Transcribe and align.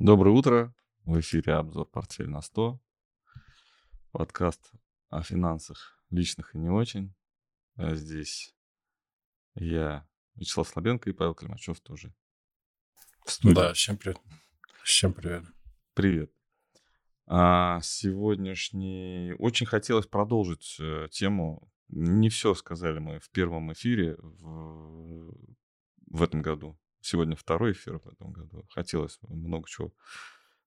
Доброе 0.00 0.30
утро. 0.30 0.74
В 1.04 1.20
эфире 1.20 1.56
обзор 1.56 1.84
«Портфель 1.84 2.30
на 2.30 2.38
100». 2.38 2.78
Подкаст 4.12 4.72
о 5.10 5.22
финансах 5.22 6.02
личных 6.08 6.54
и 6.54 6.58
не 6.58 6.70
очень. 6.70 7.14
А 7.76 7.94
здесь 7.94 8.56
я, 9.56 10.08
Вячеслав 10.36 10.66
Слабенко 10.66 11.10
и 11.10 11.12
Павел 11.12 11.34
Климачев 11.34 11.80
тоже. 11.80 12.14
Да, 13.42 13.74
всем 13.74 13.98
привет. 13.98 14.18
Всем 14.84 15.12
привет. 15.12 15.44
Привет. 15.92 16.32
А 17.26 17.82
сегодняшний... 17.82 19.34
Очень 19.38 19.66
хотелось 19.66 20.06
продолжить 20.06 20.78
э, 20.80 21.08
тему. 21.10 21.70
Не 21.88 22.30
все 22.30 22.54
сказали 22.54 23.00
мы 23.00 23.20
в 23.20 23.28
первом 23.28 23.70
эфире 23.74 24.16
в, 24.18 25.36
в 26.06 26.22
этом 26.22 26.40
году. 26.40 26.78
Сегодня 27.00 27.34
второй 27.36 27.72
эфир 27.72 27.98
в 27.98 28.08
этом 28.08 28.32
году. 28.32 28.66
Хотелось 28.70 29.18
много 29.22 29.68
чего 29.68 29.92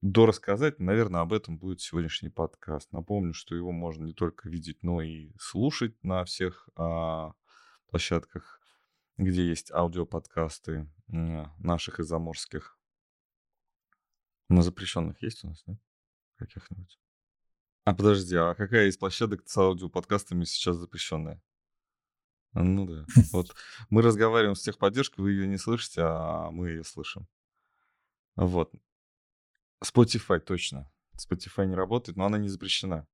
дорассказать. 0.02 0.80
Наверное, 0.80 1.22
об 1.22 1.32
этом 1.32 1.58
будет 1.58 1.80
сегодняшний 1.80 2.30
подкаст. 2.30 2.92
Напомню, 2.92 3.34
что 3.34 3.56
его 3.56 3.72
можно 3.72 4.06
не 4.06 4.14
только 4.14 4.50
видеть, 4.50 4.84
но 4.84 5.02
и 5.02 5.32
слушать 5.40 5.96
на 6.04 6.26
всех 6.26 6.68
а, 6.76 7.34
площадках, 7.90 8.60
где 9.18 9.48
есть 9.48 9.72
аудиоподкасты 9.72 10.90
наших 11.08 12.00
и 12.00 12.04
заморских. 12.04 12.78
На 14.50 14.62
запрещенных 14.62 15.22
есть 15.22 15.44
у 15.44 15.48
нас, 15.48 15.64
нет? 15.68 15.80
Каких-нибудь? 16.36 17.00
А 17.86 17.94
подожди, 17.94 18.36
а 18.36 18.56
какая 18.56 18.88
из 18.88 18.98
площадок 18.98 19.44
с 19.46 19.58
аудиоподкастами 19.58 20.44
сейчас 20.46 20.78
запрещенная? 20.78 21.42
Ну 22.54 22.86
да. 22.86 23.06
Вот 23.32 23.56
мы 23.90 24.02
разговариваем 24.02 24.56
с 24.56 24.62
техподдержкой, 24.62 25.24
вы 25.24 25.32
ее 25.32 25.48
не 25.48 25.58
слышите, 25.58 26.02
а 26.04 26.52
мы 26.52 26.70
ее 26.70 26.84
слышим. 26.84 27.28
Вот. 28.36 28.74
Spotify 29.84 30.40
точно. 30.40 30.92
Spotify 31.18 31.66
не 31.66 31.76
работает, 31.76 32.18
но 32.18 32.26
она 32.26 32.38
не 32.38 32.50
запрещена. 32.50 33.08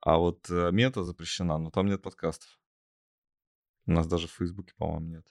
А 0.00 0.16
вот 0.16 0.48
э, 0.50 0.70
мета 0.72 1.04
запрещена, 1.04 1.58
но 1.58 1.70
там 1.70 1.86
нет 1.86 2.02
подкастов. 2.02 2.58
У 3.86 3.92
нас 3.92 4.06
даже 4.06 4.28
в 4.28 4.32
Фейсбуке, 4.32 4.72
по-моему, 4.76 5.16
нет. 5.16 5.26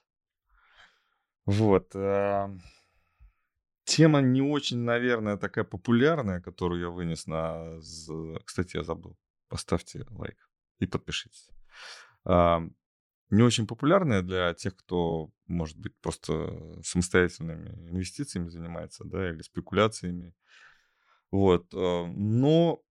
Вот. 1.46 1.96
Э, 1.96 2.50
тема 3.84 4.22
не 4.22 4.42
очень, 4.42 4.80
наверное, 4.80 5.38
такая 5.38 5.64
популярная, 5.64 6.40
которую 6.40 6.82
я 6.82 6.90
вынес 6.90 7.26
на... 7.26 7.80
Кстати, 8.46 8.78
я 8.78 8.84
забыл. 8.84 9.18
Поставьте 9.48 10.06
лайк 10.10 10.50
и 10.78 10.86
подпишитесь 10.86 11.50
не 13.30 13.44
очень 13.44 13.68
популярная 13.68 14.22
для 14.22 14.54
тех, 14.54 14.76
кто, 14.76 15.32
может 15.48 15.78
быть, 15.78 15.96
просто 16.02 16.82
самостоятельными 16.84 17.90
инвестициями 17.90 18.50
занимается, 18.50 19.04
да, 19.06 19.30
или 19.30 19.42
спекуляциями. 19.42 20.34
Вот. 21.32 21.74
Э, 21.74 22.06
но 22.08 22.82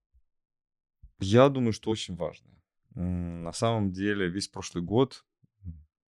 я 1.19 1.49
думаю, 1.49 1.73
что 1.73 1.91
очень 1.91 2.15
важно. 2.15 2.51
На 2.95 3.53
самом 3.53 3.93
деле 3.93 4.29
весь 4.29 4.49
прошлый 4.49 4.83
год 4.83 5.25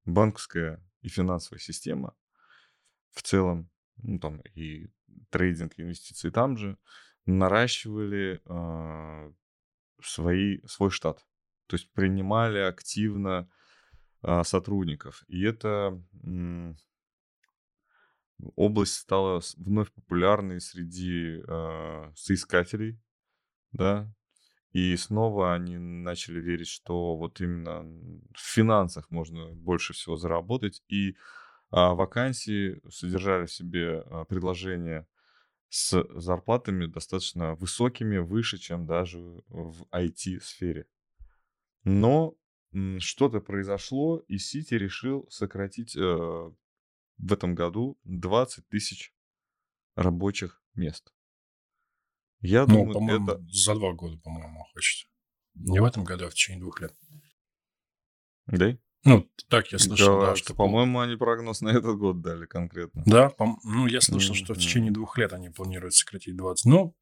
банковская 0.05 0.85
и 1.03 1.09
финансовая 1.09 1.61
система 1.61 2.15
в 3.11 3.23
целом, 3.23 3.71
ну 3.97 4.19
там 4.19 4.41
и 4.55 4.89
трейдинг, 5.31 5.79
и 5.79 5.83
инвестиции 5.83 6.31
там 6.31 6.57
же, 6.57 6.79
наращивали 7.25 8.41
э, 8.45 9.33
свои, 10.03 10.61
свой 10.67 10.91
штат. 10.91 11.25
То 11.67 11.77
есть 11.77 11.93
принимали 11.93 12.59
активно 12.59 13.39
а, 13.39 13.49
сотрудников. 14.45 15.25
И 15.29 15.43
эта 15.45 16.01
область 18.55 18.95
стала 18.95 19.41
вновь 19.57 19.93
популярной 19.93 20.61
среди 20.61 21.43
э, 21.47 22.13
соискателей, 22.15 22.99
да, 23.73 24.13
и 24.73 24.95
снова 24.97 25.55
они 25.55 25.79
начали 25.79 26.39
верить, 26.39 26.69
что 26.69 27.17
вот 27.17 27.41
именно 27.41 27.83
в 28.35 28.39
финансах 28.39 29.11
можно 29.11 29.53
больше 29.53 29.95
всего 29.95 30.17
заработать, 30.17 30.83
и 30.89 31.17
а, 31.71 31.95
вакансии 31.95 32.83
содержали 32.91 33.47
в 33.47 33.53
себе 33.53 34.01
а, 34.01 34.27
предложения 34.27 35.09
с 35.71 36.07
зарплатами 36.15 36.85
достаточно 36.85 37.55
высокими, 37.55 38.19
выше, 38.19 38.59
чем 38.59 38.85
даже 38.85 39.19
в 39.49 39.85
IT-сфере. 39.93 40.87
Но 41.85 42.35
что-то 42.99 43.41
произошло, 43.41 44.19
и 44.29 44.39
Сити 44.39 44.75
решил 44.75 45.27
сократить 45.31 45.97
э, 45.97 46.01
в 46.01 47.33
этом 47.33 47.55
году 47.55 47.99
20 48.05 48.69
тысяч 48.69 49.15
рабочих 49.95 50.63
мест. 50.75 51.13
Я 52.41 52.67
ну, 52.67 52.93
думаю, 52.93 53.23
это... 53.23 53.45
за 53.49 53.75
два 53.75 53.93
года, 53.93 54.19
по-моему, 54.19 54.65
хочет. 54.73 55.09
Не 55.55 55.81
в 55.81 55.85
этом 55.85 56.05
году, 56.05 56.27
а 56.27 56.31
в 56.31 56.35
течение 56.35 56.61
двух 56.61 56.81
лет. 56.81 56.95
Да? 58.47 58.77
Ну, 59.05 59.31
так 59.49 59.73
я 59.73 59.79
слышал, 59.79 60.21
да, 60.21 60.31
да 60.31 60.37
что... 60.37 60.55
По-моему, 60.55 61.01
они 61.01 61.17
прогноз 61.17 61.61
на 61.61 61.69
этот 61.69 61.97
год 61.97 62.21
дали 62.21 62.45
конкретно. 62.45 63.03
Да, 63.07 63.31
по... 63.31 63.57
ну, 63.65 63.87
я 63.87 64.01
слышал, 64.01 64.35
mm-hmm. 64.35 64.39
что 64.39 64.55
в 64.55 64.59
течение 64.59 64.91
двух 64.91 65.17
лет 65.17 65.33
они 65.33 65.49
планируют 65.49 65.95
сократить 65.95 66.37
20. 66.37 66.67
Ну, 66.67 66.97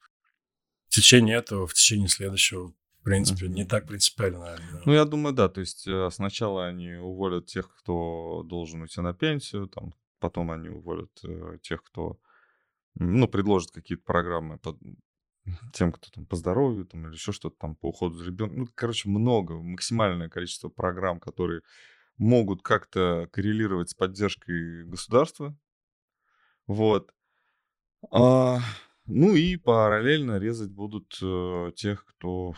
в 0.86 0.90
течение 0.90 1.36
этого, 1.36 1.66
в 1.66 1.74
течение 1.74 2.08
следующего 2.08 2.74
принципе, 3.04 3.48
не 3.48 3.64
так 3.64 3.86
принципиально, 3.86 4.40
наверное. 4.40 4.82
Ну, 4.84 4.92
я 4.92 5.04
думаю, 5.04 5.34
да. 5.34 5.48
То 5.48 5.60
есть 5.60 5.86
э, 5.86 6.08
сначала 6.10 6.66
они 6.66 6.94
уволят 6.94 7.46
тех, 7.46 7.74
кто 7.76 8.42
должен 8.44 8.82
уйти 8.82 9.00
на 9.00 9.14
пенсию, 9.14 9.68
там, 9.68 9.94
потом 10.18 10.50
они 10.50 10.68
уволят 10.68 11.10
э, 11.22 11.58
тех, 11.62 11.82
кто, 11.82 12.18
ну, 12.94 13.28
предложит 13.28 13.70
какие-то 13.70 14.04
программы 14.04 14.58
под 14.58 14.78
тем, 15.72 15.92
кто 15.92 16.08
там 16.10 16.26
по 16.26 16.36
здоровью, 16.36 16.86
там, 16.86 17.06
или 17.06 17.14
еще 17.14 17.32
что-то 17.32 17.56
там 17.58 17.76
по 17.76 17.88
уходу 17.88 18.16
за 18.16 18.26
ребенком. 18.26 18.60
Ну, 18.60 18.68
короче, 18.74 19.08
много, 19.08 19.54
максимальное 19.54 20.28
количество 20.28 20.68
программ, 20.68 21.20
которые 21.20 21.60
могут 22.16 22.62
как-то 22.62 23.28
коррелировать 23.32 23.90
с 23.90 23.94
поддержкой 23.94 24.84
государства. 24.84 25.56
Вот. 26.66 27.12
А, 28.10 28.60
ну 29.06 29.34
и 29.34 29.56
параллельно 29.56 30.38
резать 30.38 30.70
будут 30.70 31.18
э, 31.20 31.72
тех, 31.76 32.04
кто 32.06 32.54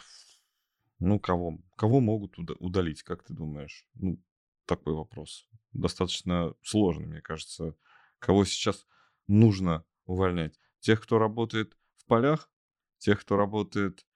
ну, 0.99 1.19
кого? 1.19 1.59
Кого 1.77 2.01
могут 2.01 2.39
удалить, 2.39 3.03
как 3.03 3.23
ты 3.23 3.35
думаешь? 3.35 3.87
Ну, 3.95 4.23
такой 4.65 4.95
вопрос. 4.95 5.47
Достаточно 5.73 6.55
сложный, 6.63 7.07
мне 7.07 7.21
кажется. 7.21 7.75
Кого 8.19 8.45
сейчас 8.45 8.87
нужно 9.27 9.85
увольнять? 10.07 10.59
Тех, 10.81 11.03
кто 11.03 11.19
работает 11.19 11.77
в 11.97 12.07
полях? 12.07 12.51
Тех, 12.99 13.21
кто 13.21 13.37
работает 13.37 14.07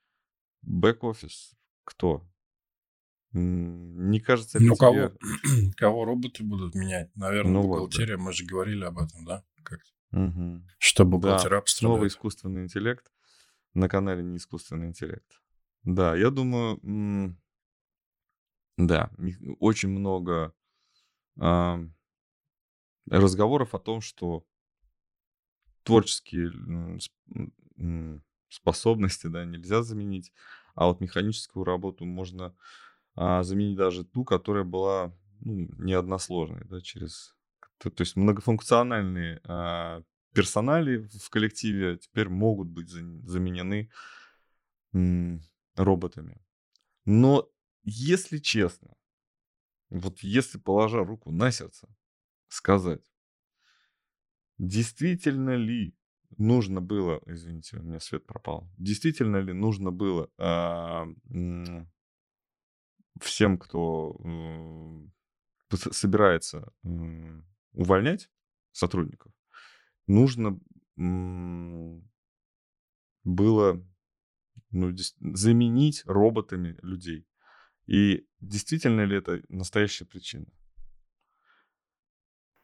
бэк-офис? 0.63 1.55
Кто? 1.85 2.27
Не 3.33 4.19
кажется 4.21 4.59
ли 4.59 4.67
ну, 4.67 4.75
тебе... 4.75 5.11
кого, 5.11 5.73
кого 5.77 6.05
роботы 6.05 6.43
будут 6.43 6.75
менять? 6.75 7.15
Наверное, 7.15 7.53
ну, 7.53 7.63
бухгалтерия, 7.63 8.17
вот, 8.17 8.21
да. 8.21 8.25
мы 8.25 8.33
же 8.33 8.45
говорили 8.45 8.85
об 8.85 8.99
этом, 8.99 9.25
да? 9.25 9.45
Как 9.63 9.81
угу. 10.13 10.63
Что 10.79 11.05
бухгалтера 11.05 11.57
да, 11.57 11.61
пострадают. 11.61 11.97
Новый 11.97 12.09
искусственный 12.09 12.65
интеллект 12.65 13.13
на 13.75 13.89
канале 13.89 14.23
не 14.23 14.39
искусственный 14.39 14.89
интеллект. 14.89 15.41
Да, 15.85 16.15
я 16.15 16.31
думаю, 16.31 16.79
да, 18.77 19.11
очень 19.59 19.89
много 19.91 20.55
а, 21.39 21.81
разговоров 23.09 23.75
о 23.75 23.79
том, 23.79 24.01
что 24.01 24.45
творческие 25.83 26.53
способности, 28.49 29.27
да, 29.29 29.45
нельзя 29.45 29.83
заменить, 29.83 30.33
а 30.75 30.87
вот 30.87 31.01
механическую 31.01 31.65
работу 31.65 32.05
можно 32.05 32.55
а, 33.15 33.43
заменить 33.43 33.77
даже 33.77 34.05
ту, 34.05 34.25
которая 34.25 34.65
была 34.65 35.13
ну, 35.41 35.69
не 35.79 35.95
односложной, 35.95 36.65
да, 36.65 36.81
через, 36.81 37.35
то, 37.79 37.91
есть 37.99 38.17
многофункциональные 38.17 39.41
а, 39.45 40.03
персонали 40.33 41.09
в 41.19 41.31
коллективе 41.31 41.97
теперь 41.99 42.29
могут 42.29 42.69
быть 42.69 42.89
заменены 42.89 43.91
роботами. 45.77 46.41
Но 47.05 47.51
если 47.83 48.39
честно, 48.39 48.95
вот 49.89 50.21
если 50.21 50.59
положа 50.59 51.05
руку 51.05 51.31
на 51.31 51.51
сердце, 51.51 51.89
сказать, 52.49 53.05
действительно 54.59 55.57
ли 55.57 55.95
нужно 56.37 56.81
было, 56.81 57.21
извините, 57.27 57.79
у 57.79 57.83
меня 57.83 58.01
свет 58.01 58.27
пропал, 58.27 58.71
действительно 58.79 59.39
ли 59.39 59.53
нужно 59.53 59.91
было 59.91 60.31
а, 60.39 61.07
всем, 63.21 63.59
кто 63.59 64.17
э, 65.71 65.77
собирается 65.93 66.73
э, 66.85 67.43
увольнять 67.73 68.31
сотрудников, 68.73 69.33
нужно 70.07 70.59
было 73.25 73.85
ну, 74.71 74.95
заменить 75.21 76.03
роботами 76.07 76.79
людей. 76.83 77.27
И 77.87 78.27
действительно 78.41 79.05
ли 79.05 79.17
это 79.17 79.43
настоящая 79.49 80.05
причина? 80.05 80.47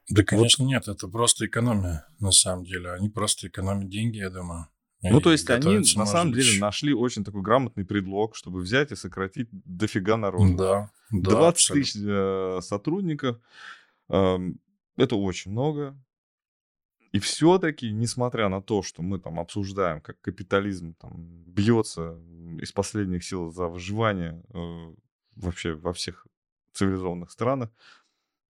Да, 0.08 0.23
конечно, 0.23 0.64
вот. 0.64 0.70
нет, 0.70 0.88
это 0.88 1.08
просто 1.08 1.47
экономия, 1.47 2.06
на 2.20 2.31
самом 2.31 2.64
деле. 2.64 2.93
Они 2.93 3.08
просто 3.08 3.49
экономят 3.49 3.88
деньги, 3.88 4.19
я 4.19 4.31
думаю. 4.31 4.69
Ну, 5.03 5.20
то 5.20 5.32
есть 5.32 5.49
они, 5.50 5.79
на 5.97 6.06
самом 6.06 6.32
быть... 6.32 6.44
деле, 6.44 6.61
нашли 6.61 6.94
очень 6.94 7.25
такой 7.25 7.43
грамотный 7.43 7.85
предлог, 7.85 8.35
чтобы 8.35 8.61
взять 8.61 8.93
и 8.93 8.97
сократить 8.97 9.49
дофига 9.53 10.17
народу. 10.17 10.56
Да, 10.56 10.91
да 11.11 11.31
20 11.31 11.49
абсолютно. 11.49 11.85
тысяч 11.85 12.03
э, 12.05 12.58
сотрудников, 12.62 13.38
э, 14.08 14.38
это 14.97 15.17
очень 15.17 15.50
много. 15.50 15.97
И 17.17 17.19
все-таки, 17.19 17.93
несмотря 17.93 18.51
на 18.51 18.61
то, 18.61 18.83
что 18.83 19.03
мы 19.03 19.19
там 19.19 19.41
обсуждаем, 19.41 20.03
как 20.03 20.21
капитализм 20.21 20.93
там 20.97 21.15
бьется 21.47 22.21
из 22.61 22.73
последних 22.73 23.25
сил 23.25 23.51
за 23.51 23.69
выживание 23.69 24.45
э, 24.53 24.95
вообще 25.37 25.73
во 25.73 25.95
всех 25.95 26.27
цивилизованных 26.75 27.31
странах, 27.31 27.71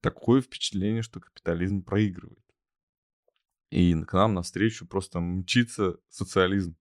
такое 0.01 0.41
впечатление, 0.41 1.03
что 1.03 1.21
капитализм 1.21 1.81
проигрывает. 1.81 2.45
И 3.71 3.95
к 4.03 4.13
нам 4.15 4.35
навстречу 4.35 4.85
просто 4.85 5.21
мчится 5.21 6.01
социализм. 6.09 6.77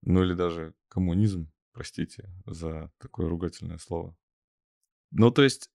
Ну 0.00 0.24
или 0.24 0.32
даже 0.32 0.72
коммунизм, 0.88 1.52
простите 1.72 2.30
за 2.46 2.90
такое 2.96 3.28
ругательное 3.28 3.76
слово. 3.76 4.16
Ну 5.10 5.30
то 5.30 5.42
есть 5.42 5.70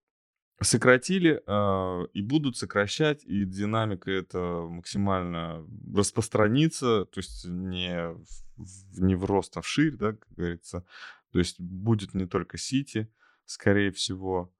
сократили 0.62 1.42
э, 1.46 2.08
и 2.14 2.22
будут 2.22 2.58
сокращать, 2.58 3.24
и 3.24 3.46
динамика 3.46 4.10
это 4.12 4.68
максимально 4.70 5.66
распространится, 5.96 7.06
то 7.06 7.20
есть 7.20 7.46
не 7.46 8.14
в, 8.58 9.00
не 9.00 9.16
в 9.16 9.26
рост, 9.26 9.56
а 9.58 9.62
в 9.62 9.68
да, 9.98 10.14
как 10.14 10.28
говорится. 10.32 10.86
То 11.32 11.40
есть 11.40 11.60
будет 11.60 12.14
не 12.14 12.26
только 12.26 12.58
Сити, 12.58 13.12
скорее 13.46 13.92
всего. 13.92 14.54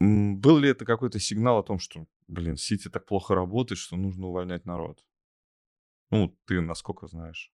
Был 0.00 0.58
ли 0.58 0.68
это 0.68 0.84
какой-то 0.84 1.18
сигнал 1.18 1.58
о 1.58 1.62
том, 1.62 1.78
что, 1.78 2.06
блин, 2.28 2.56
Сити 2.56 2.88
так 2.88 3.06
плохо 3.06 3.34
работает, 3.34 3.78
что 3.78 3.96
нужно 3.96 4.26
увольнять 4.26 4.66
народ? 4.66 5.04
Ну, 6.10 6.36
ты 6.44 6.60
насколько 6.60 7.06
знаешь? 7.08 7.52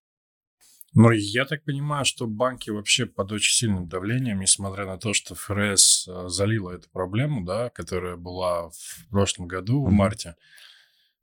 Ну, 0.92 1.10
я 1.12 1.44
так 1.44 1.64
понимаю, 1.64 2.04
что 2.04 2.26
банки 2.26 2.70
вообще 2.70 3.06
под 3.06 3.31
очень 3.31 3.54
сильным 3.54 3.88
давлением, 3.88 4.40
несмотря 4.40 4.87
на 4.87 4.98
то, 4.98 5.12
что 5.12 5.37
ФРС 5.37 6.08
э, 6.08 6.28
залила 6.28 6.72
эту 6.72 6.90
проблему, 6.90 7.44
да, 7.44 7.70
которая 7.70 8.16
была 8.16 8.70
в 8.70 9.06
прошлом 9.08 9.46
году, 9.46 9.84
в 9.84 9.92
марте. 9.92 10.34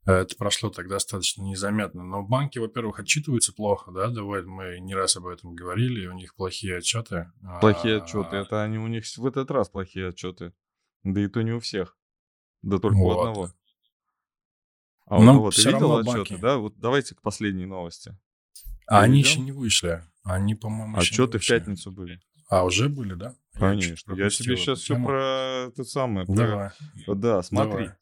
Э, 0.06 0.12
это 0.12 0.36
прошло 0.36 0.70
так 0.70 0.88
достаточно 0.88 1.42
незаметно. 1.42 2.02
Но 2.02 2.22
банки, 2.22 2.58
во-первых, 2.58 3.00
отчитываются 3.00 3.52
плохо, 3.52 3.92
да, 3.92 4.08
давай 4.08 4.42
мы 4.42 4.78
не 4.80 4.94
раз 4.94 5.16
об 5.16 5.26
этом 5.26 5.54
говорили, 5.54 6.06
у 6.06 6.14
них 6.14 6.34
плохие 6.34 6.78
отчеты. 6.78 7.30
Плохие 7.60 7.98
отчеты, 7.98 8.36
а, 8.36 8.40
это 8.40 8.62
они 8.62 8.78
у 8.78 8.86
них 8.86 9.04
в 9.04 9.26
этот 9.26 9.50
раз 9.50 9.68
плохие 9.68 10.08
отчеты. 10.08 10.54
Да 11.02 11.20
и 11.20 11.28
то 11.28 11.42
не 11.42 11.52
у 11.52 11.60
всех. 11.60 11.94
Да 12.62 12.78
только 12.78 12.96
вот. 12.96 13.16
у 13.16 13.20
одного. 13.20 13.52
А 15.04 15.18
у 15.18 15.22
Но 15.22 15.34
кого? 15.34 15.50
Ты 15.50 15.62
видел 15.62 15.98
отчеты, 15.98 16.16
банки... 16.16 16.36
да? 16.36 16.56
Вот 16.56 16.78
давайте 16.78 17.14
к 17.14 17.20
последней 17.20 17.66
новости. 17.66 18.16
А 18.88 19.02
они 19.02 19.18
еще 19.20 19.40
не 19.40 19.52
вышли. 19.52 20.02
Они, 20.24 20.54
по-моему, 20.54 20.96
Отчеты 20.96 21.38
в 21.38 21.46
пятницу 21.46 21.92
были. 21.92 22.20
А, 22.48 22.64
уже 22.64 22.88
были, 22.88 23.14
да? 23.14 23.34
Конечно. 23.52 24.14
Я, 24.14 24.24
я 24.24 24.30
тебе 24.30 24.56
сейчас 24.56 24.80
все 24.80 25.02
про 25.02 25.66
это 25.68 25.84
самое. 25.84 26.26
Про... 26.26 26.34
Давай. 26.34 26.70
Да, 27.06 27.42
смотри. 27.42 27.70
Давай. 27.70 27.92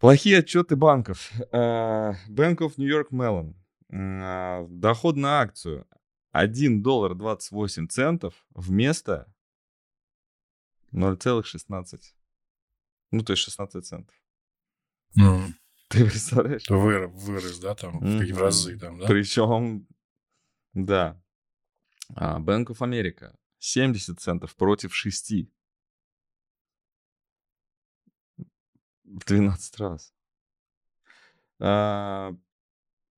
Плохие 0.00 0.38
отчеты 0.38 0.76
банков. 0.76 1.30
Uh, 1.52 2.14
Bank 2.28 2.58
of 2.58 2.74
New 2.78 2.88
York 2.88 3.12
Mellon. 3.12 3.54
Uh, 3.92 4.66
доход 4.68 5.16
на 5.16 5.40
акцию 5.40 5.86
1 6.32 6.82
доллар 6.82 7.14
28 7.14 7.86
центов 7.88 8.34
вместо 8.50 9.32
0,16. 10.92 12.00
Ну, 13.12 13.22
то 13.22 13.32
есть 13.32 13.42
16 13.42 13.84
центов. 13.86 14.14
Mm. 15.18 15.52
Ты 15.90 16.04
представляешь? 16.04 16.68
Вырос, 16.68 17.10
вырос 17.14 17.58
да, 17.58 17.74
там 17.74 17.98
mm-hmm. 17.98 18.32
в 18.32 18.38
разы 18.38 18.78
там, 18.78 19.00
да? 19.00 19.06
Причем, 19.08 19.88
да. 20.72 21.20
А, 22.14 22.38
Bank 22.38 22.66
of 22.66 22.78
America 22.78 23.34
70 23.58 24.20
центов 24.20 24.54
против 24.54 24.94
6. 24.94 25.48
В 29.02 29.24
12 29.26 29.80
раз. 29.80 30.14
А, 31.58 32.36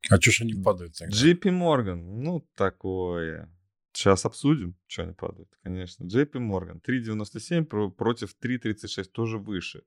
а 0.08 0.20
что 0.20 0.30
ж 0.30 0.40
они 0.40 0.54
падают 0.54 0.96
тогда? 0.96 1.14
JP 1.14 1.42
Morgan, 1.42 1.96
ну, 1.96 2.40
такое. 2.54 3.54
Сейчас 3.92 4.24
обсудим, 4.24 4.78
что 4.86 5.02
они 5.02 5.12
падают, 5.12 5.50
конечно. 5.62 6.04
JP 6.04 6.32
Morgan 6.32 6.80
3,97 6.80 7.90
против 7.90 8.34
3,36, 8.42 9.04
тоже 9.04 9.36
выше. 9.36 9.84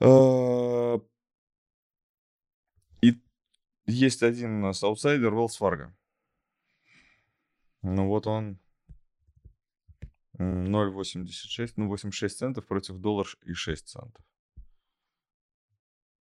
А, 0.00 1.00
есть 3.90 4.22
один 4.22 4.58
у 4.58 4.60
нас 4.60 4.82
аутсайдер 4.82 5.32
Wells 5.32 5.58
Fargo. 5.60 5.92
Ну 7.82 8.08
вот 8.08 8.26
он 8.26 8.58
0,86, 10.38 11.72
ну 11.76 11.88
86 11.88 12.38
центов 12.38 12.66
против 12.66 12.98
доллар 12.98 13.26
и 13.42 13.52
6 13.52 13.88
центов. 13.88 14.24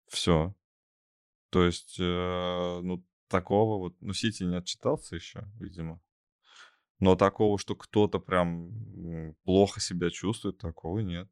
Все. 0.09 0.55
То 1.51 1.65
есть, 1.65 1.97
э, 1.99 2.81
ну, 2.83 3.05
такого 3.29 3.79
вот, 3.79 3.97
ну, 4.01 4.13
Сити 4.13 4.45
не 4.45 4.57
отчитался 4.57 5.17
еще, 5.17 5.49
видимо. 5.59 6.01
Но 6.99 7.17
такого, 7.17 7.59
что 7.59 7.75
кто-то 7.75 8.19
прям 8.19 9.35
плохо 9.45 9.81
себя 9.81 10.11
чувствует, 10.11 10.59
такого 10.59 10.99
нет. 11.01 11.29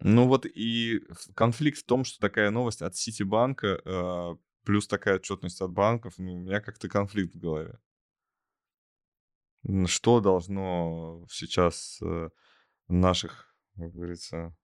Ну 0.00 0.26
вот 0.26 0.44
и 0.46 1.02
конфликт 1.34 1.78
в 1.78 1.84
том, 1.84 2.04
что 2.04 2.18
такая 2.18 2.50
новость 2.50 2.82
от 2.82 2.96
Ситибанка 2.96 3.80
э, 3.84 4.36
плюс 4.64 4.88
такая 4.88 5.16
отчетность 5.16 5.60
от 5.60 5.70
банков, 5.70 6.14
ну, 6.18 6.34
у 6.34 6.38
меня 6.40 6.60
как-то 6.60 6.88
конфликт 6.88 7.34
в 7.34 7.38
голове. 7.38 7.78
Что 9.86 10.20
должно 10.20 11.26
сейчас 11.30 11.98
э, 12.02 12.30
наших, 12.88 13.56
как 13.76 13.92
говорится, 13.92 14.54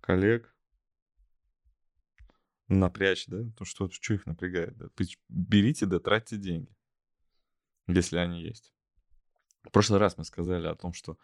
коллег 0.00 0.54
напрячь, 2.68 3.26
да? 3.26 3.44
То, 3.56 3.64
что, 3.64 3.90
что 3.90 4.14
их 4.14 4.26
напрягает, 4.26 4.76
да? 4.76 4.88
Берите, 5.28 5.86
да, 5.86 5.98
тратьте 5.98 6.36
деньги, 6.36 6.74
если 7.88 8.16
они 8.16 8.42
есть. 8.42 8.72
В 9.68 9.70
прошлый 9.70 10.00
раз 10.00 10.16
мы 10.16 10.24
сказали 10.24 10.66
о 10.66 10.74
том, 10.74 10.94
что 10.94 11.18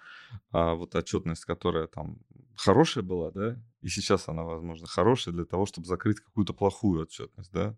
а, 0.51 0.75
вот 0.75 0.95
отчетность, 0.95 1.47
которая 1.47 1.87
там 1.87 2.19
хорошая 2.55 3.03
была, 3.03 3.31
да, 3.31 3.59
и 3.81 3.89
сейчас 3.89 4.29
она, 4.29 4.43
возможно, 4.43 4.87
хорошая 4.87 5.33
для 5.33 5.47
того, 5.47 5.65
чтобы 5.65 5.87
закрыть 5.87 6.21
какую-то 6.21 6.53
плохую 6.53 7.01
отчетность, 7.01 7.51
да, 7.53 7.75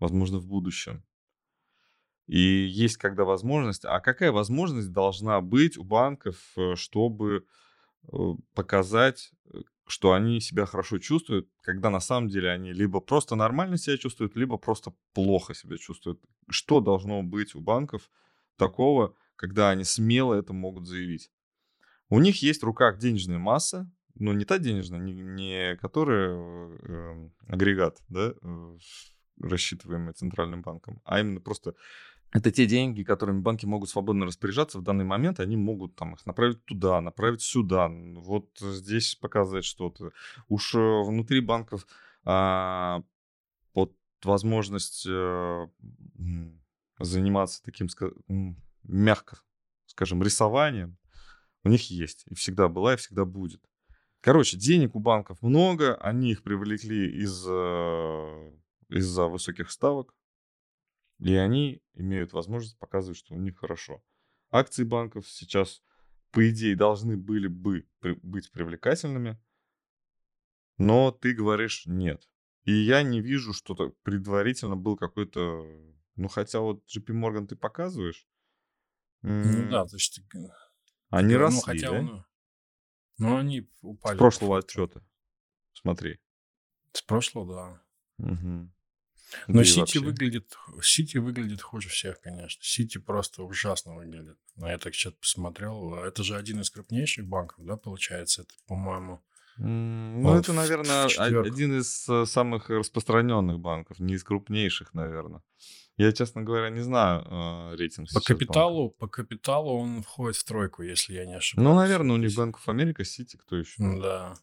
возможно, 0.00 0.38
в 0.38 0.46
будущем. 0.46 1.04
И 2.26 2.40
есть 2.40 2.96
когда 2.96 3.24
возможность, 3.24 3.84
а 3.84 4.00
какая 4.00 4.32
возможность 4.32 4.90
должна 4.90 5.40
быть 5.40 5.78
у 5.78 5.84
банков, 5.84 6.36
э, 6.56 6.74
чтобы 6.74 7.46
э, 8.12 8.16
показать, 8.54 9.30
э, 9.52 9.60
что 9.86 10.12
они 10.12 10.40
себя 10.40 10.66
хорошо 10.66 10.98
чувствуют, 10.98 11.48
когда 11.60 11.88
на 11.88 12.00
самом 12.00 12.28
деле 12.28 12.50
они 12.50 12.72
либо 12.72 12.98
просто 12.98 13.36
нормально 13.36 13.76
себя 13.78 13.96
чувствуют, 13.96 14.34
либо 14.34 14.58
просто 14.58 14.92
плохо 15.12 15.54
себя 15.54 15.76
чувствуют. 15.76 16.20
Что 16.48 16.80
должно 16.80 17.22
быть 17.22 17.54
у 17.54 17.60
банков 17.60 18.10
такого, 18.56 19.14
когда 19.40 19.70
они 19.70 19.84
смело 19.84 20.34
это 20.34 20.52
могут 20.52 20.86
заявить. 20.86 21.30
У 22.10 22.20
них 22.20 22.42
есть 22.42 22.60
в 22.60 22.66
руках 22.66 22.98
денежная 22.98 23.38
масса, 23.38 23.90
но 24.14 24.34
не 24.34 24.44
та 24.44 24.58
денежная, 24.58 25.00
не, 25.00 25.14
не 25.14 25.76
которая 25.76 26.36
э, 26.36 27.30
агрегат, 27.48 28.02
да, 28.10 28.34
э, 28.42 28.76
рассчитываемый 29.40 30.12
центральным 30.12 30.60
банком, 30.60 31.00
а 31.04 31.20
именно 31.20 31.40
просто 31.40 31.74
это 32.32 32.50
те 32.50 32.66
деньги, 32.66 33.02
которыми 33.02 33.40
банки 33.40 33.64
могут 33.64 33.88
свободно 33.88 34.26
распоряжаться 34.26 34.78
в 34.78 34.82
данный 34.82 35.06
момент, 35.06 35.40
они 35.40 35.56
могут 35.56 35.96
там 35.96 36.12
их 36.12 36.26
направить 36.26 36.62
туда, 36.66 37.00
направить 37.00 37.40
сюда. 37.40 37.88
Вот 37.88 38.50
здесь 38.60 39.14
показывает 39.14 39.64
что-то. 39.64 40.12
Уж 40.48 40.74
э, 40.74 40.78
внутри 40.78 41.40
банков 41.40 41.86
а, 42.24 43.02
под 43.72 43.94
возможность 44.22 45.06
а, 45.08 45.70
заниматься 46.98 47.62
таким 47.64 47.88
мягко 48.82 49.38
скажем, 49.90 50.22
рисованием, 50.22 50.96
у 51.64 51.68
них 51.68 51.90
есть. 51.90 52.24
И 52.26 52.34
всегда 52.34 52.68
была, 52.68 52.94
и 52.94 52.96
всегда 52.96 53.24
будет. 53.24 53.62
Короче, 54.20 54.56
денег 54.56 54.94
у 54.94 55.00
банков 55.00 55.42
много, 55.42 55.96
они 55.96 56.32
их 56.32 56.42
привлекли 56.42 57.10
из, 57.22 57.40
из-за 58.88 59.26
высоких 59.26 59.70
ставок, 59.70 60.14
и 61.18 61.34
они 61.34 61.82
имеют 61.94 62.32
возможность 62.32 62.78
показывать, 62.78 63.18
что 63.18 63.34
у 63.34 63.38
них 63.38 63.58
хорошо. 63.58 64.02
Акции 64.50 64.84
банков 64.84 65.28
сейчас, 65.28 65.82
по 66.30 66.48
идее, 66.48 66.76
должны 66.76 67.16
были 67.16 67.48
бы 67.48 67.86
быть 68.00 68.50
привлекательными, 68.52 69.38
но 70.78 71.10
ты 71.10 71.34
говоришь 71.34 71.84
нет. 71.86 72.28
И 72.64 72.72
я 72.72 73.02
не 73.02 73.20
вижу, 73.20 73.52
что 73.52 73.74
предварительно 74.02 74.76
был 74.76 74.96
какой-то... 74.96 75.66
Ну, 76.16 76.28
хотя 76.28 76.60
вот 76.60 76.84
JP 76.86 77.06
Morgan 77.08 77.46
ты 77.46 77.56
показываешь, 77.56 78.26
ну 79.22 79.70
да, 79.70 79.86
то 79.86 79.96
есть... 79.96 80.20
Они 81.10 81.34
ну, 81.34 81.40
росли, 81.40 81.60
хотя 81.64 81.90
да? 81.90 81.98
Он... 81.98 82.24
Ну, 83.18 83.36
они 83.36 83.62
С 83.62 83.66
упали. 83.82 84.16
прошлого 84.16 84.58
отчета. 84.58 85.02
Смотри. 85.72 86.18
С 86.92 87.02
прошлого, 87.02 87.54
да. 87.54 87.82
Мгм. 88.18 88.72
Но 89.46 89.58
Да 89.58 89.64
Сити 89.64 89.78
вообще. 89.78 90.00
выглядит, 90.00 90.56
Сити 90.82 91.18
выглядит 91.18 91.62
хуже 91.62 91.88
всех, 91.88 92.20
конечно. 92.20 92.62
Сити 92.62 92.98
просто 92.98 93.42
ужасно 93.42 93.94
выглядит. 93.94 94.38
Но 94.56 94.68
я 94.68 94.78
так 94.78 94.94
что-то 94.94 95.18
посмотрел. 95.18 95.94
Это 95.94 96.22
же 96.22 96.36
один 96.36 96.60
из 96.60 96.70
крупнейших 96.70 97.26
банков, 97.26 97.64
да, 97.64 97.76
получается? 97.76 98.42
Это, 98.42 98.54
по-моему... 98.66 99.22
Ну, 99.56 100.26
Он 100.26 100.38
это, 100.38 100.52
наверное, 100.54 101.04
один 101.04 101.78
из 101.78 102.08
э, 102.08 102.24
самых 102.24 102.70
распространенных 102.70 103.58
банков, 103.58 103.98
не 103.98 104.14
из 104.14 104.24
крупнейших, 104.24 104.94
наверное. 104.94 105.42
Я, 106.00 106.12
честно 106.12 106.42
говоря, 106.42 106.70
не 106.70 106.80
знаю 106.80 107.22
э, 107.26 107.76
рейтинг 107.76 108.08
По 108.08 108.12
сейчас 108.12 108.22
банка. 108.28 108.34
капиталу, 108.34 108.90
по 108.90 109.06
капиталу 109.08 109.78
он 109.78 110.02
входит 110.02 110.36
в 110.36 110.44
тройку, 110.44 110.82
если 110.82 111.12
я 111.14 111.26
не 111.26 111.34
ошибаюсь. 111.36 111.68
Ну, 111.68 111.74
наверное, 111.74 112.14
у 112.14 112.18
них 112.18 112.34
Банк 112.34 112.56
of 112.58 112.74
America, 112.74 113.04
Сити, 113.04 113.36
кто 113.36 113.56
еще? 113.56 113.74
Да. 114.00 114.34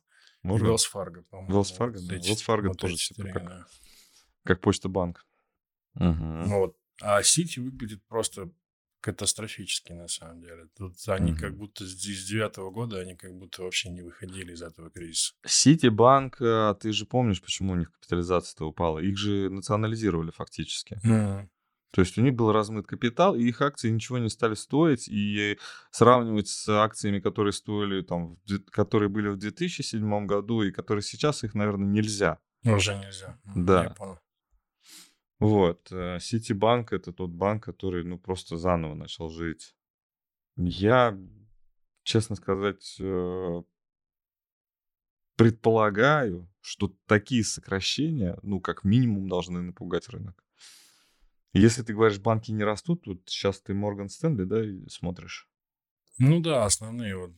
Может, 0.43 0.67
Wells 0.67 0.85
Fargo, 0.93 1.23
по-моему. 1.29 1.53
Wells 1.59 1.75
Fargo, 1.77 1.97
да. 2.07 2.15
Wells 2.17 2.45
Fargo 2.47 2.73
тоже 2.75 2.93
эти 2.93 3.07
типа 3.07 3.15
четыре, 3.15 3.33
как- 3.33 3.45
да. 3.45 3.65
как 4.43 4.61
Почта 4.61 4.87
Банк. 4.87 5.25
Ну 5.95 6.59
Вот. 6.59 6.77
А 7.01 7.23
Сити 7.23 7.59
выглядит 7.59 8.05
просто 8.07 8.51
катастрофически, 9.01 9.93
на 9.93 10.07
самом 10.07 10.41
деле. 10.41 10.67
Тут 10.77 10.93
они 11.07 11.31
Мгм. 11.31 11.39
как 11.39 11.55
будто 11.57 11.85
с 11.85 11.93
девятого 11.95 12.71
года, 12.71 12.99
они 12.99 13.15
как 13.15 13.33
будто 13.33 13.63
вообще 13.63 13.89
не 13.89 14.01
выходили 14.01 14.53
из 14.53 14.61
этого 14.61 14.89
кризиса. 14.89 15.33
Ситибанк, 15.45 16.41
э, 16.41 16.75
ты 16.79 16.91
же 16.91 17.05
помнишь, 17.05 17.41
почему 17.41 17.73
у 17.73 17.75
них 17.75 17.91
капитализация-то 17.91 18.65
упала? 18.65 18.99
Их 18.99 19.17
же 19.17 19.49
национализировали 19.49 20.31
фактически. 20.31 20.99
То 21.93 22.01
есть 22.01 22.17
у 22.17 22.21
них 22.21 22.33
был 22.35 22.51
размыт 22.51 22.85
капитал, 22.85 23.33
и 23.35 23.43
их 23.43 23.61
акции 23.61 23.89
ничего 23.89 24.17
не 24.17 24.29
стали 24.29 24.55
стоить, 24.55 25.07
и 25.07 25.57
сравнивать 25.89 26.49
с 26.49 26.67
акциями, 26.67 27.19
которые 27.19 27.53
стоили 27.53 28.01
там, 28.01 28.37
которые 28.71 29.07
были 29.09 29.29
в 29.29 29.37
2007 29.37 30.25
году 30.27 30.63
и 30.63 30.71
которые 30.71 31.01
сейчас, 31.01 31.43
их, 31.45 31.55
наверное, 31.55 31.87
нельзя. 31.87 32.39
Уже 32.65 32.93
нельзя. 32.95 33.39
Да. 33.55 33.83
Я 33.83 33.89
понял. 33.91 34.19
Вот. 35.39 35.91
э, 35.91 36.19
Ситибанк 36.19 36.93
это 36.93 37.13
тот 37.13 37.29
банк, 37.29 37.63
который, 37.63 38.03
ну, 38.03 38.17
просто 38.17 38.57
заново 38.57 38.95
начал 38.95 39.29
жить. 39.29 39.75
Я, 40.55 41.17
честно 42.03 42.35
сказать, 42.35 42.97
э, 42.99 43.61
предполагаю, 45.35 46.49
что 46.61 46.93
такие 47.05 47.43
сокращения, 47.43 48.37
ну, 48.41 48.59
как 48.59 48.83
минимум, 48.83 49.29
должны 49.29 49.61
напугать 49.61 50.09
рынок. 50.09 50.43
Если 51.53 51.83
ты 51.83 51.93
говоришь, 51.93 52.19
банки 52.19 52.51
не 52.51 52.63
растут, 52.63 53.05
вот 53.07 53.21
сейчас 53.25 53.61
ты 53.61 53.73
Морган 53.73 54.09
Стэнли, 54.09 54.43
да, 54.43 54.63
и 54.63 54.87
смотришь. 54.89 55.47
Ну 56.19 56.39
да, 56.39 56.65
основные 56.65 57.15
вот 57.15 57.31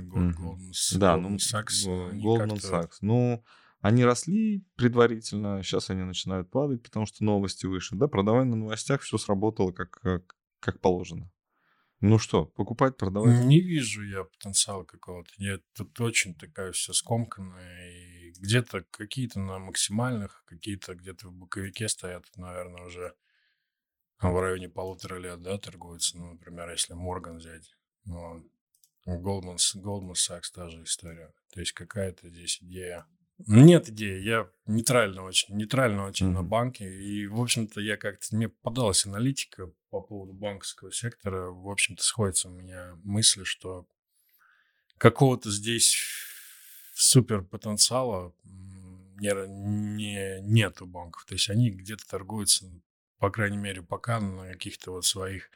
Gold- 0.00 0.20
Мгм. 0.20 0.48
Goldman 0.48 0.98
Да, 0.98 1.16
ну, 1.18 1.36
Sachs, 1.36 1.86
э, 1.86 2.10
они 2.10 2.24
Goldman 2.24 2.56
Sachs. 2.56 2.96
Ну, 3.02 3.44
они 3.82 4.04
росли 4.04 4.64
предварительно, 4.76 5.62
сейчас 5.62 5.90
они 5.90 6.04
начинают 6.04 6.50
падать, 6.50 6.82
потому 6.82 7.04
что 7.04 7.24
новости 7.24 7.66
выше. 7.66 7.96
Да, 7.96 8.06
продавай 8.06 8.44
на 8.44 8.56
новостях, 8.56 9.02
все 9.02 9.18
сработало 9.18 9.72
как, 9.72 9.90
как, 9.90 10.36
как 10.60 10.80
положено. 10.80 11.30
Ну 12.00 12.18
что, 12.18 12.46
покупать, 12.46 12.96
продавать? 12.96 13.44
Не 13.44 13.60
вижу 13.60 14.04
я 14.04 14.24
потенциала 14.24 14.84
какого-то. 14.84 15.30
Я 15.36 15.58
тут 15.74 16.00
очень 16.00 16.34
такая 16.34 16.70
все 16.72 16.92
скомканная. 16.92 17.90
И 17.90 18.32
где-то 18.38 18.84
какие-то 18.90 19.40
на 19.40 19.58
максимальных, 19.58 20.44
какие-то 20.46 20.94
где-то 20.94 21.28
в 21.28 21.32
боковике 21.32 21.88
стоят, 21.88 22.24
наверное, 22.36 22.84
уже 22.84 23.14
в 24.20 24.40
районе 24.40 24.68
полутора 24.68 25.18
лет, 25.18 25.42
да, 25.42 25.58
торгуются. 25.58 26.18
Ну, 26.18 26.32
например, 26.32 26.70
если 26.70 26.94
Морган 26.94 27.38
взять. 27.38 27.74
Ну, 28.04 28.48
Goldman, 29.06 29.58
Goldman 29.76 30.14
Sachs 30.14 30.52
та 30.54 30.68
же 30.68 30.84
история. 30.84 31.32
То 31.52 31.60
есть 31.60 31.72
какая-то 31.72 32.28
здесь 32.28 32.62
идея. 32.62 33.06
Нет 33.46 33.88
идеи, 33.88 34.20
я 34.22 34.48
нейтрально 34.66 35.24
очень, 35.24 35.56
нейтрально 35.56 36.06
очень 36.06 36.26
на 36.30 36.40
Мгм. 36.40 36.48
банке. 36.48 36.88
И, 36.88 37.26
в 37.26 37.40
общем-то, 37.40 37.80
я 37.80 37.96
как-то, 37.96 38.34
мне 38.34 38.48
попадалась 38.48 39.06
аналитика 39.06 39.70
по 39.90 40.00
поводу 40.00 40.32
банковского 40.32 40.92
сектора. 40.92 41.50
В 41.50 41.68
общем-то, 41.68 42.02
сходятся 42.02 42.48
у 42.48 42.52
меня 42.52 42.96
мысли, 43.02 43.44
что 43.44 43.86
какого-то 44.98 45.50
здесь 45.50 45.96
супер 46.94 47.42
потенциала 47.42 48.34
не, 48.44 49.32
не, 49.48 50.40
нет 50.42 50.80
у 50.82 50.86
банков. 50.86 51.24
То 51.24 51.34
есть 51.34 51.48
они 51.50 51.70
где-то 51.70 52.06
торгуются, 52.08 52.66
по 53.18 53.30
крайней 53.30 53.56
мере, 53.58 53.82
пока 53.82 54.20
на 54.20 54.52
каких-то 54.52 54.92
вот 54.92 55.04
своих 55.04 55.50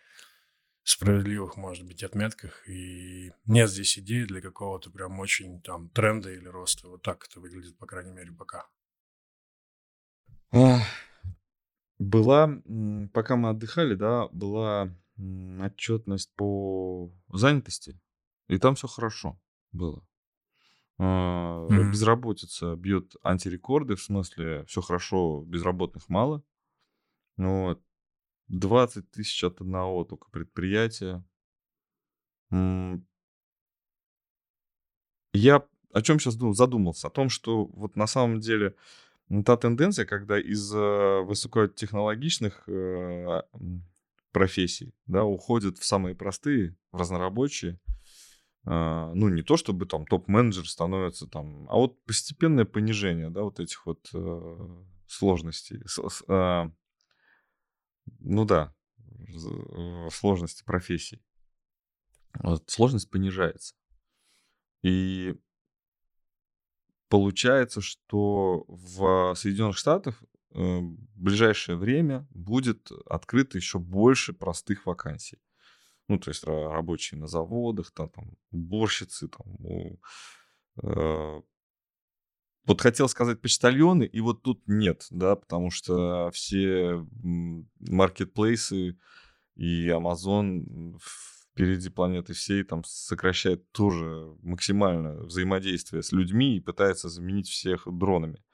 справедливых, 0.87 1.57
может 1.57 1.85
быть, 1.85 2.05
отметках. 2.05 2.66
И 2.69 3.33
нет 3.45 3.69
здесь 3.69 3.99
идеи 3.99 4.25
для 4.25 4.40
какого-то 4.40 4.90
прям 4.90 5.19
очень 5.19 5.61
там 5.61 5.88
тренда 5.90 6.31
или 6.31 6.47
роста. 6.47 6.88
Вот 6.88 7.02
так 7.02 7.26
это 7.28 7.40
выглядит, 7.40 7.76
по 7.76 7.87
крайней 7.87 8.12
мере, 8.12 8.33
пока. 8.33 8.69
Была, 11.99 12.62
пока 13.12 13.37
мы 13.37 13.49
отдыхали, 13.50 13.95
да, 13.95 14.28
была 14.28 14.95
отчетность 15.16 16.33
по 16.37 17.11
занятости, 17.33 17.99
и 18.49 18.59
там 18.59 18.75
все 18.76 18.87
хорошо 18.87 19.40
было. 19.73 20.07
Мгм. 20.99 21.90
Безработица 21.90 22.76
бьет 22.76 23.16
антирекорды, 23.23 23.97
в 23.97 24.02
смысле, 24.02 24.64
все 24.66 24.81
хорошо, 24.83 25.43
безработных 25.47 26.09
мало. 26.09 26.45
Вот. 27.37 27.83
20 28.49 29.11
тысяч 29.11 29.45
от 29.45 29.61
одного 29.61 30.05
только 30.05 30.31
предприятия. 30.31 31.25
Я 35.33 35.67
о 35.97 36.03
чем 36.03 36.21
сейчас 36.21 36.35
задумался? 36.35 37.07
О 37.07 37.11
том, 37.11 37.31
что 37.31 37.65
вот 37.65 37.97
на 37.97 38.07
самом 38.07 38.41
деле 38.41 38.75
та 39.47 39.57
тенденция, 39.57 40.05
когда 40.05 40.38
из 40.38 40.71
э, 40.75 41.23
высокотехнологичных 41.23 42.69
э, 42.69 43.43
профессий 44.31 44.93
да, 45.07 45.25
уходят 45.25 45.79
в 45.79 45.87
самые 45.87 46.15
простые, 46.15 46.76
в 46.93 46.99
разнорабочие, 46.99 47.81
а, 48.67 49.12
ну, 49.15 49.29
не 49.29 49.43
то 49.43 49.57
чтобы 49.57 49.87
там 49.87 50.05
топ-менеджер 50.05 50.69
становится 50.69 51.26
там, 51.26 51.67
а 51.71 51.76
вот 51.76 52.05
постепенное 52.05 52.67
понижение, 52.67 53.31
да, 53.31 53.43
вот 53.43 53.59
этих 53.59 53.87
вот 53.87 54.11
э, 54.12 54.83
сложностей. 55.07 55.81
Ну 58.20 58.44
да, 58.44 58.75
э, 59.10 60.08
сложности 60.10 60.64
профессий. 60.64 61.22
Вот, 62.40 62.68
сложность 62.68 63.10
понижается. 63.10 63.75
И 64.82 65.34
получается, 67.08 67.80
что 67.80 68.64
в 68.68 69.34
Соединенных 69.34 69.76
Штатах 69.76 70.22
э, 70.50 70.58
в 70.58 71.18
ближайшее 71.20 71.76
время 71.76 72.26
будет 72.30 72.90
открыто 73.06 73.58
еще 73.58 73.78
больше 73.78 74.32
простых 74.32 74.86
вакансий. 74.86 75.38
Ну, 76.08 76.18
то 76.18 76.30
есть 76.30 76.44
ра- 76.44 76.68
рабочие 76.72 77.18
на 77.18 77.26
заводах, 77.26 77.90
там, 77.90 78.10
там 78.10 78.36
уборщицы, 78.50 79.28
там, 79.28 79.98
э, 80.82 81.42
вот 82.66 82.80
хотел 82.80 83.08
сказать 83.08 83.40
почтальоны, 83.40 84.04
и 84.04 84.20
вот 84.20 84.42
тут 84.42 84.61
нет, 84.66 85.06
да, 85.11 85.37
потому 85.37 85.70
что 85.70 86.30
все 86.32 87.06
маркетплейсы 87.80 88.99
и 89.54 89.88
Amazon 89.88 90.99
впереди 91.56 91.88
планеты 91.88 92.35
всей 92.35 92.64
там 92.64 92.85
сокращает 92.85 93.70
тоже 93.73 94.37
максимально 94.42 95.23
взаимодействие 95.25 96.02
с 96.02 96.12
людьми 96.12 96.56
и 96.56 96.61
пытается 96.61 97.08
заменить 97.08 97.49
всех 97.49 97.87
дронами. 97.87 98.44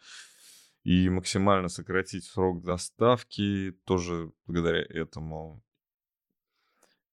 И 0.85 1.09
максимально 1.09 1.69
сократить 1.69 2.25
срок 2.25 2.63
доставки 2.63 3.73
тоже 3.85 4.33
благодаря 4.47 4.83
этому. 4.83 5.63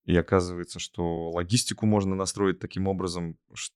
И 0.05 0.15
оказывается, 0.15 0.79
что 0.79 1.31
логистику 1.31 1.85
можно 1.85 2.15
настроить 2.15 2.59
таким 2.59 2.87
образом, 2.87 3.37
ш- 3.53 3.73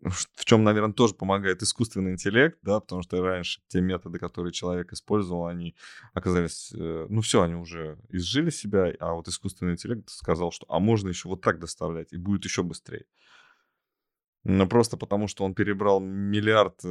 в 0.00 0.44
чем, 0.44 0.64
наверное, 0.64 0.92
тоже 0.92 1.14
помогает 1.14 1.62
искусственный 1.62 2.12
интеллект, 2.12 2.58
да, 2.62 2.80
потому 2.80 3.02
что 3.02 3.22
раньше 3.22 3.60
те 3.68 3.80
методы, 3.80 4.18
которые 4.18 4.52
человек 4.52 4.92
использовал, 4.92 5.46
они 5.46 5.74
оказались, 6.12 6.72
э, 6.74 7.06
ну 7.08 7.20
все, 7.22 7.42
они 7.42 7.54
уже 7.54 7.98
изжили 8.10 8.50
себя, 8.50 8.92
а 9.00 9.14
вот 9.14 9.28
искусственный 9.28 9.72
интеллект 9.72 10.08
сказал, 10.10 10.52
что 10.52 10.66
а 10.68 10.78
можно 10.78 11.08
еще 11.08 11.28
вот 11.28 11.40
так 11.40 11.58
доставлять, 11.58 12.12
и 12.12 12.18
будет 12.18 12.44
еще 12.44 12.62
быстрее. 12.62 13.06
Но 14.44 14.66
просто 14.66 14.98
потому, 14.98 15.26
что 15.26 15.44
он 15.44 15.54
перебрал 15.54 16.00
миллиард 16.00 16.84
э, 16.84 16.88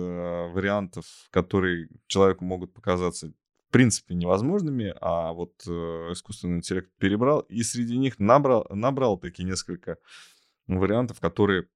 вариантов, 0.52 1.06
которые 1.30 1.88
человеку 2.08 2.44
могут 2.46 2.74
показаться 2.74 3.28
в 3.28 3.72
принципе 3.72 4.16
невозможными, 4.16 4.94
а 5.02 5.34
вот 5.34 5.54
э, 5.68 5.72
искусственный 6.12 6.58
интеллект 6.58 6.90
перебрал, 6.98 7.42
и 7.42 7.62
среди 7.62 7.98
них 7.98 8.18
набрал, 8.18 8.66
набрал 8.72 9.20
такие 9.20 9.46
несколько 9.48 9.98
вариантов, 10.68 11.20
которые, 11.20 11.68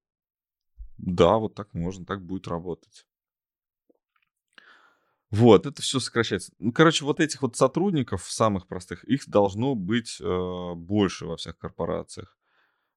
да, 0.97 1.37
вот 1.37 1.55
так 1.55 1.73
можно, 1.73 2.05
так 2.05 2.25
будет 2.25 2.47
работать. 2.47 3.05
Вот, 5.29 5.65
это 5.65 5.81
все 5.81 5.99
сокращается. 5.99 6.53
Ну, 6.59 6.71
короче, 6.71 7.03
вот 7.03 7.19
этих 7.19 7.41
вот 7.41 7.57
сотрудников 7.57 8.23
самых 8.23 8.65
простых, 8.67 9.03
их 9.03 9.27
должно 9.27 9.75
быть 9.75 10.21
э, 10.21 10.73
больше 10.75 11.25
во 11.25 11.35
всех 11.35 11.57
корпорациях. 11.57 12.37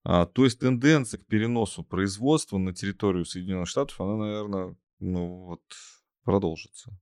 А, 0.04 0.26
то 0.26 0.44
есть 0.44 0.60
тенденция 0.60 1.18
к 1.18 1.26
переносу 1.26 1.82
производства 1.82 2.56
на 2.56 2.72
территорию 2.72 3.24
Соединенных 3.24 3.68
Штатов, 3.68 4.00
она, 4.00 4.16
наверное, 4.16 4.76
ну 5.00 5.44
вот 5.46 5.62
продолжится. 6.22 6.92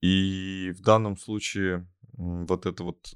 И 0.00 0.72
в 0.76 0.82
данном 0.82 1.16
случае 1.16 1.88
вот 2.12 2.66
это 2.66 2.84
вот, 2.84 3.14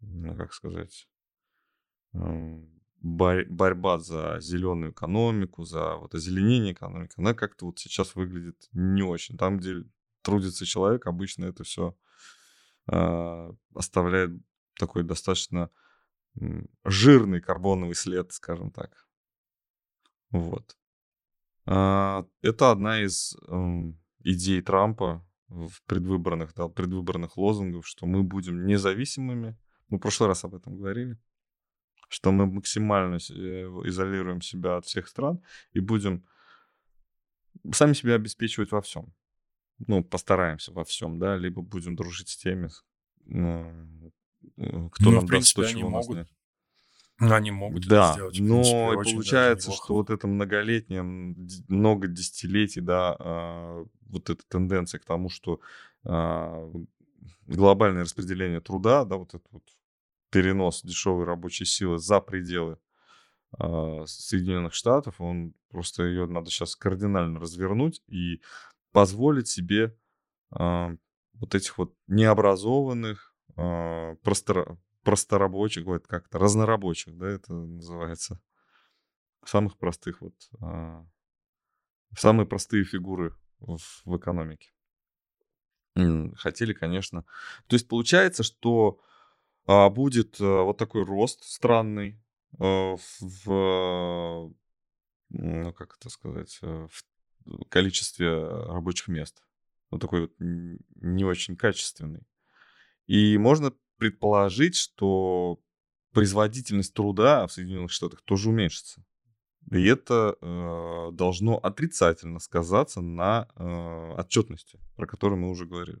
ну, 0.00 0.36
как 0.36 0.52
сказать, 0.52 1.08
борьба 3.04 3.98
за 3.98 4.38
зеленую 4.40 4.92
экономику, 4.92 5.64
за 5.64 5.96
вот 5.96 6.14
озеленение 6.14 6.72
экономики, 6.72 7.12
она 7.18 7.34
как-то 7.34 7.66
вот 7.66 7.78
сейчас 7.78 8.14
выглядит 8.14 8.68
не 8.72 9.02
очень. 9.02 9.36
Там, 9.36 9.58
где 9.58 9.84
трудится 10.22 10.64
человек, 10.64 11.06
обычно 11.06 11.44
это 11.44 11.64
все 11.64 11.94
э, 12.90 13.52
оставляет 13.74 14.30
такой 14.78 15.02
достаточно 15.04 15.70
жирный 16.84 17.42
карбоновый 17.42 17.94
след, 17.94 18.32
скажем 18.32 18.70
так. 18.70 19.06
Вот. 20.30 20.76
А, 21.66 22.26
это 22.40 22.70
одна 22.70 23.02
из 23.02 23.36
э, 23.46 23.92
идей 24.20 24.62
Трампа 24.62 25.24
в 25.48 25.82
предвыборных, 25.84 26.54
да, 26.54 26.68
предвыборных 26.68 27.36
лозунгов, 27.36 27.86
что 27.86 28.06
мы 28.06 28.22
будем 28.22 28.66
независимыми. 28.66 29.58
Мы 29.88 29.98
в 29.98 30.00
прошлый 30.00 30.28
раз 30.28 30.42
об 30.44 30.54
этом 30.54 30.76
говорили 30.76 31.18
что 32.08 32.32
мы 32.32 32.46
максимально 32.46 33.16
э, 33.16 33.18
изолируем 33.84 34.40
себя 34.40 34.76
от 34.76 34.86
всех 34.86 35.08
стран 35.08 35.42
и 35.72 35.80
будем 35.80 36.24
сами 37.72 37.92
себя 37.92 38.14
обеспечивать 38.14 38.72
во 38.72 38.82
всем. 38.82 39.12
Ну, 39.86 40.04
постараемся 40.04 40.72
во 40.72 40.84
всем, 40.84 41.18
да, 41.18 41.36
либо 41.36 41.62
будем 41.62 41.96
дружить 41.96 42.28
с 42.28 42.36
теми, 42.36 42.68
ну, 43.24 44.12
э, 44.56 44.88
кто 44.92 45.10
ну, 45.10 45.16
нам 45.16 45.26
принципе, 45.26 45.62
даст 45.62 45.72
то, 45.72 45.78
чего 45.78 45.88
у 45.88 45.92
нас 45.92 46.08
нет. 46.08 46.28
Они 47.18 47.52
могут 47.52 47.86
да, 47.86 48.06
это 48.06 48.14
сделать. 48.14 48.40
но 48.40 48.90
принципе, 48.90 49.14
получается, 49.14 49.72
что 49.72 49.94
вот 49.94 50.10
это 50.10 50.26
многолетнее, 50.26 51.02
много 51.02 52.08
десятилетий, 52.08 52.80
да, 52.80 53.16
э, 53.18 53.84
вот 54.06 54.30
эта 54.30 54.42
тенденция 54.48 54.98
к 54.98 55.04
тому, 55.04 55.28
что 55.28 55.60
э, 56.04 56.72
глобальное 57.46 58.02
распределение 58.02 58.60
труда, 58.60 59.04
да, 59.04 59.16
вот 59.16 59.34
это 59.34 59.44
вот 59.50 59.62
перенос 60.34 60.82
дешевой 60.82 61.24
рабочей 61.26 61.64
силы 61.64 61.98
за 61.98 62.18
пределы 62.18 62.76
э, 63.56 64.04
Соединенных 64.04 64.74
Штатов, 64.74 65.20
он 65.20 65.54
просто 65.68 66.02
ее 66.02 66.26
надо 66.26 66.50
сейчас 66.50 66.74
кардинально 66.74 67.38
развернуть 67.38 68.02
и 68.08 68.42
позволить 68.90 69.46
себе 69.46 69.96
э, 70.58 70.96
вот 71.34 71.54
этих 71.54 71.78
вот 71.78 71.94
необразованных, 72.08 73.32
э, 73.56 74.16
просто, 74.24 74.76
просторабочих, 75.04 75.84
вот 75.84 76.08
как-то 76.08 76.40
разнорабочих, 76.40 77.16
да, 77.16 77.28
это 77.28 77.54
называется, 77.54 78.40
самых 79.44 79.78
простых 79.78 80.20
вот, 80.20 80.34
э, 80.60 81.04
самые 82.18 82.48
простые 82.48 82.82
фигуры 82.82 83.36
в, 83.60 83.78
в 84.04 84.16
экономике. 84.16 84.72
Хотели, 86.34 86.72
конечно. 86.72 87.22
То 87.68 87.74
есть 87.76 87.86
получается, 87.86 88.42
что 88.42 88.98
а, 89.66 89.88
будет 89.90 90.40
э, 90.40 90.44
вот 90.44 90.76
такой 90.78 91.04
рост 91.04 91.44
странный 91.44 92.20
э, 92.58 92.96
в, 93.20 94.54
ну, 95.30 95.72
как 95.72 95.96
это 95.98 96.10
сказать, 96.10 96.58
э, 96.62 96.88
в 96.90 97.68
количестве 97.68 98.46
рабочих 98.46 99.08
мест. 99.08 99.42
Вот 99.90 100.00
такой 100.00 100.22
вот 100.22 100.32
не 100.38 101.24
очень 101.24 101.56
качественный. 101.56 102.26
И 103.06 103.38
можно 103.38 103.72
предположить, 103.98 104.76
что 104.76 105.60
производительность 106.12 106.94
труда 106.94 107.46
в 107.46 107.52
Соединенных 107.52 107.90
Штатах 107.90 108.22
тоже 108.22 108.48
уменьшится. 108.48 109.04
И 109.70 109.84
это 109.86 110.36
э, 110.40 111.10
должно 111.12 111.56
отрицательно 111.56 112.38
сказаться 112.38 113.00
на 113.00 113.48
э, 113.56 114.14
отчетности, 114.18 114.78
про 114.96 115.06
которую 115.06 115.40
мы 115.40 115.50
уже 115.50 115.66
говорили. 115.66 116.00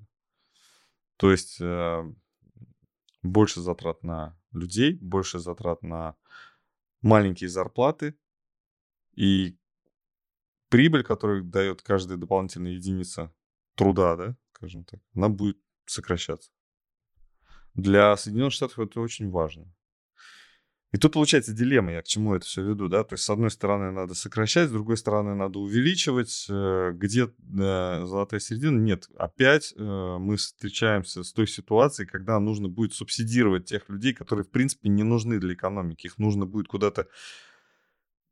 То 1.16 1.30
есть 1.30 1.58
э, 1.60 2.14
больше 3.24 3.60
затрат 3.60 4.04
на 4.04 4.38
людей, 4.52 4.98
больше 5.00 5.38
затрат 5.38 5.82
на 5.82 6.16
маленькие 7.00 7.48
зарплаты 7.48 8.16
и 9.14 9.58
прибыль, 10.68 11.02
которую 11.02 11.44
дает 11.44 11.82
каждая 11.82 12.18
дополнительная 12.18 12.72
единица 12.72 13.34
труда, 13.74 14.16
да, 14.16 14.36
скажем 14.52 14.84
так, 14.84 15.00
она 15.14 15.28
будет 15.28 15.58
сокращаться. 15.86 16.50
Для 17.74 18.16
Соединенных 18.16 18.52
Штатов 18.52 18.78
это 18.78 19.00
очень 19.00 19.30
важно. 19.30 19.74
И 20.94 20.96
тут 20.96 21.14
получается 21.14 21.52
дилемма, 21.52 21.90
я 21.90 22.02
к 22.02 22.06
чему 22.06 22.36
это 22.36 22.46
все 22.46 22.62
веду, 22.62 22.86
да, 22.86 23.02
то 23.02 23.14
есть 23.14 23.24
с 23.24 23.30
одной 23.30 23.50
стороны 23.50 23.90
надо 23.90 24.14
сокращать, 24.14 24.68
с 24.68 24.72
другой 24.72 24.96
стороны 24.96 25.34
надо 25.34 25.58
увеличивать, 25.58 26.46
э, 26.48 26.92
где 26.94 27.28
золотая 27.48 28.38
середина, 28.38 28.78
нет, 28.78 29.08
опять 29.16 29.74
э, 29.76 29.82
мы 30.20 30.36
встречаемся 30.36 31.24
с 31.24 31.32
той 31.32 31.48
ситуацией, 31.48 32.06
когда 32.06 32.38
нужно 32.38 32.68
будет 32.68 32.94
субсидировать 32.94 33.64
тех 33.64 33.88
людей, 33.88 34.14
которые 34.14 34.44
в 34.44 34.50
принципе 34.52 34.88
не 34.88 35.02
нужны 35.02 35.40
для 35.40 35.54
экономики, 35.54 36.06
их 36.06 36.18
нужно 36.18 36.46
будет 36.46 36.68
куда-то 36.68 37.08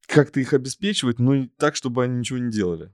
как-то 0.07 0.39
их 0.39 0.53
обеспечивать, 0.53 1.19
но 1.19 1.49
так, 1.57 1.75
чтобы 1.75 2.05
они 2.05 2.19
ничего 2.19 2.39
не 2.39 2.53
делали. 2.53 2.93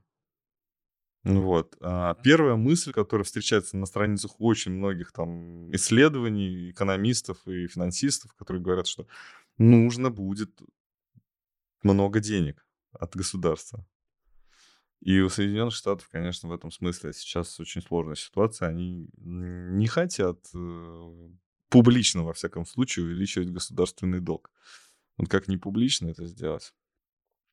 Вот. 1.25 1.77
А 1.83 2.15
первая 2.15 2.57
мысль, 2.57 2.93
которая 2.93 3.25
встречается 3.25 3.77
на 3.77 3.85
страницах 3.85 4.37
очень 4.39 4.73
многих 4.73 5.13
там 5.13 5.71
исследований, 5.75 6.71
экономистов 6.71 7.47
и 7.47 7.67
финансистов, 7.67 8.33
которые 8.33 8.63
говорят, 8.63 8.87
что 8.87 9.07
нужно 9.59 10.11
будет 10.11 10.61
много 11.83 12.21
денег 12.21 12.67
от 12.93 13.15
государства. 13.15 13.87
И 15.01 15.21
у 15.21 15.29
Соединенных 15.29 15.75
Штатов, 15.75 16.09
конечно, 16.09 16.49
в 16.49 16.53
этом 16.53 16.71
смысле 16.71 17.13
сейчас 17.13 17.61
очень 17.61 17.83
сложная 17.83 18.17
ситуация. 18.17 18.69
Они 18.69 19.09
не 19.17 19.87
хотят 19.87 20.39
э, 20.55 21.31
публично, 21.69 22.25
во 22.25 22.33
всяком 22.33 22.67
случае, 22.67 23.07
увеличивать 23.07 23.51
государственный 23.51 24.21
долг. 24.21 24.51
Вот 25.17 25.29
как 25.29 25.47
не 25.47 25.57
публично 25.57 26.09
это 26.09 26.27
сделать? 26.27 26.75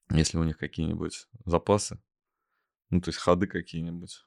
Если 0.10 0.38
у 0.38 0.44
них 0.44 0.58
какие-нибудь 0.58 1.28
запасы, 1.46 2.02
ну, 2.90 3.02
то 3.02 3.10
есть 3.10 3.20
ходы 3.20 3.48
какие-нибудь. 3.48 4.26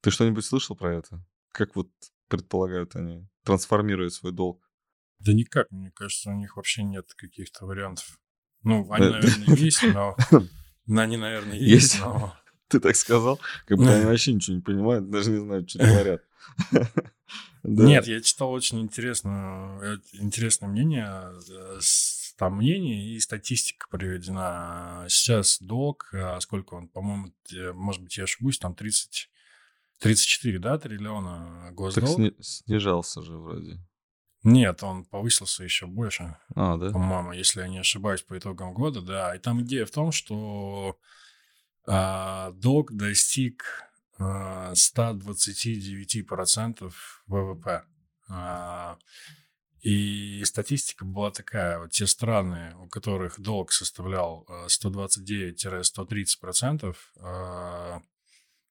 Ты 0.00 0.10
что-нибудь 0.10 0.44
слышал 0.44 0.76
про 0.76 0.94
это? 0.94 1.24
Как 1.50 1.76
вот 1.76 1.90
предполагают 2.28 2.94
они 2.96 3.26
трансформировать 3.42 4.12
свой 4.12 4.32
долг? 4.32 4.67
Да 5.20 5.32
никак, 5.32 5.70
мне 5.70 5.90
кажется, 5.90 6.30
у 6.30 6.34
них 6.34 6.56
вообще 6.56 6.82
нет 6.82 7.12
каких-то 7.14 7.66
вариантов. 7.66 8.18
Ну, 8.62 8.90
они, 8.92 9.06
э, 9.06 9.10
наверное, 9.10 9.56
есть, 9.56 9.82
но... 9.82 10.16
Они, 10.88 11.16
наверное, 11.16 11.56
есть, 11.56 12.00
но... 12.00 12.36
Ты 12.68 12.80
так 12.80 12.96
сказал? 12.96 13.40
Как 13.66 13.78
будто 13.78 13.94
они 13.94 14.04
вообще 14.04 14.32
ничего 14.32 14.56
не 14.56 14.62
понимают, 14.62 15.10
даже 15.10 15.30
не 15.30 15.38
знают, 15.38 15.70
что 15.70 15.78
говорят. 15.78 16.22
Нет, 17.62 18.06
я 18.06 18.20
читал 18.20 18.52
очень 18.52 18.80
интересное, 18.80 19.80
э, 19.80 19.98
интересное 20.12 20.68
мнение, 20.68 21.32
э, 21.50 21.80
там 22.36 22.56
мнение 22.56 23.14
и 23.14 23.18
статистика 23.20 23.88
приведена. 23.90 25.06
Сейчас 25.08 25.58
долг, 25.60 26.12
сколько 26.40 26.74
он, 26.74 26.88
по-моему, 26.88 27.32
может 27.74 28.02
быть, 28.02 28.16
я 28.16 28.24
ошибусь, 28.24 28.58
там 28.58 28.74
30, 28.76 29.28
34, 29.98 30.58
да, 30.58 30.78
триллиона 30.78 31.70
госдолг. 31.72 32.16
Так 32.16 32.44
снижался 32.44 33.22
же 33.22 33.36
вроде. 33.36 33.78
Нет, 34.44 34.82
он 34.82 35.04
повысился 35.04 35.64
еще 35.64 35.86
больше. 35.86 36.36
А, 36.54 36.76
да? 36.76 36.90
По-моему, 36.90 37.32
если 37.32 37.60
я 37.60 37.68
не 37.68 37.78
ошибаюсь, 37.78 38.22
по 38.22 38.38
итогам 38.38 38.72
года, 38.72 39.00
да. 39.00 39.34
И 39.34 39.38
там 39.38 39.62
идея 39.62 39.84
в 39.84 39.90
том, 39.90 40.12
что 40.12 40.96
а, 41.86 42.52
долг 42.52 42.92
достиг 42.92 43.64
а, 44.18 44.72
129% 44.72 46.92
ВВП. 47.26 47.82
А, 48.28 48.96
и 49.80 50.42
статистика 50.44 51.04
была 51.04 51.30
такая, 51.30 51.78
вот 51.78 51.92
те 51.92 52.04
страны, 52.06 52.74
у 52.80 52.88
которых 52.88 53.40
долг 53.40 53.70
составлял 53.72 54.44
129-130%, 54.66 56.96
а, 57.20 58.02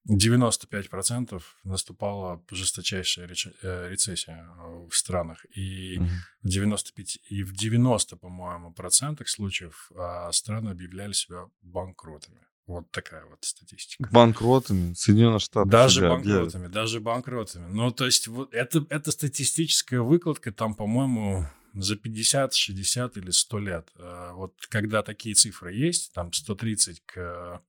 95% 0.10 1.42
наступала 1.64 2.42
жесточайшая 2.50 3.28
э, 3.28 3.90
рецессия 3.90 4.48
э, 4.48 4.88
в 4.90 4.96
странах. 4.96 5.46
И, 5.54 5.98
mm-hmm. 5.98 6.08
в 6.44 6.48
95, 6.48 7.20
и 7.30 7.44
в 7.44 7.54
90, 7.54 8.16
по-моему, 8.16 8.72
процентах 8.72 9.28
случаев 9.28 9.92
а, 9.96 10.32
страны 10.32 10.70
объявляли 10.70 11.14
себя 11.14 11.46
банкротами. 11.62 12.40
Вот 12.68 12.90
такая 12.92 13.26
вот 13.26 13.40
статистика. 13.42 14.10
Банкротами? 14.12 14.94
Соединенные 14.94 15.40
Штаты 15.40 15.70
Даже 15.70 16.02
банкротами, 16.10 16.66
объявят. 16.66 16.72
даже 16.72 17.00
банкротами. 17.00 17.68
Ну, 17.72 17.92
то 17.92 18.06
есть 18.06 18.28
вот 18.28 18.54
это, 18.54 18.86
это 18.90 19.12
статистическая 19.12 20.02
выкладка 20.02 20.52
там, 20.52 20.76
по-моему, 20.76 21.46
за 21.74 21.96
50, 21.96 22.54
60 22.54 23.18
или 23.18 23.32
100 23.32 23.60
лет. 23.60 23.90
Вот 24.34 24.54
когда 24.70 25.02
такие 25.02 25.36
цифры 25.36 25.74
есть, 25.74 26.12
там 26.14 26.34
130 26.34 27.04
к 27.06 27.62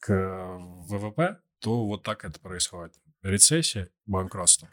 к 0.00 0.58
ВВП, 0.88 1.40
то 1.60 1.86
вот 1.86 2.02
так 2.02 2.24
это 2.24 2.38
происходит. 2.40 2.94
Рецессия, 3.22 3.88
банкротство. 4.06 4.68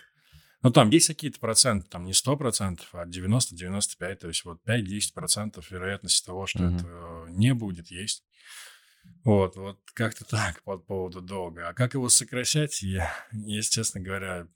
Ну, 0.62 0.72
там 0.72 0.90
есть 0.92 1.08
какие-то 1.08 1.40
проценты, 1.40 1.88
там 1.90 2.06
не 2.06 2.14
100%, 2.14 2.82
а 2.94 3.06
90-95%, 3.06 4.16
то 4.16 4.28
есть 4.30 4.46
вот 4.46 4.62
5-10% 4.66 5.66
вероятности 5.70 6.26
того, 6.26 6.48
что 6.48 6.64
Мгм. 6.64 6.76
это 6.78 7.26
не 7.30 7.54
будет, 7.54 7.92
есть. 7.92 8.24
Вот, 9.26 9.56
вот 9.58 9.80
как-то 9.94 10.24
так 10.30 10.64
по 10.64 10.78
поводу 10.78 11.22
долга. 11.22 11.70
А 11.70 11.74
как 11.74 11.96
его 11.96 12.08
сокращать, 12.10 12.82
я, 12.82 13.14
если 13.32 13.72
честно 13.72 14.00
говоря, 14.00 14.48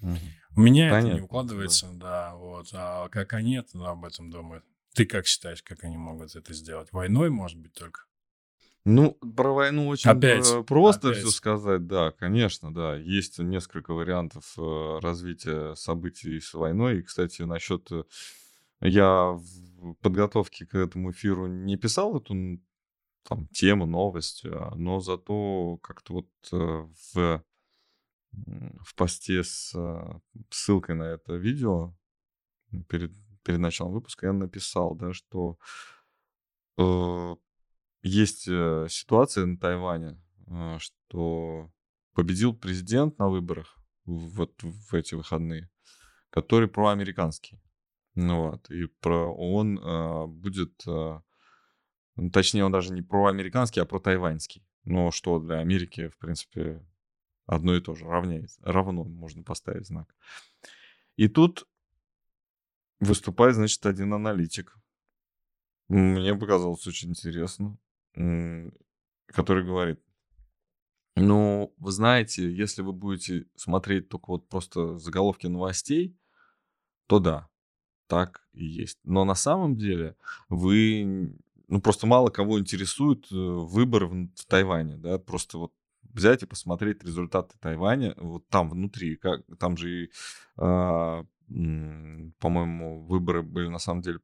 Мгм. 0.00 0.18
у 0.56 0.60
меня 0.60 0.88
это 0.88 0.96
Понятно, 0.96 1.14
не 1.14 1.20
да. 1.20 1.24
укладывается, 1.24 1.90
да, 1.94 2.34
вот. 2.34 2.68
А 2.72 3.08
как 3.08 3.32
они 3.34 3.56
это 3.56 3.76
ну, 3.76 3.86
об 3.86 4.04
этом 4.04 4.30
думают? 4.30 4.64
Ты 4.94 5.06
как 5.06 5.26
считаешь, 5.26 5.62
как 5.62 5.84
они 5.84 5.96
могут 5.96 6.36
это 6.36 6.52
сделать? 6.54 6.92
Войной, 6.92 7.30
может 7.30 7.58
быть, 7.58 7.72
только? 7.72 8.02
Ну, 8.84 9.12
про 9.36 9.52
войну 9.52 9.86
очень 9.86 10.10
Опять, 10.10 10.50
э, 10.50 10.64
просто 10.64 11.10
опять. 11.10 11.22
все 11.22 11.30
сказать, 11.30 11.86
да, 11.86 12.10
конечно, 12.10 12.74
да. 12.74 12.96
Есть 12.96 13.38
несколько 13.38 13.94
вариантов 13.94 14.54
э, 14.58 14.98
развития 15.00 15.74
событий 15.74 16.40
с 16.40 16.52
войной. 16.54 16.98
И, 16.98 17.02
кстати, 17.02 17.42
насчет... 17.42 17.92
э, 17.92 18.02
Я 18.80 19.32
в 19.32 19.94
подготовке 20.00 20.66
к 20.66 20.74
этому 20.74 21.12
эфиру 21.12 21.46
не 21.46 21.76
писал 21.76 22.16
эту 22.16 22.60
там, 23.22 23.46
тему, 23.48 23.86
новость, 23.86 24.44
а, 24.44 24.74
но 24.74 24.98
зато 24.98 25.78
как-то 25.80 26.12
вот 26.14 26.28
в, 26.50 27.44
в 28.32 28.94
посте 28.96 29.44
с 29.44 29.72
э, 29.76 30.18
ссылкой 30.50 30.96
на 30.96 31.04
это 31.04 31.34
видео 31.34 31.94
перед, 32.88 33.12
перед 33.44 33.60
началом 33.60 33.92
выпуска 33.92 34.26
я 34.26 34.32
написал, 34.32 34.96
да, 34.96 35.12
что 35.12 35.56
есть 38.02 38.46
э, 38.48 38.86
ситуация 38.88 39.46
на 39.46 39.56
Тайване, 39.56 40.20
э, 40.46 40.78
что 40.78 41.70
победил 42.14 42.54
президент 42.54 43.18
на 43.18 43.28
выборах 43.28 43.78
вот 44.04 44.52
в 44.62 44.94
эти 44.94 45.14
выходные, 45.14 45.70
который 46.30 46.68
проамериканский. 46.68 47.60
Ну 48.14 48.50
вот, 48.50 48.70
и 48.70 48.86
про 48.86 49.34
он 49.34 49.78
э, 49.78 50.26
будет, 50.26 50.82
э, 50.86 51.20
ну, 52.16 52.30
точнее, 52.30 52.64
он 52.64 52.72
даже 52.72 52.92
не 52.92 53.02
проамериканский, 53.02 53.80
а 53.80 53.86
протайваньский. 53.86 54.66
Но 54.84 55.10
что 55.10 55.38
для 55.38 55.58
Америки, 55.58 56.08
в 56.08 56.18
принципе, 56.18 56.84
одно 57.46 57.74
и 57.74 57.80
то 57.80 57.94
же, 57.94 58.04
равняется, 58.04 58.60
равно 58.62 59.04
можно 59.04 59.42
поставить 59.42 59.86
знак. 59.86 60.14
И 61.16 61.28
тут 61.28 61.66
выступает, 63.00 63.54
значит, 63.54 63.84
один 63.86 64.12
аналитик. 64.12 64.76
Мне 65.88 66.34
показалось 66.34 66.86
очень 66.86 67.10
интересно, 67.10 67.78
который 69.26 69.64
говорит, 69.64 70.00
ну, 71.16 71.74
вы 71.78 71.90
знаете, 71.92 72.50
если 72.50 72.82
вы 72.82 72.92
будете 72.92 73.46
смотреть 73.54 74.08
только 74.08 74.30
вот 74.30 74.48
просто 74.48 74.98
заголовки 74.98 75.46
новостей, 75.46 76.16
то 77.06 77.18
да, 77.18 77.48
так 78.06 78.46
и 78.54 78.64
есть. 78.64 78.98
Но 79.04 79.24
на 79.24 79.34
самом 79.34 79.76
деле 79.76 80.16
вы, 80.48 81.36
ну, 81.68 81.80
просто 81.80 82.06
мало 82.06 82.30
кого 82.30 82.58
интересуют 82.58 83.30
э, 83.30 83.34
выборы 83.34 84.06
в, 84.06 84.28
в 84.34 84.46
Тайване, 84.46 84.96
да, 84.96 85.18
просто 85.18 85.58
вот 85.58 85.72
взять 86.12 86.42
и 86.42 86.46
посмотреть 86.46 87.04
результаты 87.04 87.56
Тайваня, 87.58 88.14
вот 88.18 88.48
там 88.48 88.70
внутри, 88.70 89.16
как, 89.16 89.42
там 89.58 89.76
же, 89.76 90.10
м, 90.58 92.34
по-моему, 92.38 93.02
выборы 93.04 93.42
были 93.42 93.68
на 93.68 93.78
самом 93.78 94.02
деле 94.02 94.20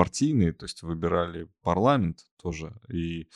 партийные, 0.00 0.54
то 0.54 0.64
есть 0.64 0.80
выбирали 0.80 1.46
парламент 1.60 2.20
тоже, 2.42 2.74
и 2.88 3.28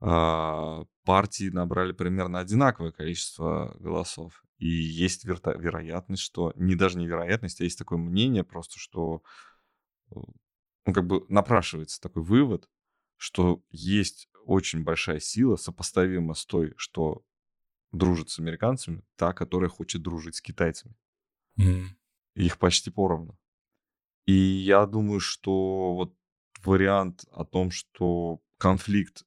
а, 0.00 0.84
партии 1.04 1.48
набрали 1.48 1.92
примерно 1.92 2.40
одинаковое 2.40 2.90
количество 2.90 3.72
голосов. 3.78 4.42
И 4.58 4.66
есть 4.66 5.24
верта- 5.24 5.56
вероятность, 5.56 6.24
что... 6.24 6.52
Не 6.56 6.74
даже 6.74 6.98
не 6.98 7.06
вероятность, 7.06 7.60
а 7.60 7.64
есть 7.64 7.78
такое 7.78 8.00
мнение 8.00 8.42
просто, 8.42 8.80
что... 8.80 9.22
э, 10.10 10.16
Ну, 10.86 10.92
как 10.92 11.06
бы 11.06 11.24
напрашивается 11.28 12.00
такой 12.00 12.24
вывод, 12.24 12.68
что 13.16 13.62
есть 13.70 14.28
очень 14.44 14.82
большая 14.82 15.20
сила, 15.20 15.54
сопоставима 15.54 16.34
с 16.34 16.44
той, 16.46 16.74
что 16.76 17.22
дружит 17.92 18.28
с 18.30 18.40
американцами, 18.40 19.04
та, 19.14 19.32
которая 19.32 19.70
хочет 19.70 20.02
дружить 20.02 20.34
с 20.34 20.42
китайцами. 20.42 20.96
М. 21.60 21.96
Их 22.34 22.58
почти 22.58 22.90
поровну. 22.90 23.38
И 24.26 24.32
я 24.32 24.86
думаю, 24.86 25.20
что 25.20 25.94
вот 25.94 26.14
вариант 26.64 27.24
о 27.30 27.44
том, 27.44 27.70
что 27.70 28.40
конфликт 28.58 29.24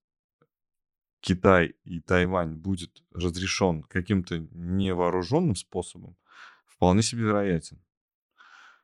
Китай 1.22 1.76
и 1.84 2.00
Тайвань 2.02 2.56
будет 2.56 3.04
разрешен 3.12 3.84
каким-то 3.84 4.40
невооруженным 4.52 5.56
способом, 5.56 6.18
вполне 6.66 7.02
себе 7.02 7.24
вероятен. 7.24 7.84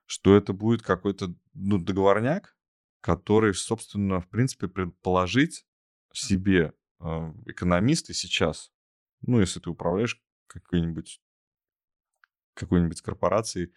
Что 0.06 0.36
это 0.36 0.54
будет 0.54 0.82
какой-то 0.82 1.34
ну, 1.54 1.80
договорняк, 1.80 2.56
который, 3.01 3.54
собственно, 3.54 4.19
в 4.21 4.30
принципе, 4.30 4.67
предположить 4.67 5.65
себе 6.12 6.73
э, 6.99 7.34
экономисты 7.45 8.13
сейчас, 8.13 8.71
ну, 9.21 9.39
если 9.39 9.60
ты 9.60 9.69
управляешь 9.69 10.21
какой-нибудь 10.47 11.21
какой-нибудь 12.54 13.01
корпорацией, 13.01 13.73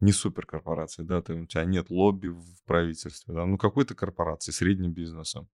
не 0.00 0.12
суперкорпорацией, 0.12 1.06
да, 1.06 1.22
ты, 1.22 1.34
у 1.34 1.46
тебя 1.46 1.64
нет 1.64 1.90
лобби 1.90 2.28
в 2.28 2.62
правительстве, 2.64 3.34
да, 3.34 3.46
ну, 3.46 3.58
какой-то 3.58 3.94
корпорации, 3.94 4.50
средним 4.50 4.92
бизнесом, 4.92 5.48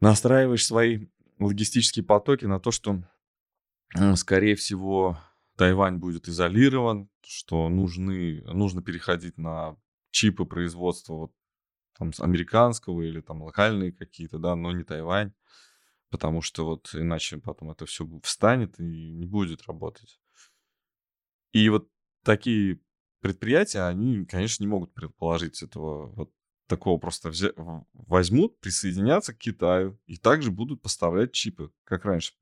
настраиваешь 0.00 0.64
свои 0.64 1.08
логистические 1.38 2.04
потоки 2.04 2.44
на 2.44 2.60
то, 2.60 2.70
что, 2.70 3.02
скорее 4.14 4.54
всего, 4.54 5.18
Тайвань 5.56 5.96
будет 5.96 6.28
изолирован, 6.28 7.10
что 7.22 7.68
нужны, 7.68 8.42
нужно 8.44 8.82
переходить 8.82 9.36
на 9.36 9.76
чипы 10.10 10.44
производства 10.44 11.14
вот, 11.14 11.32
там, 11.98 12.12
американского 12.18 13.02
или 13.02 13.20
там 13.20 13.42
локальные 13.42 13.92
какие-то, 13.92 14.38
да, 14.38 14.54
но 14.54 14.72
не 14.72 14.84
Тайвань, 14.84 15.32
потому 16.08 16.40
что 16.40 16.64
вот 16.64 16.94
иначе 16.94 17.38
потом 17.38 17.70
это 17.72 17.84
все 17.84 18.08
встанет 18.22 18.78
и 18.78 19.12
не 19.12 19.26
будет 19.26 19.66
работать. 19.66 20.20
И 21.52 21.68
вот 21.68 21.90
такие 22.22 22.80
предприятия, 23.20 23.82
они, 23.82 24.24
конечно, 24.24 24.62
не 24.62 24.68
могут 24.68 24.92
предположить 24.94 25.62
этого 25.62 26.06
вот 26.12 26.32
такого 26.66 26.98
просто 26.98 27.30
взя- 27.30 27.84
возьмут, 27.92 28.60
присоединятся 28.60 29.34
к 29.34 29.38
Китаю 29.38 29.98
и 30.06 30.16
также 30.16 30.50
будут 30.50 30.80
поставлять 30.80 31.32
чипы, 31.32 31.70
как 31.84 32.04
раньше 32.04 32.32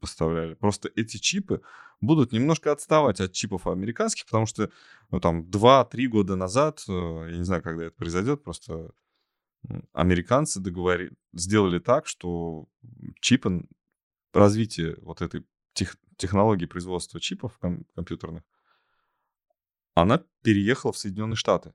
поставляли. 0.00 0.54
Просто 0.54 0.90
эти 0.94 1.16
чипы 1.18 1.62
будут 2.00 2.32
немножко 2.32 2.72
отставать 2.72 3.20
от 3.20 3.32
чипов 3.32 3.66
американских, 3.66 4.26
потому 4.26 4.46
что 4.46 4.70
ну, 5.10 5.20
там 5.20 5.42
2-3 5.42 6.06
года 6.08 6.36
назад, 6.36 6.84
э, 6.88 7.28
я 7.30 7.38
не 7.38 7.44
знаю, 7.44 7.62
когда 7.62 7.84
это 7.84 7.96
произойдет, 7.96 8.42
просто 8.42 8.92
американцы 9.92 10.60
договори... 10.60 11.10
сделали 11.32 11.78
так, 11.78 12.06
что 12.06 12.68
чипы, 13.20 13.66
развитие 14.32 14.96
вот 15.00 15.22
этой 15.22 15.44
тех- 15.72 15.96
технологии 16.16 16.66
производства 16.66 17.20
чипов 17.20 17.58
ком- 17.58 17.84
компьютерных, 17.94 18.42
она 20.02 20.24
переехала 20.42 20.92
в 20.92 20.98
Соединенные 20.98 21.36
Штаты. 21.36 21.74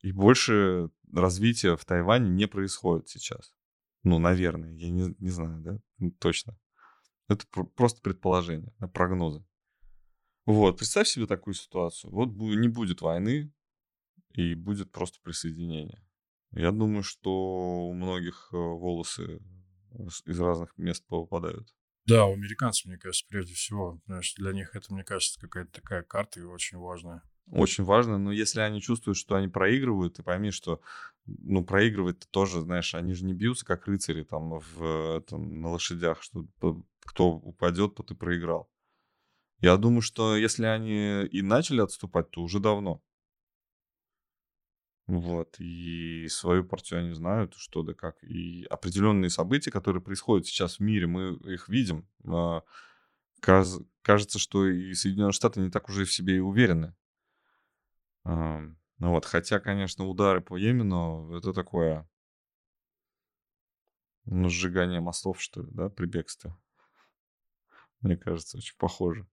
И 0.00 0.12
больше 0.12 0.90
развития 1.12 1.76
в 1.76 1.84
Тайване 1.84 2.28
не 2.30 2.46
происходит 2.48 3.08
сейчас. 3.08 3.54
Ну, 4.02 4.18
наверное, 4.18 4.72
я 4.72 4.90
не, 4.90 5.14
не 5.18 5.28
знаю, 5.28 5.60
да, 5.60 6.08
точно. 6.18 6.58
Это 7.28 7.46
про- 7.48 7.64
просто 7.64 8.00
предположение, 8.00 8.72
прогнозы. 8.92 9.44
Вот, 10.46 10.78
представь 10.78 11.06
себе 11.06 11.26
такую 11.26 11.54
ситуацию. 11.54 12.10
Вот 12.10 12.30
не 12.34 12.68
будет 12.68 13.00
войны, 13.00 13.52
и 14.30 14.54
будет 14.54 14.90
просто 14.90 15.20
присоединение. 15.22 16.02
Я 16.52 16.72
думаю, 16.72 17.02
что 17.02 17.88
у 17.88 17.92
многих 17.92 18.48
э, 18.52 18.56
волосы 18.56 19.40
с- 20.08 20.22
из 20.26 20.40
разных 20.40 20.76
мест 20.78 21.06
попадают. 21.06 21.72
Да, 22.06 22.26
у 22.26 22.34
американцев, 22.34 22.86
мне 22.86 22.98
кажется, 22.98 23.24
прежде 23.28 23.54
всего, 23.54 24.00
потому 24.04 24.22
что 24.22 24.42
для 24.42 24.52
них 24.52 24.74
это, 24.74 24.92
мне 24.92 25.04
кажется, 25.04 25.40
какая-то 25.40 25.72
такая 25.72 26.02
карта 26.02 26.40
и 26.40 26.42
очень 26.42 26.78
важная. 26.78 27.22
Очень 27.50 27.84
важно, 27.84 28.18
но 28.18 28.32
если 28.32 28.60
они 28.60 28.80
чувствуют, 28.80 29.18
что 29.18 29.36
они 29.36 29.48
проигрывают, 29.48 30.14
ты 30.14 30.22
пойми, 30.22 30.50
что, 30.50 30.80
ну, 31.26 31.64
проигрывать 31.64 32.28
тоже, 32.30 32.60
знаешь, 32.60 32.94
они 32.94 33.14
же 33.14 33.24
не 33.24 33.34
бьются, 33.34 33.66
как 33.66 33.86
рыцари 33.86 34.22
там 34.22 34.58
в, 34.58 35.18
этом, 35.18 35.60
на 35.60 35.70
лошадях, 35.70 36.22
что 36.22 36.46
кто 37.00 37.30
упадет, 37.30 37.94
тот 37.94 38.10
и 38.10 38.14
проиграл. 38.14 38.70
Я 39.60 39.76
думаю, 39.76 40.02
что 40.02 40.36
если 40.36 40.64
они 40.64 41.24
и 41.26 41.42
начали 41.42 41.80
отступать, 41.80 42.30
то 42.30 42.42
уже 42.42 42.58
давно. 42.58 43.02
Вот, 45.12 45.56
и 45.58 46.26
свою 46.28 46.64
партию 46.64 47.00
они 47.00 47.12
знают, 47.12 47.54
что 47.56 47.82
да 47.82 47.92
как. 47.92 48.16
И 48.24 48.64
определенные 48.70 49.28
события, 49.28 49.70
которые 49.70 50.02
происходят 50.02 50.46
сейчас 50.46 50.76
в 50.78 50.80
мире, 50.80 51.06
мы 51.06 51.34
их 51.52 51.68
видим. 51.68 52.08
А, 52.26 52.62
каз- 53.40 53.82
Кажется, 54.02 54.38
что 54.38 54.66
и 54.68 54.94
Соединенные 54.94 55.32
Штаты 55.32 55.60
не 55.60 55.70
так 55.70 55.88
уже 55.90 56.04
в 56.06 56.12
себе 56.12 56.36
и 56.36 56.40
уверены. 56.40 56.94
А, 58.24 58.60
Ну 58.98 59.10
вот, 59.10 59.24
хотя, 59.26 59.60
конечно, 59.60 60.06
удары 60.06 60.40
по 60.40 60.56
Йемену 60.56 61.36
это 61.36 61.52
такое, 61.52 62.08
ну, 64.24 64.48
сжигание 64.48 65.00
мостов, 65.00 65.40
что 65.40 65.62
ли, 65.62 65.68
да, 65.70 65.88
при 65.88 66.06
бегстве. 66.06 66.52
Мне 68.00 68.16
кажется, 68.16 68.58
очень 68.58 68.76
похоже. 68.76 69.26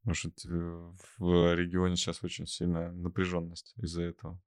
Потому 0.00 0.14
что 0.14 0.30
э, 0.48 0.92
в 1.18 1.54
регионе 1.54 1.96
сейчас 1.96 2.24
очень 2.24 2.46
сильная 2.46 2.90
напряженность 2.92 3.74
из-за 3.76 4.02
этого. 4.02 4.40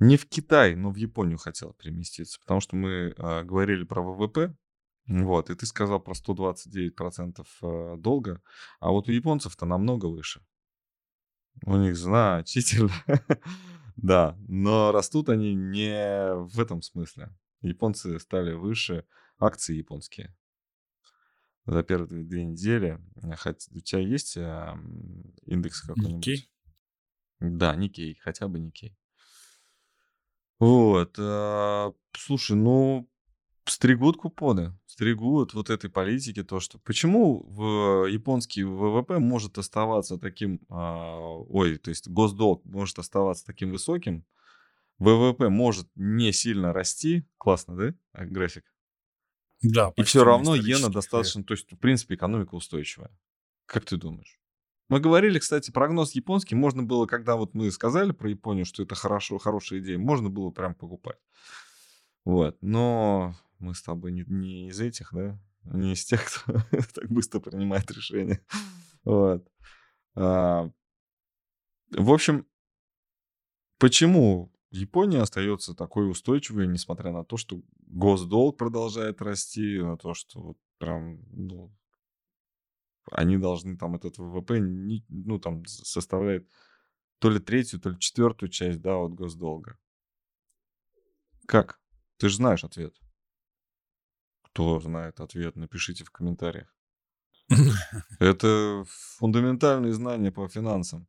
Не 0.00 0.16
в 0.16 0.26
Китай, 0.26 0.74
но 0.74 0.90
в 0.90 0.96
Японию 0.96 1.38
хотел 1.38 1.72
переместиться, 1.74 2.40
потому 2.40 2.60
что 2.60 2.76
мы 2.76 3.14
э, 3.16 3.44
говорили 3.44 3.84
про 3.84 4.02
ВВП, 4.02 4.56
вот, 5.06 5.50
и 5.50 5.54
ты 5.54 5.66
сказал 5.66 6.00
про 6.00 6.14
129% 6.14 7.46
э, 7.62 7.96
долга, 7.98 8.42
а 8.80 8.90
вот 8.90 9.08
у 9.08 9.12
японцев-то 9.12 9.66
намного 9.66 10.06
выше. 10.06 10.44
У 11.64 11.76
них 11.76 11.96
значительно. 11.96 12.90
да, 13.96 14.36
но 14.48 14.92
растут 14.92 15.28
они 15.28 15.54
не 15.54 16.34
в 16.34 16.58
этом 16.58 16.82
смысле. 16.82 17.36
Японцы 17.60 18.18
стали 18.18 18.52
выше, 18.52 19.06
акции 19.38 19.76
японские. 19.76 20.34
За 21.66 21.82
первые 21.82 22.24
две 22.24 22.44
недели. 22.44 23.00
Хоть 23.38 23.68
у 23.70 23.80
тебя 23.80 24.00
есть 24.00 24.36
индекс 24.36 25.82
какой-нибудь? 25.82 26.26
Никей? 26.26 26.50
Да, 27.40 27.74
Никей, 27.76 28.16
хотя 28.16 28.48
бы 28.48 28.58
Никей. 28.58 28.96
Вот. 30.64 31.16
Э, 31.18 31.92
слушай, 32.16 32.56
ну, 32.56 33.06
стригут 33.66 34.16
купоны, 34.16 34.78
стригут 34.86 35.52
вот 35.52 35.68
этой 35.68 35.90
политики, 35.90 36.42
то, 36.42 36.58
что... 36.58 36.78
Почему 36.78 37.42
в 37.42 38.06
японский 38.06 38.64
ВВП 38.64 39.18
может 39.18 39.58
оставаться 39.58 40.16
таким... 40.16 40.60
А, 40.70 41.18
ой, 41.18 41.76
то 41.76 41.90
есть 41.90 42.08
госдолг 42.08 42.64
может 42.64 42.98
оставаться 42.98 43.44
таким 43.44 43.72
высоким, 43.72 44.24
ВВП 44.98 45.50
может 45.50 45.86
не 45.96 46.32
сильно 46.32 46.72
расти. 46.72 47.26
Классно, 47.36 47.76
да, 47.76 47.94
а, 48.12 48.24
график? 48.24 48.64
Да. 49.62 49.92
И 49.96 50.02
все 50.02 50.24
равно 50.24 50.56
иена 50.56 50.90
достаточно... 50.90 51.44
То 51.44 51.52
есть, 51.52 51.70
в 51.70 51.76
принципе, 51.76 52.14
экономика 52.14 52.54
устойчивая. 52.54 53.10
Как 53.66 53.84
ты 53.84 53.98
думаешь? 53.98 54.38
Мы 54.88 55.00
говорили, 55.00 55.38
кстати, 55.38 55.70
прогноз 55.70 56.12
японский 56.12 56.54
можно 56.54 56.82
было, 56.82 57.06
когда 57.06 57.36
вот 57.36 57.54
мы 57.54 57.70
сказали 57.70 58.12
про 58.12 58.28
Японию, 58.28 58.66
что 58.66 58.82
это 58.82 58.94
хорошо, 58.94 59.38
хорошая 59.38 59.80
идея, 59.80 59.98
можно 59.98 60.28
было 60.28 60.50
прям 60.50 60.74
покупать. 60.74 61.18
Вот. 62.24 62.58
Но 62.60 63.34
мы 63.58 63.74
с 63.74 63.82
тобой 63.82 64.12
не, 64.12 64.24
не 64.26 64.68
из 64.68 64.80
этих, 64.80 65.12
да? 65.12 65.38
Не 65.64 65.94
из 65.94 66.04
тех, 66.04 66.24
кто 66.44 67.00
так 67.00 67.10
быстро 67.10 67.40
принимает 67.40 67.90
решения. 67.90 68.44
Вот. 69.04 69.48
А, 70.14 70.70
в 71.90 72.12
общем, 72.12 72.46
почему 73.78 74.52
Япония 74.70 75.20
остается 75.20 75.74
такой 75.74 76.10
устойчивой, 76.10 76.66
несмотря 76.66 77.12
на 77.12 77.24
то, 77.24 77.36
что 77.36 77.62
госдолг 77.86 78.58
продолжает 78.58 79.22
расти, 79.22 79.80
на 79.80 79.96
то, 79.96 80.14
что 80.14 80.40
вот 80.40 80.58
прям, 80.78 81.20
ну, 81.32 81.72
они 83.10 83.38
должны 83.38 83.76
там 83.76 83.94
этот 83.94 84.18
ВВП, 84.18 84.60
не, 84.60 85.04
ну, 85.08 85.38
там 85.38 85.64
составляет 85.66 86.48
то 87.18 87.30
ли 87.30 87.38
третью, 87.38 87.80
то 87.80 87.90
ли 87.90 87.98
четвертую 87.98 88.50
часть, 88.50 88.80
да, 88.80 88.96
от 88.96 89.14
госдолга. 89.14 89.78
Как? 91.46 91.80
Ты 92.18 92.28
же 92.28 92.36
знаешь 92.36 92.64
ответ. 92.64 92.94
Кто 94.42 94.80
знает 94.80 95.20
ответ, 95.20 95.56
напишите 95.56 96.04
в 96.04 96.10
комментариях. 96.10 96.74
Это 98.18 98.84
фундаментальные 99.18 99.92
знания 99.92 100.32
по 100.32 100.48
финансам. 100.48 101.06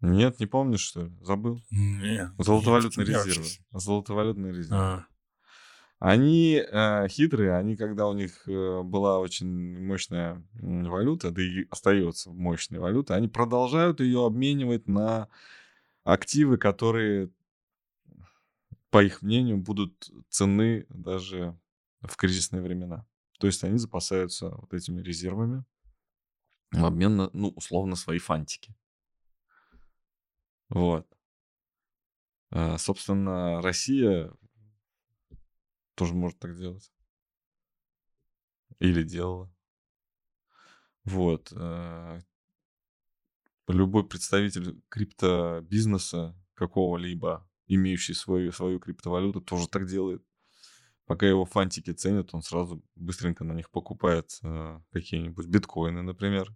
Нет, 0.00 0.38
не 0.38 0.46
помнишь, 0.46 0.80
что 0.80 1.06
ли? 1.06 1.16
Забыл? 1.20 1.60
Нет. 1.70 2.30
Золотовалютные 2.38 3.06
резервы. 3.06 3.46
Золотовалютные 3.72 4.52
резервы. 4.52 4.76
А. 4.80 5.06
Они 5.98 6.54
э, 6.54 7.08
хитрые, 7.08 7.56
они, 7.56 7.76
когда 7.76 8.06
у 8.06 8.12
них 8.12 8.46
э, 8.46 8.82
была 8.82 9.18
очень 9.18 9.84
мощная 9.84 10.44
валюта, 10.52 11.32
да 11.32 11.42
и 11.42 11.66
остается 11.70 12.30
мощная 12.30 12.78
валюта, 12.78 13.16
они 13.16 13.26
продолжают 13.26 13.98
ее 13.98 14.24
обменивать 14.24 14.86
на 14.86 15.28
активы, 16.04 16.56
которые, 16.56 17.30
по 18.90 19.02
их 19.02 19.22
мнению, 19.22 19.58
будут 19.58 20.08
ценны 20.28 20.86
даже 20.88 21.58
в 22.00 22.16
кризисные 22.16 22.62
времена. 22.62 23.04
То 23.40 23.48
есть 23.48 23.64
они 23.64 23.78
запасаются 23.78 24.50
вот 24.50 24.72
этими 24.74 25.00
резервами 25.00 25.64
в 26.70 26.84
обмен 26.84 27.16
на, 27.16 27.30
ну, 27.32 27.48
условно, 27.56 27.96
свои 27.96 28.18
фантики. 28.18 28.72
Вот. 30.68 31.08
А, 32.50 32.78
собственно, 32.78 33.60
Россия 33.62 34.32
тоже 35.98 36.14
может 36.14 36.38
так 36.38 36.56
делать. 36.56 36.90
Или 38.78 39.02
делала. 39.02 39.52
Вот. 41.04 41.52
А, 41.54 42.20
любой 43.66 44.06
представитель 44.06 44.80
криптобизнеса 44.88 46.34
какого-либо, 46.54 47.48
имеющий 47.66 48.14
свою, 48.14 48.52
свою 48.52 48.78
криптовалюту, 48.78 49.40
тоже 49.40 49.68
так 49.68 49.86
делает 49.86 50.22
пока 51.08 51.26
его 51.26 51.46
фантики 51.46 51.90
ценят, 51.92 52.34
он 52.34 52.42
сразу 52.42 52.84
быстренько 52.94 53.42
на 53.42 53.54
них 53.54 53.70
покупает 53.70 54.38
э, 54.42 54.80
какие-нибудь 54.92 55.46
биткоины, 55.46 56.02
например. 56.02 56.54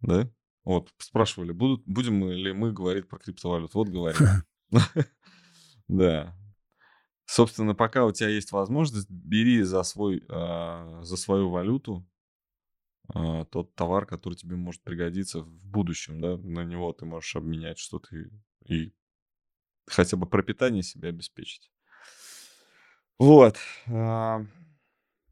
Да? 0.00 0.28
Вот, 0.64 0.92
спрашивали, 0.96 1.52
будут, 1.52 1.82
будем 1.86 2.28
ли 2.30 2.52
мы 2.52 2.72
говорить 2.72 3.06
про 3.06 3.18
криптовалюту. 3.18 3.78
Вот 3.78 3.88
говорим. 3.88 4.26
Да. 5.88 6.37
Собственно, 7.28 7.74
пока 7.74 8.06
у 8.06 8.10
тебя 8.10 8.30
есть 8.30 8.52
возможность, 8.52 9.10
бери 9.10 9.60
за, 9.60 9.82
свой, 9.82 10.24
э, 10.26 11.00
за 11.02 11.16
свою 11.18 11.50
валюту 11.50 12.08
э, 13.14 13.44
тот 13.50 13.74
товар, 13.74 14.06
который 14.06 14.32
тебе 14.32 14.56
может 14.56 14.82
пригодиться 14.82 15.40
в 15.40 15.62
будущем. 15.62 16.22
Да? 16.22 16.38
На 16.38 16.64
него 16.64 16.90
ты 16.94 17.04
можешь 17.04 17.36
обменять 17.36 17.78
что-то 17.78 18.16
и, 18.16 18.30
и 18.64 18.94
хотя 19.86 20.16
бы 20.16 20.24
пропитание 20.24 20.82
себе 20.82 21.10
обеспечить. 21.10 21.70
Вот. 23.18 23.58
А, 23.88 24.42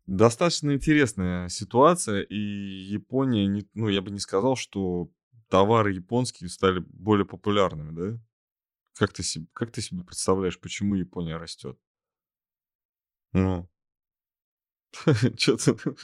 достаточно 0.04 0.74
интересная 0.74 1.48
ситуация, 1.48 2.20
и 2.20 2.36
Япония, 2.36 3.46
не, 3.46 3.66
ну, 3.72 3.88
я 3.88 4.02
бы 4.02 4.10
не 4.10 4.20
сказал, 4.20 4.54
что 4.56 5.10
товары 5.48 5.94
японские 5.94 6.50
стали 6.50 6.80
более 6.80 7.24
популярными, 7.24 7.90
да? 7.96 8.20
Как 8.98 9.14
ты, 9.14 9.22
как 9.54 9.72
ты 9.72 9.80
себе 9.80 10.04
представляешь, 10.04 10.60
почему 10.60 10.94
Япония 10.94 11.38
растет? 11.38 11.78
Ну, 13.36 13.68
что-то 15.36 15.76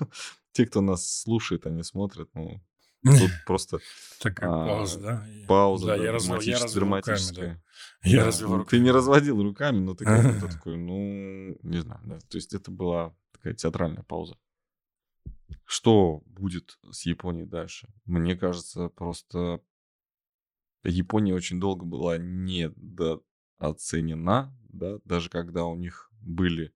те, 0.53 0.67
кто 0.67 0.83
нас 0.83 1.23
слушает, 1.23 1.67
они 1.67 1.83
смотрят, 1.83 2.29
ну, 2.35 2.61
Тут 3.05 3.31
просто 3.47 3.79
Такая 4.21 4.51
а, 4.51 4.67
пауза, 4.67 5.01
да? 5.01 5.27
Пауза, 5.49 5.87
да, 5.87 5.97
да, 5.97 6.05
я 6.05 6.13
развел, 6.13 6.41
я 6.41 6.61
развел 6.61 6.83
драматическая. 6.83 7.45
Руками, 7.45 7.63
да. 8.05 8.09
Я 8.09 8.21
да. 8.21 8.27
развел 8.27 8.51
ну, 8.51 8.59
руками. 8.59 8.71
Ты 8.71 8.79
не 8.85 8.93
разводил 8.93 9.43
руками, 9.43 9.81
но 9.81 9.95
ты 9.95 10.05
как-то 10.05 10.49
такой, 10.49 10.77
ну, 10.77 11.59
не 11.63 11.81
знаю, 11.81 12.01
да. 12.05 12.21
То 12.21 12.37
есть 12.37 12.55
это 12.55 12.71
была 12.71 13.13
такая 13.33 13.55
театральная 13.55 14.05
пауза. 14.05 14.39
Что 15.65 16.23
будет 16.27 16.79
с 16.93 17.05
Японией 17.05 17.47
дальше? 17.47 17.89
Мне 18.05 18.37
кажется, 18.37 18.89
просто 18.89 19.61
Япония 20.85 21.35
очень 21.35 21.59
долго 21.59 21.85
была 21.85 22.19
недооценена, 22.19 24.57
да, 24.69 24.99
даже 25.05 25.29
когда 25.29 25.65
у 25.65 25.75
них 25.75 26.09
были 26.21 26.73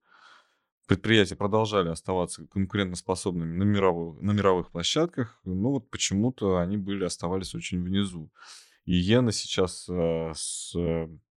предприятия 0.87 1.35
продолжали 1.35 1.89
оставаться 1.89 2.47
конкурентоспособными 2.47 3.53
на 3.53 3.63
мировых, 3.63 4.21
на 4.21 4.31
мировых 4.31 4.71
площадках, 4.71 5.39
но 5.43 5.71
вот 5.71 5.89
почему-то 5.89 6.57
они 6.57 6.77
были, 6.77 7.03
оставались 7.03 7.53
очень 7.53 7.83
внизу. 7.83 8.31
И 8.85 8.93
иена 8.93 9.33
сейчас 9.33 9.87
э, 9.89 10.31
с 10.33 10.73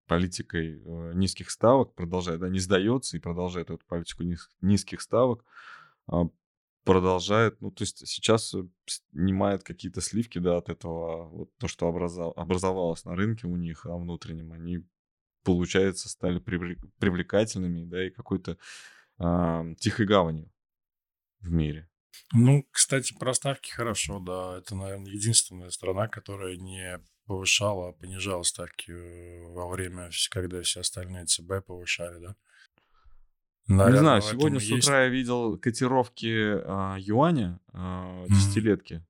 политикой 0.06 0.82
э, 0.84 1.12
низких 1.14 1.50
ставок 1.50 1.94
продолжает, 1.94 2.40
да, 2.40 2.48
не 2.48 2.58
сдается 2.58 3.16
и 3.16 3.20
продолжает 3.20 3.70
эту 3.70 3.84
политику 3.87 4.22
низ, 4.22 4.50
низких 4.61 5.00
ставок, 5.00 5.44
э, 6.12 6.14
продолжает, 6.84 7.61
ну, 7.61 7.70
то 7.70 7.82
есть 7.82 8.06
сейчас 8.06 8.54
снимает 8.87 9.62
какие-то 9.62 10.00
сливки, 10.02 10.38
да, 10.38 10.58
от 10.58 10.68
этого, 10.68 11.28
вот 11.28 11.56
то, 11.58 11.68
что 11.68 11.87
образов, 11.87 12.32
образовалось 12.37 13.04
на 13.04 13.14
рынке 13.14 13.46
у 13.46 13.56
них, 13.56 13.87
а 13.87 13.96
внутреннем, 13.96 14.52
они, 14.52 14.84
получается, 15.42 16.08
стали 16.08 16.38
привлекательными, 16.38 17.84
да, 17.84 18.06
и 18.06 18.11
какой-то 18.11 18.58
э, 19.18 19.74
тихой 19.78 20.07
гаванью 20.07 20.50
в 21.40 21.50
мире. 21.50 21.88
Ну, 22.33 22.66
кстати, 22.70 23.14
про 23.18 23.35
ставки 23.35 23.70
хорошо, 23.70 24.20
да. 24.20 24.59
Это, 24.59 24.74
наверное, 24.74 25.11
единственная 25.11 25.70
страна, 25.70 26.09
которая 26.09 26.57
не 26.57 26.98
повышала, 27.26 27.90
а 27.90 27.92
понижала 27.92 28.42
ставки 28.42 28.90
э, 28.90 29.52
во 29.52 29.68
время, 29.68 30.09
когда 30.31 30.62
все 30.62 30.81
остальные 30.81 31.26
ЦБ 31.26 31.66
повышали, 31.66 32.20
да? 32.20 32.37
Наверное, 33.66 33.92
не 33.92 33.98
знаю, 33.98 34.22
сегодня 34.22 34.61
с 34.61 34.70
утра 34.70 34.76
есть... 34.76 34.88
я 34.88 35.09
видел 35.09 35.59
котировки 35.59 36.26
э, 36.26 36.96
юаня 37.00 37.61
э, 37.74 38.26
десятилетки. 38.31 38.94
Mm. 38.94 39.02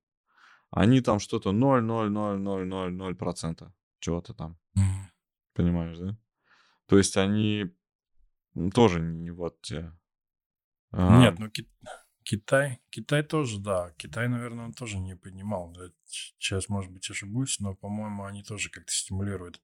Они 0.70 1.00
там 1.00 1.18
что-то 1.20 1.50
0,00000% 1.50 3.70
чего-то 4.00 4.34
там. 4.34 4.58
Mm. 4.76 4.82
Понимаешь, 5.54 5.96
да? 5.98 6.18
То 6.86 6.98
есть 6.98 7.16
они 7.16 7.72
тоже 8.70 9.00
не 9.00 9.30
вот 9.30 9.60
те. 9.62 9.92
А, 10.90 11.20
Нет, 11.20 11.38
ну 11.38 11.50
ки- 11.50 11.68
Китай, 12.22 12.80
Китай 12.90 13.22
тоже, 13.22 13.58
да. 13.58 13.92
Китай, 13.96 14.28
наверное, 14.28 14.66
он 14.66 14.72
тоже 14.72 14.98
не 14.98 15.16
поднимал. 15.16 15.74
Сейчас, 16.06 16.68
может 16.68 16.90
быть, 16.90 17.10
ошибусь, 17.10 17.60
но, 17.60 17.74
по-моему, 17.74 18.24
они 18.24 18.42
тоже 18.42 18.70
как-то 18.70 18.92
стимулируют. 18.92 19.60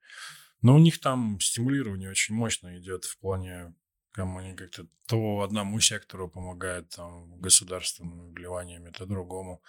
Но 0.62 0.74
у 0.74 0.78
них 0.78 1.00
там 1.00 1.40
стимулирование 1.40 2.10
очень 2.10 2.34
мощно 2.34 2.78
идет 2.78 3.04
в 3.04 3.18
плане 3.18 3.74
кому 4.14 4.38
они 4.38 4.54
как-то 4.54 4.86
то 5.06 5.40
одному 5.40 5.80
сектору 5.80 6.28
помогают 6.28 6.88
там 6.90 7.36
государственными 7.40 8.32
вливаниями, 8.32 8.90
то 8.90 9.06
другому. 9.06 9.60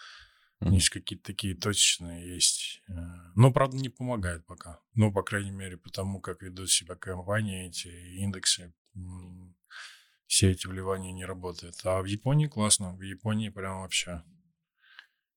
Mm-hmm. 0.66 0.74
Есть 0.74 0.90
какие-то 0.90 1.24
такие 1.26 1.56
точечные 1.56 2.28
есть. 2.34 2.82
Э, 2.88 2.94
но, 3.36 3.54
правда, 3.54 3.78
не 3.78 3.90
помогает 3.90 4.46
пока. 4.46 4.80
Ну, 4.96 5.12
по 5.12 5.22
крайней 5.22 5.52
мере, 5.52 5.78
потому 5.78 6.20
как 6.20 6.42
ведут 6.42 6.72
себя 6.72 6.96
компании, 6.96 7.68
эти 7.68 7.88
индексы, 8.18 8.74
все 10.26 10.52
эти 10.52 10.66
вливания 10.66 11.14
не 11.14 11.24
работают. 11.24 11.76
А 11.84 12.02
в 12.02 12.06
Японии 12.06 12.48
классно. 12.48 12.96
В 12.96 13.02
Японии 13.02 13.50
прям 13.50 13.82
вообще 13.82 14.24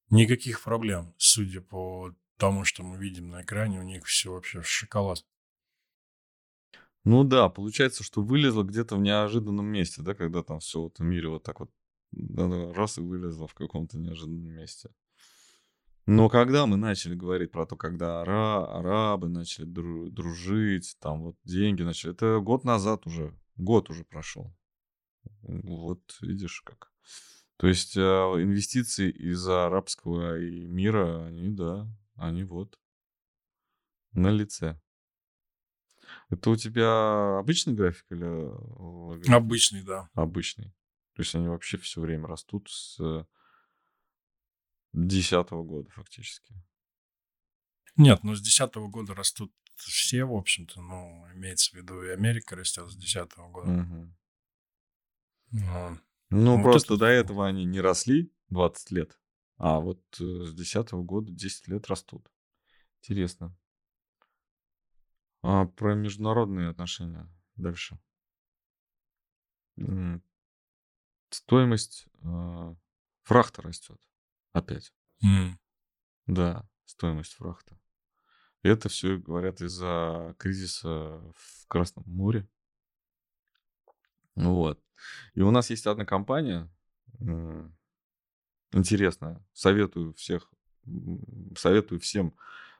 никаких 0.08 0.62
проблем. 0.62 1.14
Судя 1.18 1.60
по 1.60 2.14
тому, 2.38 2.64
что 2.64 2.82
мы 2.82 2.96
видим 2.96 3.28
на 3.28 3.42
экране, 3.42 3.80
у 3.80 3.82
них 3.82 4.06
все 4.06 4.32
вообще 4.32 4.62
шоколад. 4.62 5.26
Ну 7.04 7.24
да, 7.24 7.50
получается, 7.50 8.02
что 8.02 8.22
вылезло 8.22 8.62
где-то 8.62 8.96
в 8.96 9.00
неожиданном 9.00 9.66
месте, 9.66 10.02
да, 10.02 10.14
когда 10.14 10.42
там 10.42 10.60
все 10.60 10.82
в 10.82 10.86
этом 10.86 11.06
мире 11.06 11.28
вот 11.28 11.42
так 11.42 11.60
вот 11.60 11.70
раз 12.74 12.96
и 12.96 13.02
вылезло 13.02 13.46
в 13.46 13.54
каком-то 13.54 13.98
неожиданном 13.98 14.52
месте. 14.52 14.90
Но 16.10 16.30
когда 16.30 16.64
мы 16.64 16.78
начали 16.78 17.14
говорить 17.14 17.52
про 17.52 17.66
то, 17.66 17.76
когда 17.76 18.22
ара, 18.22 18.64
арабы 18.64 19.28
начали 19.28 19.66
дружить, 19.66 20.96
там 21.00 21.22
вот 21.22 21.36
деньги 21.44 21.82
начали, 21.82 22.12
это 22.12 22.40
год 22.40 22.64
назад 22.64 23.06
уже, 23.06 23.38
год 23.56 23.90
уже 23.90 24.04
прошел. 24.04 24.56
Вот 25.42 26.00
видишь 26.22 26.62
как. 26.62 26.90
То 27.58 27.66
есть 27.66 27.94
а, 27.98 28.42
инвестиции 28.42 29.10
из 29.10 29.46
арабского 29.46 30.38
мира, 30.38 31.26
они, 31.26 31.50
да, 31.50 31.86
они 32.14 32.42
вот 32.42 32.78
на 34.12 34.30
лице. 34.30 34.80
Это 36.30 36.48
у 36.48 36.56
тебя 36.56 37.38
обычный 37.38 37.74
график 37.74 38.06
или 38.08 38.24
логарифм? 38.24 39.34
Обычный, 39.34 39.82
да. 39.82 40.08
Обычный. 40.14 40.72
То 41.16 41.20
есть 41.20 41.34
они 41.34 41.48
вообще 41.48 41.76
все 41.76 42.00
время 42.00 42.28
растут 42.28 42.70
с 42.70 43.26
десятого 44.92 45.62
года 45.62 45.90
фактически. 45.90 46.54
Нет, 47.96 48.22
ну 48.22 48.34
с 48.34 48.40
десятого 48.40 48.88
года 48.88 49.14
растут 49.14 49.52
все, 49.74 50.24
в 50.24 50.34
общем-то, 50.34 50.80
ну, 50.80 51.26
имеется 51.34 51.70
в 51.70 51.74
виду 51.74 52.02
и 52.02 52.10
Америка 52.10 52.56
растет 52.56 52.90
с 52.90 52.96
десятого 52.96 53.48
года. 53.48 53.70
Угу. 53.70 54.14
Ну, 55.50 55.98
ну 56.30 56.56
вот 56.56 56.62
просто 56.62 56.94
это... 56.94 57.00
до 57.00 57.06
этого 57.06 57.46
они 57.46 57.64
не 57.64 57.80
росли 57.80 58.32
20 58.50 58.90
лет, 58.90 59.18
а 59.56 59.80
вот 59.80 60.02
э, 60.20 60.44
с 60.44 60.54
десятого 60.54 61.02
года 61.02 61.30
10 61.32 61.68
лет 61.68 61.86
растут. 61.86 62.30
Интересно. 63.00 63.56
А 65.42 65.66
про 65.66 65.94
международные 65.94 66.68
отношения 66.68 67.28
дальше. 67.56 67.98
Стоимость 71.30 72.08
э, 72.22 72.74
фрахта 73.22 73.62
растет. 73.62 74.00
Опять. 74.52 74.92
Mm. 75.24 75.52
Да, 76.26 76.68
стоимость 76.84 77.34
фрахта. 77.34 77.78
это 78.62 78.88
все 78.88 79.16
говорят 79.16 79.60
из-за 79.60 80.34
кризиса 80.38 80.88
в 81.34 81.66
Красном 81.68 82.04
море. 82.06 82.48
Вот. 84.34 84.82
И 85.34 85.40
у 85.40 85.50
нас 85.50 85.70
есть 85.70 85.86
одна 85.86 86.04
компания, 86.04 86.70
интересная. 88.72 89.44
Советую 89.52 90.14
всех, 90.14 90.50
советую 91.56 92.00
всем 92.00 92.34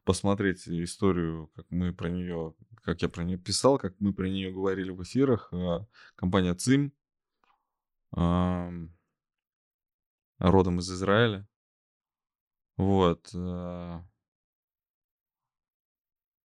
посмотреть 0.04 0.66
историю, 0.68 1.50
как 1.54 1.66
мы 1.70 1.92
про 1.92 2.08
нее, 2.08 2.54
как 2.82 3.02
я 3.02 3.08
про 3.08 3.24
нее 3.24 3.38
писал, 3.38 3.78
как 3.78 3.94
мы 3.98 4.12
про 4.12 4.28
нее 4.28 4.52
говорили 4.52 4.90
в 4.90 5.02
эфирах. 5.02 5.48
А, 5.52 5.86
компания 6.16 6.54
ЦИМ, 6.54 6.92
родом 10.38 10.78
из 10.78 10.90
Израиля. 10.90 11.46
Вот. 12.78 13.30
А, 13.34 14.02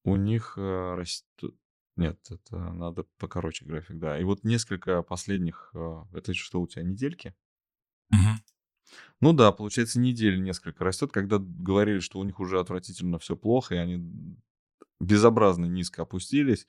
у 0.04 0.16
них 0.18 0.56
а, 0.58 0.96
растет... 0.96 1.56
Нет, 1.96 2.20
это 2.30 2.58
надо 2.58 3.06
покороче 3.20 3.66
график, 3.66 4.00
да. 4.00 4.20
И 4.20 4.24
вот 4.24 4.44
несколько 4.44 5.02
последних... 5.04 5.74
Это 6.12 6.34
что 6.34 6.60
у 6.60 6.68
тебя, 6.68 6.84
недельки? 6.84 7.34
Угу. 8.12 8.98
Ну 9.22 9.34
да, 9.34 9.52
получается, 9.52 10.00
недели 10.00 10.38
несколько 10.38 10.84
растет, 10.84 11.12
когда 11.12 11.38
говорили, 11.40 12.00
что 12.00 12.20
у 12.20 12.24
них 12.24 12.40
уже 12.40 12.60
отвратительно 12.60 13.20
все 13.20 13.36
плохо, 13.36 13.76
и 13.76 13.78
они 13.78 14.38
безобразно 15.00 15.66
низко 15.66 16.02
опустились, 16.02 16.68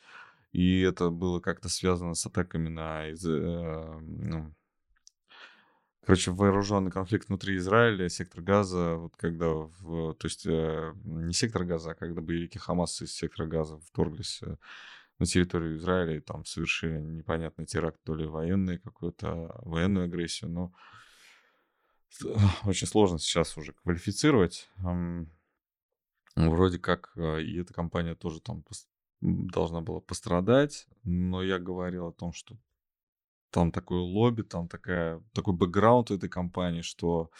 и 0.53 0.81
это 0.81 1.11
было 1.11 1.41
как-то 1.41 1.69
связано 1.69 2.15
с 2.15 2.25
атаками 2.27 2.69
на... 2.69 3.09
Из, 3.09 3.25
э, 3.27 3.99
ну, 4.01 4.55
короче, 6.05 6.31
вооруженный 6.31 6.91
конфликт 6.91 7.29
внутри 7.29 7.57
Израиля, 7.57 8.09
сектор 8.09 8.43
газа, 8.43 8.95
вот 8.97 9.17
когда, 9.17 9.49
в, 9.49 10.15
то 10.15 10.27
есть 10.27 10.47
э, 10.47 10.93
не 11.05 11.33
сектор 11.33 11.65
газа, 11.65 11.93
а 11.93 11.95
когда 11.95 12.21
боевики 12.21 12.59
Хамас 12.59 13.03
из 13.03 13.13
сектора 13.15 13.47
газа 13.47 13.79
вторглись 13.79 14.41
э, 14.43 14.57
на 15.19 15.27
территорию 15.27 15.77
Израиля 15.77 16.17
и 16.17 16.21
там 16.21 16.45
совершили 16.45 16.99
непонятный 16.99 17.67
теракт, 17.67 17.99
то 18.05 18.15
ли 18.15 18.27
военный 18.27 18.79
какую-то, 18.79 19.55
военную 19.63 20.05
агрессию, 20.05 20.51
но 20.51 20.73
очень 22.65 22.87
сложно 22.87 23.19
сейчас 23.19 23.57
уже 23.57 23.73
квалифицировать. 23.73 24.71
Вроде 26.37 26.79
как 26.79 27.13
э, 27.17 27.43
и 27.43 27.61
эта 27.61 27.73
компания 27.73 28.15
тоже 28.15 28.41
там 28.41 28.65
должна 29.21 29.81
была 29.81 30.01
пострадать, 30.01 30.87
но 31.05 31.43
я 31.43 31.59
говорил 31.59 32.09
о 32.09 32.13
том, 32.13 32.33
что 32.33 32.57
там 33.55 33.71
такое 33.71 34.01
лобби, 34.01 34.43
там 34.43 34.67
такая, 34.67 35.23
такой 35.33 35.55
бэкграунд 35.55 36.11
у 36.11 36.17
этой 36.17 36.29
компании, 36.29 36.83
что 36.83 37.31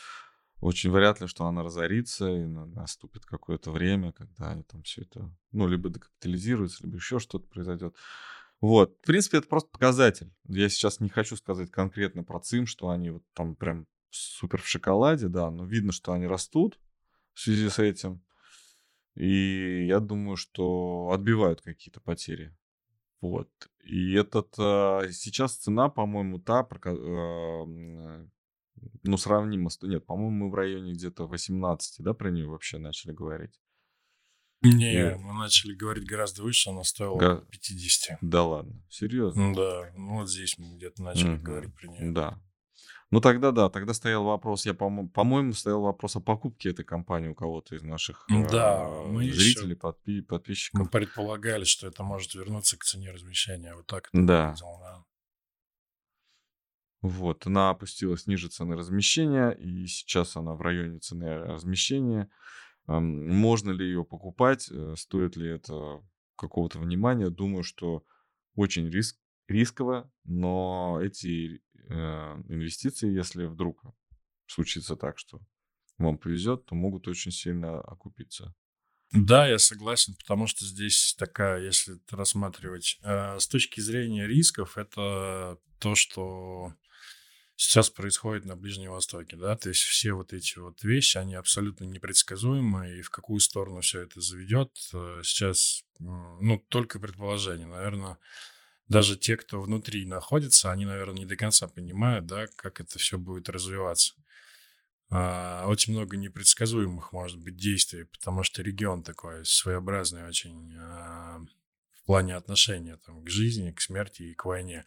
очень 0.61 0.93
вряд 0.93 1.21
ли, 1.21 1.27
что 1.27 1.45
она 1.47 1.65
разорится, 1.65 2.29
и 2.29 2.45
наступит 2.45 3.27
какое-то 3.27 3.73
время, 3.73 4.13
когда 4.13 4.63
там 4.63 4.85
все 4.85 5.03
это, 5.03 5.29
ну, 5.51 5.67
либо 5.67 5.89
декапитализируются, 5.89 6.85
либо 6.85 6.97
еще 6.97 7.19
что-то 7.19 7.49
произойдет. 7.49 7.97
Вот. 8.61 8.97
В 9.03 9.07
принципе, 9.07 9.39
это 9.39 9.49
просто 9.49 9.71
показатель. 9.71 10.33
Я 10.47 10.69
сейчас 10.69 11.01
не 11.01 11.09
хочу 11.09 11.35
сказать 11.35 11.73
конкретно 11.73 12.23
про 12.23 12.39
ЦИМ, 12.39 12.67
что 12.67 12.91
они 12.91 13.11
вот 13.11 13.25
там 13.33 13.57
прям 13.57 13.89
супер 14.11 14.63
в 14.63 14.69
шоколаде, 14.69 15.27
да, 15.27 15.51
но 15.51 15.67
видно, 15.67 15.91
что 15.91 16.13
они 16.13 16.29
растут 16.29 16.79
в 17.33 17.41
связи 17.41 17.69
с 17.69 17.81
этим. 17.81 18.23
И 19.17 19.87
я 19.87 19.99
думаю, 19.99 20.37
что 20.37 21.11
отбивают 21.13 21.61
какие-то 21.61 22.01
потери. 22.01 22.57
Вот. 23.25 23.49
И 23.85 24.13
этот 24.13 24.55
а, 24.59 25.01
сейчас 25.11 25.57
цена, 25.57 25.89
по-моему, 25.89 26.39
та, 26.39 26.61
а, 26.61 27.65
ну, 29.03 29.17
сравнима 29.17 29.71
с... 29.71 29.81
Нет, 29.81 30.05
по-моему, 30.05 30.45
мы 30.45 30.51
в 30.51 30.55
районе 30.55 30.93
где-то 30.93 31.27
18, 31.27 32.05
да, 32.05 32.13
про 32.13 32.31
нее 32.31 32.47
вообще 32.47 32.77
начали 32.77 33.13
говорить. 33.13 33.59
Не, 34.61 35.13
и... 35.13 35.15
мы 35.15 35.33
начали 35.39 35.75
говорить 35.75 36.07
гораздо 36.07 36.43
выше, 36.43 36.69
она 36.69 36.85
стоила 36.85 37.19
Га... 37.19 37.45
50. 37.51 38.19
Да 38.21 38.43
ладно, 38.43 38.83
серьезно? 38.91 39.55
Да, 39.55 39.91
ну 39.97 40.17
вот 40.17 40.31
здесь 40.31 40.59
мы 40.59 40.77
где-то 40.77 41.03
начали 41.03 41.37
угу. 41.37 41.43
говорить 41.43 41.75
про 41.75 41.87
нее. 41.87 42.13
Да, 42.13 42.39
ну 43.11 43.21
тогда 43.21 43.53
да, 43.53 43.69
тогда 43.69 43.95
стоял 43.95 44.25
вопрос, 44.25 44.67
я 44.67 44.75
по- 44.75 45.07
по-моему, 45.09 45.53
стоял 45.53 45.83
вопрос 45.83 46.17
о 46.17 46.21
покупке 46.21 46.71
этой 46.71 46.85
компании 46.85 47.29
у 47.29 47.35
кого-то 47.35 47.75
из 47.77 47.83
наших 47.83 48.25
да, 48.29 48.85
э, 48.87 49.07
мы 49.07 49.31
зрителей, 49.31 49.77
подпи- 49.77 50.23
подписчиков. 50.23 50.81
Мы 50.81 50.89
предполагали, 50.89 51.65
что 51.65 51.87
это 51.87 52.03
может 52.03 52.35
вернуться 52.35 52.79
к 52.79 52.85
цене 52.85 53.11
размещения. 53.11 53.75
Вот 53.75 53.87
так 53.87 54.09
это 54.13 54.27
да. 54.27 54.47
Выглядело, 54.49 54.79
да. 54.81 55.05
Вот, 57.03 57.47
она 57.47 57.69
опустилась 57.71 58.27
ниже 58.27 58.49
цены 58.49 58.77
размещения, 58.77 59.51
и 59.51 59.87
сейчас 59.87 60.37
она 60.37 60.55
в 60.55 60.63
районе 60.63 61.01
цены 61.01 61.37
размещения. 61.37 62.31
Можно 62.87 63.73
ли 63.73 63.85
ее 63.87 64.05
покупать? 64.05 64.69
Э, 64.71 64.95
стоит 64.97 65.37
ли 65.37 65.49
это 65.51 66.03
какого-то 66.37 66.79
внимания? 66.79 67.29
Думаю, 67.29 67.63
что 67.63 68.05
очень 68.55 68.89
риск, 68.89 69.19
рисково, 69.49 70.11
но 70.25 71.01
эти 71.03 71.63
э, 71.89 71.95
инвестиции, 72.49 73.13
если 73.13 73.45
вдруг 73.45 73.83
случится 74.47 74.97
так, 74.97 75.19
что 75.19 75.41
вам 75.99 76.19
повезет, 76.19 76.67
то 76.67 76.75
могут 76.75 77.09
очень 77.09 77.31
сильно 77.31 77.81
окупиться. 77.81 78.55
Да, 79.13 79.47
я 79.47 79.59
согласен, 79.59 80.17
потому 80.17 80.47
что 80.49 80.65
здесь 80.65 81.15
такая, 81.17 81.63
если 81.63 82.01
рассматривать 82.11 82.99
э, 83.03 83.39
с 83.39 83.47
точки 83.47 83.81
зрения 83.81 84.27
рисков, 84.27 84.77
это 84.77 85.59
то, 85.79 85.95
что 85.95 86.75
сейчас 87.55 87.91
происходит 87.91 88.45
на 88.45 88.57
Ближнем 88.57 88.91
Востоке, 88.91 89.37
да, 89.37 89.57
то 89.57 89.69
есть 89.69 89.83
все 89.83 90.15
вот 90.15 90.33
эти 90.33 90.59
вот 90.59 90.83
вещи, 90.83 91.19
они 91.19 91.37
абсолютно 91.37 91.85
непредсказуемы, 91.85 92.99
и 92.99 93.03
в 93.03 93.11
какую 93.11 93.39
сторону 93.39 93.83
все 93.83 94.01
это 94.01 94.21
заведет, 94.21 94.73
э, 94.93 95.21
сейчас, 95.23 95.85
ну, 96.01 96.59
только 96.69 96.99
предположение, 96.99 97.69
наверное, 97.69 98.19
даже 98.89 99.17
те, 99.17 99.37
кто 99.37 99.61
внутри 99.61 100.05
находится, 100.07 100.71
они, 100.71 100.85
наверное, 100.85 101.21
не 101.21 101.27
до 101.27 101.37
конца 101.37 101.69
понимают, 101.69 102.27
да, 102.27 102.47
как 102.57 102.81
это 102.81 102.99
все 102.99 103.19
будет 103.19 103.49
развиваться. 103.49 104.15
А, 105.11 105.67
очень 105.67 105.93
много 105.93 106.17
непредсказуемых, 106.17 107.13
может 107.13 107.39
быть, 107.39 107.57
действий, 107.57 108.05
потому 108.05 108.43
что 108.43 108.63
регион 108.63 109.03
такой 109.03 109.45
своеобразный 109.45 110.27
очень 110.27 110.75
а, 110.77 111.39
в 111.93 112.05
плане 112.05 112.35
отношения 112.37 112.97
там, 113.07 113.25
к 113.25 113.31
жизни, 113.31 113.71
к 113.73 113.81
смерти 113.81 114.23
и 114.23 114.35
к 114.35 114.45
войне. 114.45 114.85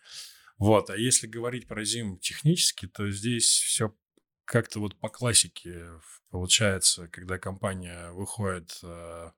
Вот, 0.57 0.89
а 0.89 0.97
если 0.97 1.27
говорить 1.27 1.67
про 1.67 1.83
зим 1.83 2.17
технически, 2.17 2.87
то 2.87 3.09
здесь 3.09 3.45
все 3.45 3.95
как-то 4.45 4.79
вот 4.79 4.99
по 4.99 5.09
классике 5.09 5.85
получается, 6.29 7.07
когда 7.07 7.37
компания 7.37 8.11
выходит 8.11 8.79
а, 8.83 9.33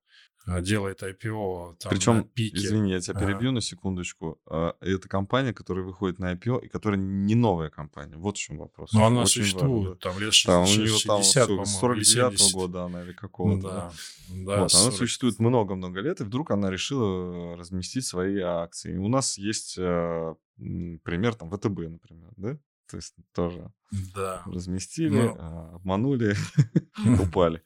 делает 0.62 1.04
IPO 1.04 1.76
там 1.80 1.90
Причем, 1.90 2.18
на 2.18 2.24
пике. 2.24 2.58
извини, 2.58 2.92
я 2.92 3.00
тебя 3.00 3.20
перебью 3.20 3.52
на 3.52 3.62
секундочку. 3.62 4.40
А, 4.46 4.76
это 4.82 5.08
компания, 5.08 5.54
которая 5.54 5.86
выходит 5.86 6.20
на 6.20 6.34
IPO, 6.34 6.66
и 6.66 6.68
которая 6.68 7.00
не 7.00 7.36
новая 7.36 7.70
компания. 7.70 8.16
Вот 8.18 8.38
в 8.38 8.40
чем 8.40 8.58
вопрос. 8.58 8.92
Ну, 8.94 9.06
она 9.06 9.22
Очень 9.22 9.44
существует, 9.44 9.72
важно, 9.72 9.96
там 9.96 10.20
лет 10.20 10.34
60, 10.34 10.46
там, 10.46 10.64
у 10.64 10.84
нее 10.84 11.58
там 11.58 11.66
49 11.66 12.54
года 12.54 12.84
она 12.84 13.04
или 13.04 13.14
какого-то. 13.14 13.68
Да, 13.68 13.92
да. 14.30 14.62
вот, 14.62 14.72
40. 14.72 14.88
Она 14.88 14.98
существует 14.98 15.40
много-много 15.40 16.02
лет, 16.02 16.22
и 16.22 16.24
вдруг 16.24 16.52
она 16.52 16.70
решила 16.70 17.56
разместить 17.56 18.06
свои 18.06 18.40
акции. 18.40 18.98
у 18.98 19.08
нас 19.08 19.38
есть 19.38 19.76
э, 19.78 20.36
пример, 20.58 21.36
там, 21.36 21.50
ВТБ, 21.52 21.80
например, 21.90 22.32
да? 22.38 22.58
То 22.90 22.98
есть 22.98 23.14
тоже 23.34 23.72
да. 24.16 24.42
разместили, 24.48 25.34
ну... 25.38 25.76
обманули, 25.76 26.36
упали. 27.22 27.62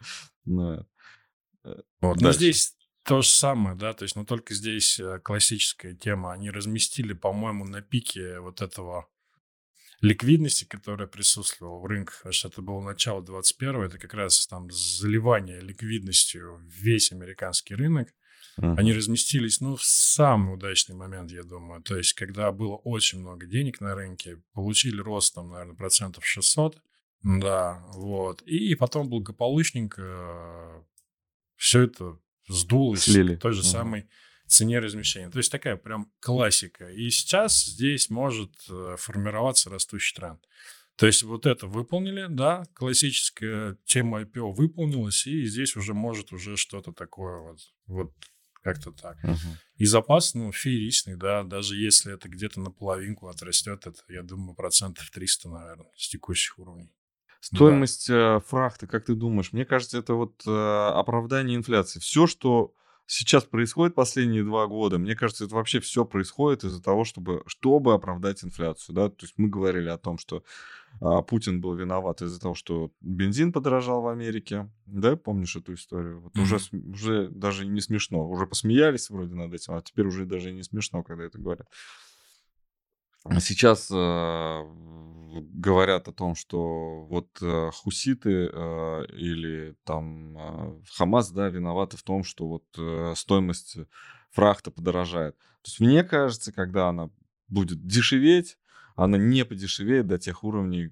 Ну, 1.64 1.72
Э, 1.72 1.82
вот. 2.01 2.22
Но 2.22 2.32
здесь 2.32 2.76
то 3.03 3.22
же 3.22 3.30
самое, 3.30 3.76
да, 3.76 3.93
то 3.93 4.03
есть, 4.03 4.16
но 4.16 4.26
только 4.26 4.53
здесь 4.53 4.99
э, 4.99 5.20
классическая 5.20 5.93
тема. 5.93 6.32
Они 6.34 6.49
разместили, 6.49 7.14
по-моему, 7.14 7.66
на 7.66 7.82
пике 7.82 8.39
вот 8.39 8.61
этого 8.61 9.07
ликвидности, 10.01 10.66
которая 10.66 11.07
присутствовала 11.07 11.80
в 11.80 11.86
рынках, 11.86 12.18
потому 12.18 12.34
что 12.34 12.47
это 12.49 12.61
было 12.61 12.82
начало 12.82 13.22
21-го, 13.22 13.84
это 13.84 13.97
как 13.97 14.14
раз 14.14 14.47
там 14.47 14.70
заливание 14.70 15.61
ликвидностью 15.61 16.61
весь 16.66 17.11
американский 17.11 17.76
рынок. 17.76 18.14
Uh-huh. 18.59 18.76
Они 18.78 18.93
разместились, 18.93 19.61
ну, 19.61 19.78
в 19.78 19.84
самый 19.84 20.55
удачный 20.55 20.95
момент, 20.95 21.32
я 21.32 21.43
думаю. 21.43 21.82
То 21.82 21.97
есть, 21.97 22.14
когда 22.14 22.51
было 22.51 22.76
очень 22.76 23.20
много 23.22 23.47
денег 23.47 23.82
на 23.82 23.95
рынке, 23.95 24.43
получили 24.53 24.99
рост, 24.99 25.34
там, 25.34 25.49
наверное, 25.49 25.76
процентов 25.76 26.26
600, 26.26 26.80
да, 27.24 27.82
вот. 27.93 28.41
И 28.41 28.76
потом 28.76 29.09
благополучненько 29.09 30.84
все 31.64 31.84
это 31.84 32.20
сдулось 32.49 33.03
Слили. 33.03 33.36
к 33.36 33.39
той 33.39 33.53
же 33.53 33.61
угу. 33.61 33.68
самой 33.68 34.09
цене 34.47 34.80
размещения. 34.80 35.30
То 35.30 35.38
есть 35.38 35.49
такая 35.49 35.78
прям 35.78 36.11
классика. 36.20 36.89
И 36.89 37.09
сейчас 37.09 37.64
здесь 37.64 38.09
может 38.09 38.51
э, 38.70 38.97
формироваться 38.99 39.70
растущий 39.70 40.14
тренд. 40.14 40.43
То 40.97 41.05
есть 41.07 41.24
вот 41.24 41.45
это 41.45 41.66
выполнили, 41.66 42.28
да, 42.30 42.66
классическая 42.74 43.78
тема 43.86 44.24
IPO 44.24 44.53
выполнилась, 44.53 45.26
и 45.26 45.45
здесь 45.45 45.78
уже 45.78 45.93
может 45.93 46.34
уже 46.34 46.57
что-то 46.57 46.91
такое 46.91 47.39
вот, 47.39 47.59
вот 47.88 48.14
как-то 48.61 48.91
так. 48.91 49.18
Uh-huh. 49.24 49.57
И 49.78 49.86
запас, 49.86 50.34
ну, 50.34 50.51
фееричный, 50.51 51.16
да, 51.16 51.43
даже 51.43 51.78
если 51.78 52.14
это 52.14 52.28
где-то 52.28 52.59
на 52.59 52.72
половинку 52.72 53.28
отрастет, 53.28 53.88
это, 53.88 53.99
я 54.09 54.22
думаю, 54.22 54.53
процентов 54.53 55.09
300, 55.09 55.49
наверное, 55.49 55.91
с 55.95 56.09
текущих 56.09 56.59
уровней. 56.59 56.91
Стоимость 57.44 58.08
да. 58.08 58.38
Э, 58.38 58.39
фрахта, 58.39 58.88
как 58.88 59.04
ты 59.04 59.16
думаешь? 59.16 59.52
Мне 59.52 59.66
кажется, 59.66 59.98
это 59.98 60.14
вот 60.14 60.44
э, 60.48 60.50
оправдание 60.50 61.58
инфляции. 61.58 62.00
Все, 62.00 62.26
что 62.26 62.74
сейчас 63.06 63.44
происходит 63.44 63.96
последние 63.96 64.46
два 64.46 64.66
года, 64.68 64.98
мне 64.98 65.14
кажется, 65.14 65.44
это 65.44 65.56
вообще 65.56 65.82
все 65.82 66.06
происходит 66.06 66.64
из-за 66.64 66.82
того, 66.82 67.04
чтобы, 67.04 67.44
чтобы 67.46 67.94
оправдать 67.94 68.46
инфляцию. 68.46 68.96
Да? 68.96 69.10
То 69.10 69.26
есть 69.26 69.34
мы 69.36 69.50
говорили 69.50 69.89
о 69.89 69.98
том, 69.98 70.18
что 70.18 70.44
а, 71.02 71.22
Путин 71.22 71.60
был 71.60 71.74
виноват 71.76 72.22
из-за 72.22 72.39
того, 72.39 72.56
что 72.56 72.91
бензин 73.02 73.52
подорожал 73.52 74.02
в 74.02 74.08
Америке. 74.08 74.72
Да, 74.86 75.18
помнишь 75.18 75.58
эту 75.58 75.74
историю? 75.74 76.22
Вот 76.22 76.38
mm-hmm. 76.38 76.41
уже, 76.41 76.91
уже 76.94 77.28
даже 77.30 77.66
не 77.66 77.82
смешно. 77.82 78.26
Уже 78.26 78.48
посмеялись 78.48 79.10
вроде 79.10 79.36
над 79.36 79.54
этим, 79.54 79.74
а 79.74 79.82
теперь 79.82 80.08
уже 80.08 80.26
даже 80.26 80.54
не 80.54 80.64
смешно, 80.64 81.04
когда 81.04 81.26
это 81.26 81.39
говорят. 81.39 81.68
Сейчас 83.40 83.90
э, 83.92 84.64
говорят 85.54 86.08
о 86.08 86.12
том, 86.12 86.36
что 86.36 87.06
вот 87.06 87.30
э, 87.42 87.72
хуситы 87.74 88.50
э, 88.52 89.06
или 89.14 89.76
там 89.86 90.38
э, 90.38 90.82
Хамас, 90.96 91.32
да, 91.32 91.50
виноваты 91.50 91.98
в 91.98 92.04
том, 92.04 92.24
что 92.24 92.48
вот 92.48 92.66
э, 92.78 93.14
стоимость 93.16 93.78
фрахта 94.32 94.72
подорожает. 94.72 95.38
То 95.38 95.70
есть 95.70 95.80
мне 95.80 96.04
кажется, 96.04 96.52
когда 96.52 96.90
она 96.90 97.10
будет 97.48 97.86
дешеветь, 97.86 98.58
она 98.96 99.18
не 99.18 99.46
подешевеет 99.46 100.08
до 100.08 100.18
тех 100.18 100.44
уровней, 100.44 100.92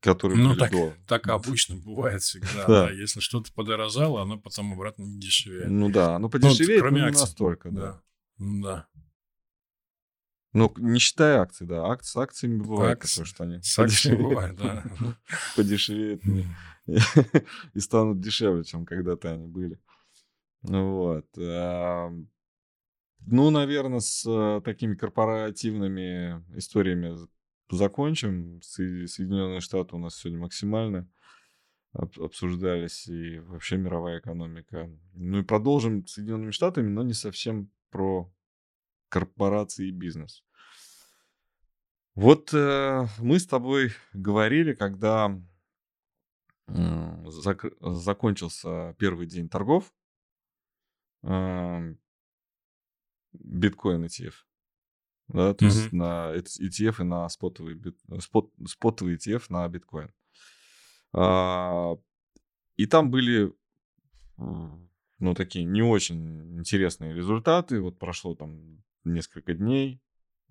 которые 0.00 0.38
ну, 0.38 0.50
были 0.50 0.58
так, 0.58 0.70
до. 0.70 0.94
Так 1.06 1.28
обычно 1.28 1.76
бывает 1.76 2.22
всегда. 2.22 2.48
да. 2.66 2.86
Да. 2.86 2.90
Если 2.90 3.20
что-то 3.20 3.52
подорожало, 3.52 4.22
оно 4.22 4.38
потом 4.38 4.72
обратно 4.72 5.02
не 5.02 5.18
дешевеет. 5.18 5.68
Ну 5.68 5.90
да, 5.90 6.16
оно 6.16 6.28
подешевеет, 6.28 6.84
ну, 6.84 6.90
но 6.90 6.96
не 6.98 7.04
акций. 7.04 7.20
настолько, 7.20 7.70
да. 7.70 8.00
Да. 8.38 8.86
да. 8.94 9.01
Ну, 10.52 10.72
не 10.76 10.98
считая 10.98 11.40
акций, 11.40 11.66
да. 11.66 11.86
Акции, 11.86 12.12
с 12.12 12.16
акциями 12.16 12.58
бывает 12.58 12.98
Акции. 12.98 13.14
такое, 13.14 13.26
что 13.26 13.44
они 13.44 13.62
с 13.62 13.78
акциями 13.78 14.22
бывает, 14.22 14.56
да. 14.56 14.84
подешевеют 15.56 16.22
и 17.74 17.80
станут 17.80 18.20
дешевле, 18.20 18.64
чем 18.64 18.84
когда-то 18.84 19.32
они 19.32 19.46
были. 19.46 19.78
Вот. 20.62 21.26
Ну, 23.26 23.50
наверное, 23.50 24.00
с 24.00 24.26
э, 24.26 24.60
такими 24.64 24.96
корпоративными 24.96 26.44
историями 26.56 27.16
закончим. 27.70 28.60
Соединенные 28.62 29.60
Штаты 29.60 29.96
у 29.96 29.98
нас 29.98 30.16
сегодня 30.16 30.40
максимально 30.40 31.08
обсуждались, 31.92 33.06
и 33.06 33.38
вообще 33.38 33.76
мировая 33.76 34.18
экономика. 34.18 34.90
Ну 35.14 35.38
и 35.38 35.42
продолжим 35.42 36.06
Соединенными 36.06 36.50
Штатами, 36.50 36.88
но 36.88 37.02
не 37.02 37.12
совсем 37.12 37.70
про 37.90 38.32
корпорации 39.12 39.88
и 39.88 39.92
бизнес. 39.92 40.42
Вот 42.14 42.54
э, 42.54 43.06
мы 43.18 43.38
с 43.38 43.46
тобой 43.46 43.92
говорили, 44.14 44.72
когда 44.72 45.38
э, 46.68 46.72
зак- 46.72 47.76
закончился 47.80 48.96
первый 48.98 49.26
день 49.26 49.50
торгов 49.50 49.92
э, 51.24 51.94
биткоин 53.32 54.04
ETF. 54.04 54.34
Да, 55.28 55.52
то 55.52 55.64
mm-hmm. 55.64 55.68
есть 55.68 55.92
на 55.92 56.34
ETF 56.34 57.02
и 57.02 57.04
на 57.04 57.28
спотовый, 57.28 57.74
бит, 57.74 57.98
спот, 58.20 58.50
спотовый 58.66 59.16
ETF 59.16 59.44
на 59.50 59.68
биткоин. 59.68 60.10
А, 61.14 61.96
и 62.76 62.86
там 62.86 63.10
были 63.10 63.52
ну, 65.22 65.34
такие 65.34 65.64
не 65.64 65.82
очень 65.82 66.58
интересные 66.58 67.14
результаты. 67.14 67.80
Вот 67.80 67.98
прошло 67.98 68.34
там 68.34 68.82
несколько 69.04 69.54
дней. 69.54 70.00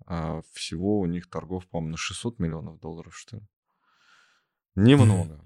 А 0.06 0.42
всего 0.52 0.98
у 1.00 1.06
них 1.06 1.28
торгов, 1.28 1.68
по-моему, 1.68 1.92
на 1.92 1.96
600 1.96 2.38
миллионов 2.38 2.80
долларов, 2.80 3.16
что 3.16 3.36
ли. 3.36 3.42
Немного. 4.74 5.44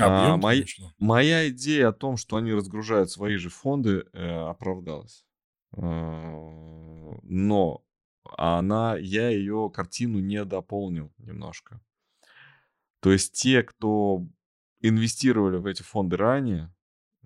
А, 0.00 0.36
моя, 0.36 0.64
моя 0.98 1.48
идея 1.50 1.88
о 1.88 1.92
том, 1.92 2.16
что 2.16 2.36
они 2.36 2.52
разгружают 2.52 3.10
свои 3.10 3.36
же 3.36 3.48
фонды, 3.48 4.04
э, 4.12 4.48
оправдалась. 4.48 5.24
Э, 5.76 5.80
но 7.22 7.84
она, 8.36 8.96
я 8.96 9.28
ее 9.28 9.70
картину 9.72 10.18
не 10.18 10.44
дополнил 10.44 11.12
немножко. 11.18 11.80
То 13.00 13.12
есть 13.12 13.34
те, 13.34 13.62
кто 13.62 14.26
инвестировали 14.80 15.58
в 15.58 15.66
эти 15.66 15.82
фонды 15.82 16.16
ранее, 16.16 16.74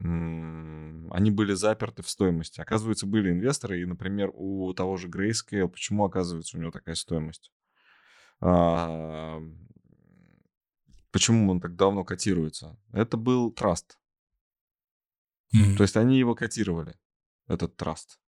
они 0.00 1.30
были 1.30 1.54
заперты 1.54 2.02
в 2.02 2.08
стоимости. 2.08 2.60
Оказывается, 2.60 3.06
были 3.06 3.30
инвесторы, 3.30 3.80
и, 3.80 3.86
например, 3.86 4.30
у 4.34 4.72
того 4.74 4.96
же 4.96 5.08
Grayscale, 5.08 5.68
почему, 5.68 6.04
оказывается, 6.04 6.56
у 6.56 6.60
него 6.60 6.70
такая 6.70 6.94
стоимость? 6.94 7.52
А, 8.40 9.40
почему 11.10 11.50
он 11.50 11.60
так 11.60 11.76
давно 11.76 12.04
котируется? 12.04 12.78
Это 12.92 13.16
был 13.16 13.50
траст. 13.50 13.98
Mm-hmm. 15.54 15.76
То 15.76 15.82
есть 15.82 15.96
они 15.96 16.18
его 16.18 16.34
котировали, 16.34 16.94
этот 17.46 17.76
траст. 17.76 18.20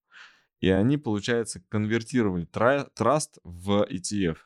И 0.61 0.71
они, 0.71 0.97
получается, 0.97 1.63
конвертировали 1.69 2.45
траст 2.45 3.39
в 3.45 3.87
ETF. 3.91 4.39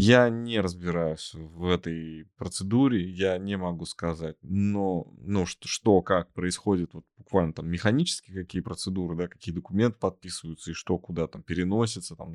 Я 0.00 0.28
не 0.28 0.60
разбираюсь 0.60 1.34
в 1.34 1.68
этой 1.68 2.26
процедуре, 2.36 3.10
я 3.10 3.36
не 3.36 3.56
могу 3.56 3.84
сказать, 3.84 4.36
но 4.42 5.12
ну, 5.18 5.44
что, 5.44 5.66
что, 5.66 6.02
как 6.02 6.32
происходит, 6.32 6.94
вот 6.94 7.04
буквально 7.16 7.52
там 7.52 7.68
механически 7.68 8.32
какие 8.32 8.62
процедуры, 8.62 9.16
да, 9.16 9.26
какие 9.26 9.52
документы 9.52 9.98
подписываются 9.98 10.70
и 10.70 10.74
что 10.74 10.98
куда 10.98 11.26
там 11.26 11.42
переносится, 11.42 12.14
там 12.14 12.32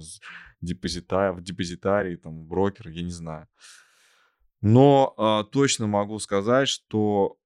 депозита, 0.59 1.32
в 1.32 1.41
депозитарий, 1.41 2.18
там 2.18 2.45
брокер, 2.45 2.89
я 2.89 3.01
не 3.01 3.11
знаю. 3.11 3.47
Но 4.59 5.14
а, 5.16 5.45
точно 5.45 5.88
могу 5.88 6.20
сказать, 6.20 6.68
что 6.68 7.38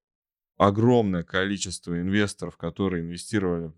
огромное 0.57 1.21
количество 1.21 2.01
инвесторов, 2.01 2.57
которые 2.57 3.03
инвестировали 3.03 3.71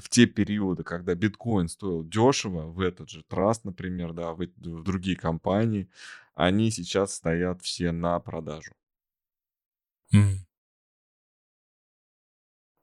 в 0.00 0.08
те 0.08 0.26
периоды, 0.26 0.82
когда 0.82 1.14
биткоин 1.14 1.68
стоил 1.68 2.04
дешево, 2.04 2.66
в 2.66 2.80
этот 2.80 3.08
же 3.08 3.24
Trust, 3.28 3.60
например, 3.64 4.12
да, 4.12 4.32
в, 4.32 4.38
в 4.38 4.82
другие 4.82 5.16
компании, 5.16 5.88
они 6.34 6.70
сейчас 6.70 7.14
стоят 7.14 7.62
все 7.62 7.92
на 7.92 8.18
продажу. 8.20 8.72
Mm. 10.14 10.38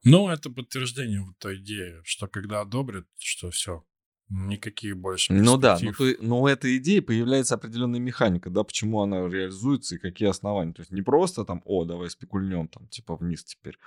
Ну, 0.04 0.30
это 0.30 0.50
подтверждение 0.50 1.22
вот 1.22 1.38
той 1.40 1.58
идеи, 1.58 2.02
что 2.04 2.28
когда 2.28 2.62
одобрят, 2.62 3.08
что 3.18 3.50
все, 3.50 3.84
никаких 4.30 4.98
больше 4.98 5.34
Ну 5.34 5.58
да, 5.58 5.78
но, 5.82 5.94
то, 5.94 6.16
но 6.20 6.48
эта 6.48 6.76
идея 6.78 7.02
появляется 7.02 7.56
определенная 7.56 8.00
механика, 8.00 8.50
да, 8.50 8.64
почему 8.64 9.02
она 9.02 9.28
реализуется 9.28 9.96
и 9.96 10.00
какие 10.00 10.30
основания. 10.30 10.74
То 10.74 10.82
есть 10.82 10.92
не 10.92 11.02
просто 11.02 11.44
там, 11.44 11.62
о, 11.66 11.86
давай 11.86 12.10
спекульнем 12.10 12.68
там, 12.68 12.88
типа 12.88 13.16
вниз 13.16 13.44
теперь, 13.44 13.78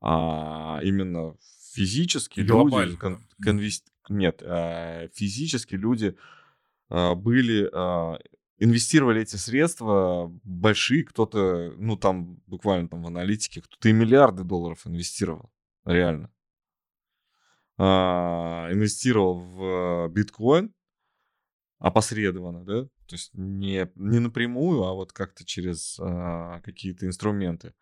а 0.00 0.80
именно 0.82 1.36
физически 1.72 2.40
люди... 2.40 2.96
Кон, 2.96 3.26
конвест, 3.40 3.86
нет, 4.08 4.42
а, 4.44 5.08
физически 5.14 5.74
люди 5.74 6.16
а, 6.88 7.14
были 7.14 7.68
а, 7.72 8.18
инвестировали 8.58 9.22
эти 9.22 9.36
средства 9.36 10.28
большие, 10.44 11.04
кто-то, 11.04 11.72
ну 11.76 11.96
там 11.96 12.36
буквально 12.46 12.88
там 12.88 13.02
в 13.02 13.06
аналитике, 13.06 13.62
кто-то 13.62 13.88
и 13.88 13.92
миллиарды 13.92 14.44
долларов 14.44 14.86
инвестировал, 14.86 15.50
реально. 15.84 16.30
А, 17.78 18.68
инвестировал 18.70 19.34
в 19.34 20.08
биткоин 20.08 20.74
опосредованно, 21.78 22.64
да, 22.64 22.84
то 22.84 23.14
есть 23.16 23.30
не, 23.34 23.90
не 23.96 24.20
напрямую, 24.20 24.84
а 24.84 24.92
вот 24.92 25.12
как-то 25.12 25.44
через 25.44 25.98
а, 26.00 26.60
какие-то 26.60 27.06
инструменты. 27.06 27.74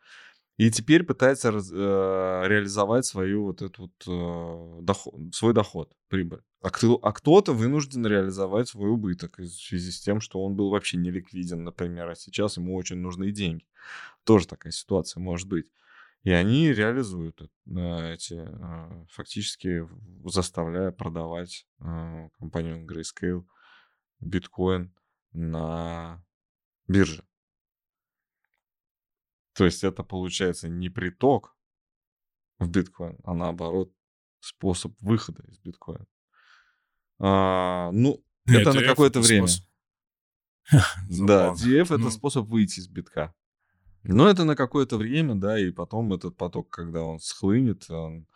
И 0.60 0.70
теперь 0.70 1.04
пытается 1.04 1.50
раз, 1.50 1.72
э, 1.72 1.74
реализовать 1.74 3.06
свою 3.06 3.44
вот 3.44 3.62
эту 3.62 3.84
вот, 3.84 3.92
э, 4.06 4.82
доход, 4.82 5.14
свой 5.34 5.54
доход, 5.54 5.96
прибыль. 6.08 6.42
А, 6.60 6.68
кто, 6.68 6.96
а 6.96 7.12
кто-то 7.12 7.54
вынужден 7.54 8.06
реализовать 8.06 8.68
свой 8.68 8.90
убыток 8.90 9.38
в 9.38 9.48
связи 9.48 9.90
с 9.90 10.02
тем, 10.02 10.20
что 10.20 10.44
он 10.44 10.56
был 10.56 10.68
вообще 10.68 10.98
не 10.98 11.10
ликвиден, 11.10 11.64
например, 11.64 12.10
а 12.10 12.14
сейчас 12.14 12.58
ему 12.58 12.76
очень 12.76 12.98
нужны 12.98 13.30
деньги. 13.30 13.64
Тоже 14.24 14.46
такая 14.46 14.70
ситуация 14.70 15.22
может 15.22 15.48
быть. 15.48 15.72
И 16.24 16.30
они 16.30 16.70
реализуют 16.70 17.40
э, 17.40 18.12
эти, 18.12 18.34
э, 18.46 19.06
фактически 19.08 19.88
заставляя 20.26 20.90
продавать 20.90 21.66
э, 21.78 22.28
компанию 22.38 22.84
Grayscale 22.84 23.46
биткоин 24.20 24.92
на 25.32 26.22
бирже. 26.86 27.24
То 29.60 29.66
есть 29.66 29.84
это 29.84 30.02
получается 30.02 30.70
не 30.70 30.88
приток 30.88 31.54
в 32.58 32.70
биткоин, 32.70 33.18
а 33.24 33.34
наоборот 33.34 33.92
способ 34.38 34.98
выхода 35.02 35.42
из 35.48 35.58
биткоина. 35.58 36.06
А, 37.18 37.90
ну, 37.92 38.24
Нет, 38.46 38.62
это 38.62 38.72
на 38.72 38.82
какое-то 38.82 39.20
время. 39.20 39.48
Способ... 39.48 39.68
да, 41.26 41.52
DF 41.52 41.82
это 41.82 41.98
ну... 41.98 42.10
способ 42.10 42.46
выйти 42.48 42.80
из 42.80 42.88
битка. 42.88 43.34
Но 44.02 44.30
это 44.30 44.44
на 44.44 44.56
какое-то 44.56 44.96
время, 44.96 45.34
да, 45.34 45.58
и 45.58 45.70
потом 45.70 46.10
этот 46.14 46.38
поток, 46.38 46.70
когда 46.70 47.02
он 47.02 47.20
схлынет, 47.20 47.90
он 47.90 48.26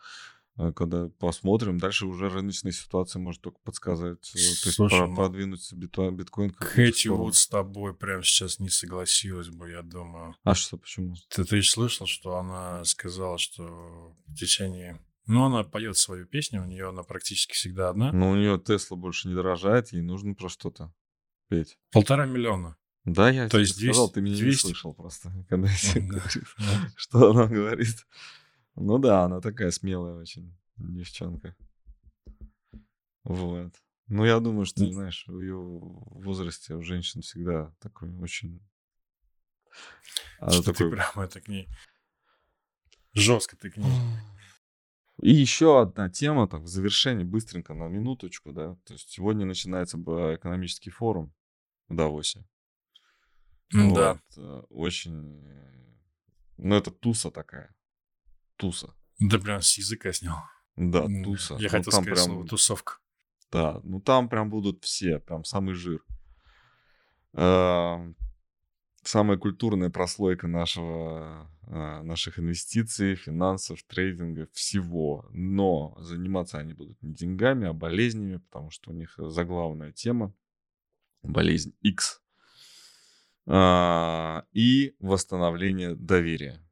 когда 0.73 1.09
посмотрим, 1.19 1.77
дальше 1.77 2.05
уже 2.05 2.29
рыночная 2.29 2.71
ситуация 2.71 3.19
может 3.19 3.41
только 3.41 3.59
подсказать, 3.59 4.23
Слушай, 4.23 4.43
э, 4.43 4.77
то 4.77 4.83
есть 4.83 5.09
ну, 5.09 5.15
продвинуть 5.15 5.73
биткоин. 5.73 6.51
Кэти 6.51 7.09
вот 7.09 7.35
с 7.35 7.47
тобой 7.47 7.93
прямо 7.93 8.23
сейчас 8.23 8.59
не 8.59 8.69
согласилась 8.69 9.49
бы, 9.49 9.69
я 9.71 9.81
думаю. 9.81 10.35
А 10.43 10.55
что, 10.55 10.77
почему? 10.77 11.15
Ты, 11.29 11.43
ты 11.43 11.61
слышал, 11.61 12.07
что 12.07 12.37
она 12.37 12.83
сказала, 12.85 13.37
что 13.37 14.15
в 14.27 14.35
течение... 14.35 14.99
Ну, 15.27 15.43
она 15.43 15.63
поет 15.63 15.97
свою 15.97 16.25
песню, 16.25 16.61
у 16.61 16.65
нее 16.65 16.87
она 16.87 17.03
практически 17.03 17.53
всегда 17.53 17.89
одна. 17.89 18.13
Но 18.13 18.29
у 18.29 18.35
нее 18.35 18.59
Тесла 18.59 18.95
больше 18.95 19.27
не 19.27 19.33
дорожает, 19.33 19.91
ей 19.91 20.03
нужно 20.03 20.35
про 20.35 20.49
что-то 20.49 20.93
петь. 21.49 21.77
Полтора 21.91 22.25
миллиона. 22.27 22.77
Да, 23.05 23.29
я 23.29 23.49
То 23.49 23.59
есть 23.59 23.77
200, 23.77 23.91
сказал, 23.91 24.09
ты 24.09 24.21
меня 24.21 24.37
200... 24.37 24.45
не 24.45 24.55
слышал 24.55 24.93
просто, 24.93 25.31
когда 25.49 25.67
я 25.69 25.77
тебе 25.77 26.01
говорю, 26.07 26.45
что 26.95 27.31
она 27.31 27.47
говорит. 27.47 28.07
Ну 28.75 28.97
да, 28.97 29.23
она 29.23 29.39
такая 29.39 29.71
смелая 29.71 30.15
очень 30.15 30.55
девчонка. 30.77 31.55
Вот. 33.23 33.73
Ну, 34.07 34.25
я 34.25 34.39
думаю, 34.39 34.65
что, 34.65 34.85
знаешь, 34.85 35.25
в 35.27 35.39
ее 35.39 35.57
возрасте 35.57 36.75
у 36.75 36.83
женщин 36.83 37.21
всегда 37.21 37.73
такой 37.79 38.13
очень... 38.17 38.61
Она 40.39 40.51
что 40.51 40.63
такой... 40.63 40.89
ты 40.89 40.95
прямо 40.95 41.25
это 41.25 41.41
к 41.41 41.47
ней... 41.47 41.67
Жестко 43.13 43.55
ты 43.55 43.71
к 43.71 43.77
ней. 43.77 43.91
И 45.21 45.33
еще 45.33 45.81
одна 45.81 46.09
тема, 46.09 46.47
так, 46.47 46.61
в 46.61 46.67
завершении, 46.67 47.23
быстренько, 47.23 47.73
на 47.73 47.87
минуточку, 47.87 48.51
да. 48.51 48.75
То 48.83 48.93
есть 48.93 49.09
сегодня 49.09 49.45
начинается 49.45 49.97
экономический 49.97 50.89
форум 50.89 51.33
в 51.87 51.95
Давосе. 51.95 52.45
Вот. 53.73 53.95
Да. 53.95 54.19
Э, 54.35 54.61
очень... 54.69 55.41
Ну, 56.57 56.75
это 56.75 56.91
туса 56.91 57.31
такая 57.31 57.73
туса. 58.57 58.93
Да 59.19 59.39
прям 59.39 59.61
с 59.61 59.77
языка 59.77 60.11
снял. 60.13 60.37
Да, 60.75 61.05
туса. 61.23 61.55
Я 61.55 61.63
ну, 61.63 61.69
хотел 61.69 61.91
сказать 61.91 62.05
прям... 62.05 62.17
слово 62.17 62.47
тусовка. 62.47 62.97
Да, 63.51 63.79
ну 63.83 64.01
там 64.01 64.27
прям 64.27 64.49
будут 64.49 64.83
все, 64.83 65.19
прям 65.19 65.43
самый 65.43 65.75
жир. 65.75 66.03
Э, 67.33 68.13
самая 69.03 69.37
культурная 69.37 69.89
прослойка 69.89 70.47
нашего, 70.47 71.49
э, 71.67 72.01
наших 72.01 72.39
инвестиций, 72.39 73.15
финансов, 73.15 73.83
трейдинга, 73.83 74.47
всего. 74.53 75.25
Но 75.31 75.95
заниматься 75.99 76.57
они 76.57 76.73
будут 76.73 77.01
не 77.01 77.13
деньгами, 77.13 77.67
а 77.67 77.73
болезнями, 77.73 78.37
потому 78.37 78.71
что 78.71 78.91
у 78.91 78.93
них 78.93 79.13
заглавная 79.17 79.91
тема 79.91 80.33
болезнь 81.23 81.75
X 81.81 82.21
э, 83.47 84.41
и 84.51 84.95
восстановление 84.99 85.95
доверия. 85.95 86.64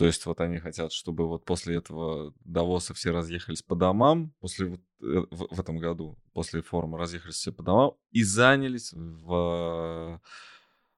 То 0.00 0.06
есть 0.06 0.24
вот 0.24 0.40
они 0.40 0.56
хотят, 0.56 0.94
чтобы 0.94 1.28
вот 1.28 1.44
после 1.44 1.76
этого 1.76 2.32
Давоса 2.40 2.94
все 2.94 3.10
разъехались 3.10 3.62
по 3.62 3.76
домам, 3.76 4.32
после 4.40 4.64
вот, 4.64 4.80
э, 5.02 5.26
в, 5.30 5.54
в 5.54 5.60
этом 5.60 5.76
году, 5.76 6.18
после 6.32 6.62
форума 6.62 6.96
разъехались 6.96 7.34
все 7.34 7.52
по 7.52 7.62
домам 7.62 7.92
и 8.10 8.22
занялись 8.22 8.94
в, 8.94 10.18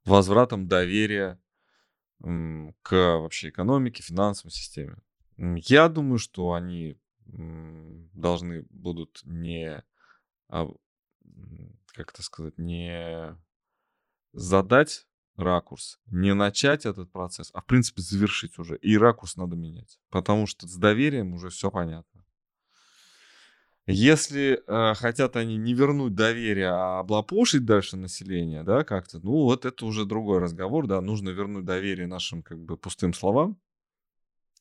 возвратом 0.04 0.68
доверия 0.68 1.42
к 2.20 2.92
вообще 2.92 3.48
экономике, 3.48 4.04
финансовой 4.04 4.52
системе. 4.52 4.98
Я 5.36 5.88
думаю, 5.88 6.18
что 6.18 6.52
они 6.52 6.96
должны 7.26 8.62
будут 8.70 9.20
не, 9.24 9.82
как 10.46 10.76
это 11.96 12.22
сказать, 12.22 12.56
не 12.56 13.36
задать 14.32 15.08
ракурс. 15.36 15.98
Не 16.06 16.34
начать 16.34 16.86
этот 16.86 17.10
процесс, 17.10 17.50
а 17.52 17.60
в 17.60 17.66
принципе 17.66 18.02
завершить 18.02 18.58
уже. 18.58 18.76
И 18.76 18.96
ракурс 18.96 19.36
надо 19.36 19.56
менять. 19.56 19.98
Потому 20.10 20.46
что 20.46 20.66
с 20.66 20.76
доверием 20.76 21.34
уже 21.34 21.48
все 21.48 21.70
понятно. 21.70 22.24
Если 23.86 24.62
э, 24.64 24.94
хотят 24.94 25.36
они 25.36 25.56
не 25.56 25.74
вернуть 25.74 26.14
доверие, 26.14 26.68
а 26.68 27.00
облапошить 27.00 27.64
дальше 27.64 27.96
население, 27.96 28.62
да, 28.62 28.84
как-то, 28.84 29.18
ну 29.18 29.42
вот 29.42 29.64
это 29.64 29.84
уже 29.86 30.04
другой 30.04 30.38
разговор, 30.38 30.86
да, 30.86 31.00
нужно 31.00 31.30
вернуть 31.30 31.64
доверие 31.64 32.06
нашим 32.06 32.44
как 32.44 32.60
бы 32.60 32.76
пустым 32.76 33.12
словам, 33.12 33.58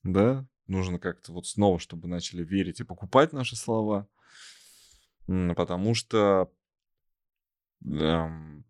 да, 0.01 0.47
нужно 0.65 0.97
как-то 0.97 1.33
вот 1.33 1.45
снова, 1.45 1.77
чтобы 1.77 2.07
начали 2.07 2.43
верить 2.43 2.79
и 2.79 2.83
покупать 2.83 3.31
наши 3.31 3.55
слова, 3.55 4.07
потому 5.27 5.93
что 5.93 6.51
эм, 7.85 8.60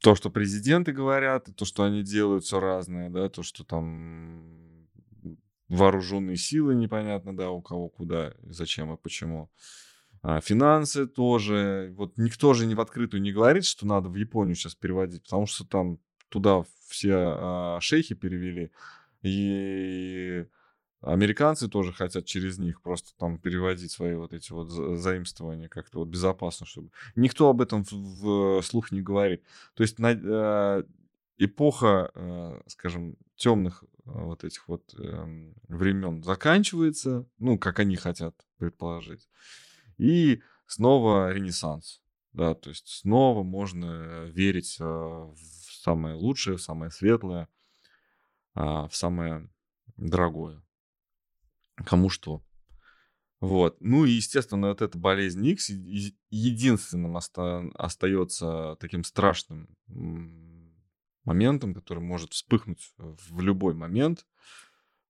то, 0.00 0.14
что 0.14 0.30
президенты 0.30 0.92
говорят, 0.92 1.48
то, 1.56 1.64
что 1.64 1.84
они 1.84 2.02
делают, 2.02 2.44
все 2.44 2.58
разное, 2.58 3.10
да, 3.10 3.28
то, 3.28 3.42
что 3.42 3.64
там 3.64 4.88
вооруженные 5.68 6.36
силы 6.36 6.74
непонятно, 6.74 7.36
да, 7.36 7.50
у 7.50 7.62
кого 7.62 7.88
куда, 7.88 8.34
зачем 8.42 8.92
и 8.92 8.96
почему. 8.96 9.50
А 10.22 10.40
финансы 10.40 11.06
тоже. 11.06 11.94
Вот 11.96 12.18
никто 12.18 12.52
же 12.52 12.66
не 12.66 12.74
в 12.74 12.80
открытую 12.80 13.22
не 13.22 13.32
говорит, 13.32 13.64
что 13.64 13.86
надо 13.86 14.08
в 14.08 14.16
Японию 14.16 14.54
сейчас 14.54 14.74
переводить, 14.74 15.22
потому 15.22 15.46
что 15.46 15.64
там 15.64 15.98
туда 16.28 16.64
все 16.88 17.14
а, 17.16 17.78
шейхи 17.80 18.14
перевели. 18.14 18.70
И 19.22 20.44
Американцы 21.00 21.68
тоже 21.68 21.92
хотят 21.92 22.26
через 22.26 22.58
них 22.58 22.82
просто 22.82 23.16
там 23.16 23.38
переводить 23.38 23.90
свои 23.90 24.14
вот 24.14 24.34
эти 24.34 24.52
вот 24.52 24.70
заимствования 24.98 25.68
как-то 25.68 26.00
вот 26.00 26.08
безопасно, 26.08 26.66
чтобы... 26.66 26.90
Никто 27.16 27.48
об 27.48 27.62
этом 27.62 27.84
в 27.84 28.60
слух 28.62 28.92
не 28.92 29.00
говорит. 29.00 29.42
То 29.74 29.82
есть 29.82 29.98
на, 29.98 30.12
э, 30.12 30.84
эпоха, 31.38 32.10
э, 32.14 32.60
скажем, 32.66 33.16
темных 33.36 33.82
э, 33.82 33.86
вот 34.04 34.44
этих 34.44 34.68
вот 34.68 34.94
э, 34.98 35.52
времен 35.68 36.22
заканчивается, 36.22 37.26
ну, 37.38 37.58
как 37.58 37.78
они 37.78 37.96
хотят 37.96 38.34
предположить. 38.58 39.26
И 39.96 40.42
снова 40.66 41.32
ренессанс. 41.32 42.02
Да, 42.32 42.54
то 42.54 42.68
есть 42.68 42.86
снова 42.86 43.42
можно 43.42 44.24
верить 44.26 44.76
э, 44.78 44.84
в 44.84 45.36
самое 45.82 46.14
лучшее, 46.14 46.58
в 46.58 46.62
самое 46.62 46.90
светлое, 46.90 47.48
э, 48.54 48.60
в 48.60 48.90
самое 48.92 49.48
дорогое. 49.96 50.62
Кому 51.84 52.08
что. 52.08 52.42
Вот. 53.40 53.78
Ну 53.80 54.04
и, 54.04 54.10
естественно, 54.10 54.68
вот 54.68 54.82
эта 54.82 54.98
болезнь 54.98 55.46
X 55.46 55.70
единственным 56.30 57.16
оста- 57.16 57.70
остается 57.74 58.76
таким 58.80 59.02
страшным 59.02 59.74
моментом, 61.24 61.74
который 61.74 62.00
может 62.00 62.32
вспыхнуть 62.34 62.92
в 62.98 63.40
любой 63.40 63.74
момент 63.74 64.26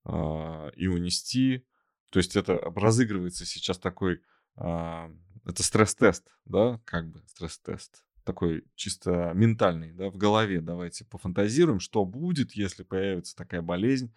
а, 0.04 0.68
и 0.76 0.86
унести. 0.86 1.66
То 2.10 2.18
есть 2.18 2.36
это 2.36 2.54
разыгрывается 2.54 3.44
сейчас 3.44 3.78
такой, 3.78 4.20
а, 4.54 5.10
это 5.44 5.62
стресс-тест, 5.62 6.36
да, 6.44 6.80
как 6.84 7.10
бы 7.10 7.22
стресс-тест 7.26 8.04
такой 8.24 8.64
чисто 8.74 9.32
ментальный, 9.34 9.92
да, 9.92 10.10
в 10.10 10.16
голове. 10.16 10.60
Давайте 10.60 11.04
пофантазируем, 11.04 11.80
что 11.80 12.04
будет, 12.04 12.52
если 12.52 12.82
появится 12.82 13.36
такая 13.36 13.62
болезнь. 13.62 14.12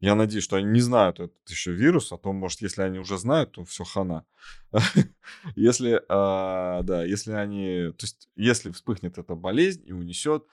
Я 0.00 0.16
надеюсь, 0.16 0.42
что 0.42 0.56
они 0.56 0.66
не 0.66 0.80
знают 0.80 1.20
этот 1.20 1.48
еще 1.48 1.72
вирус, 1.72 2.10
а 2.10 2.18
то, 2.18 2.32
может, 2.32 2.60
если 2.60 2.82
они 2.82 2.98
уже 2.98 3.18
знают, 3.18 3.52
то 3.52 3.64
все 3.64 3.84
хана. 3.84 4.24
Если, 5.54 6.02
а, 6.08 6.82
да, 6.82 7.04
если 7.04 7.32
они, 7.32 7.92
то 7.92 8.04
есть, 8.04 8.28
если 8.34 8.72
вспыхнет 8.72 9.18
эта 9.18 9.36
болезнь 9.36 9.82
и 9.86 9.92
унесет 9.92 10.44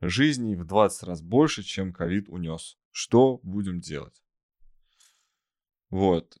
жизней 0.00 0.56
в 0.56 0.64
20 0.64 1.02
раз 1.04 1.22
больше, 1.22 1.62
чем 1.62 1.92
ковид 1.92 2.28
унес, 2.28 2.78
что 2.90 3.38
будем 3.44 3.80
делать? 3.80 4.20
Вот 5.90 6.36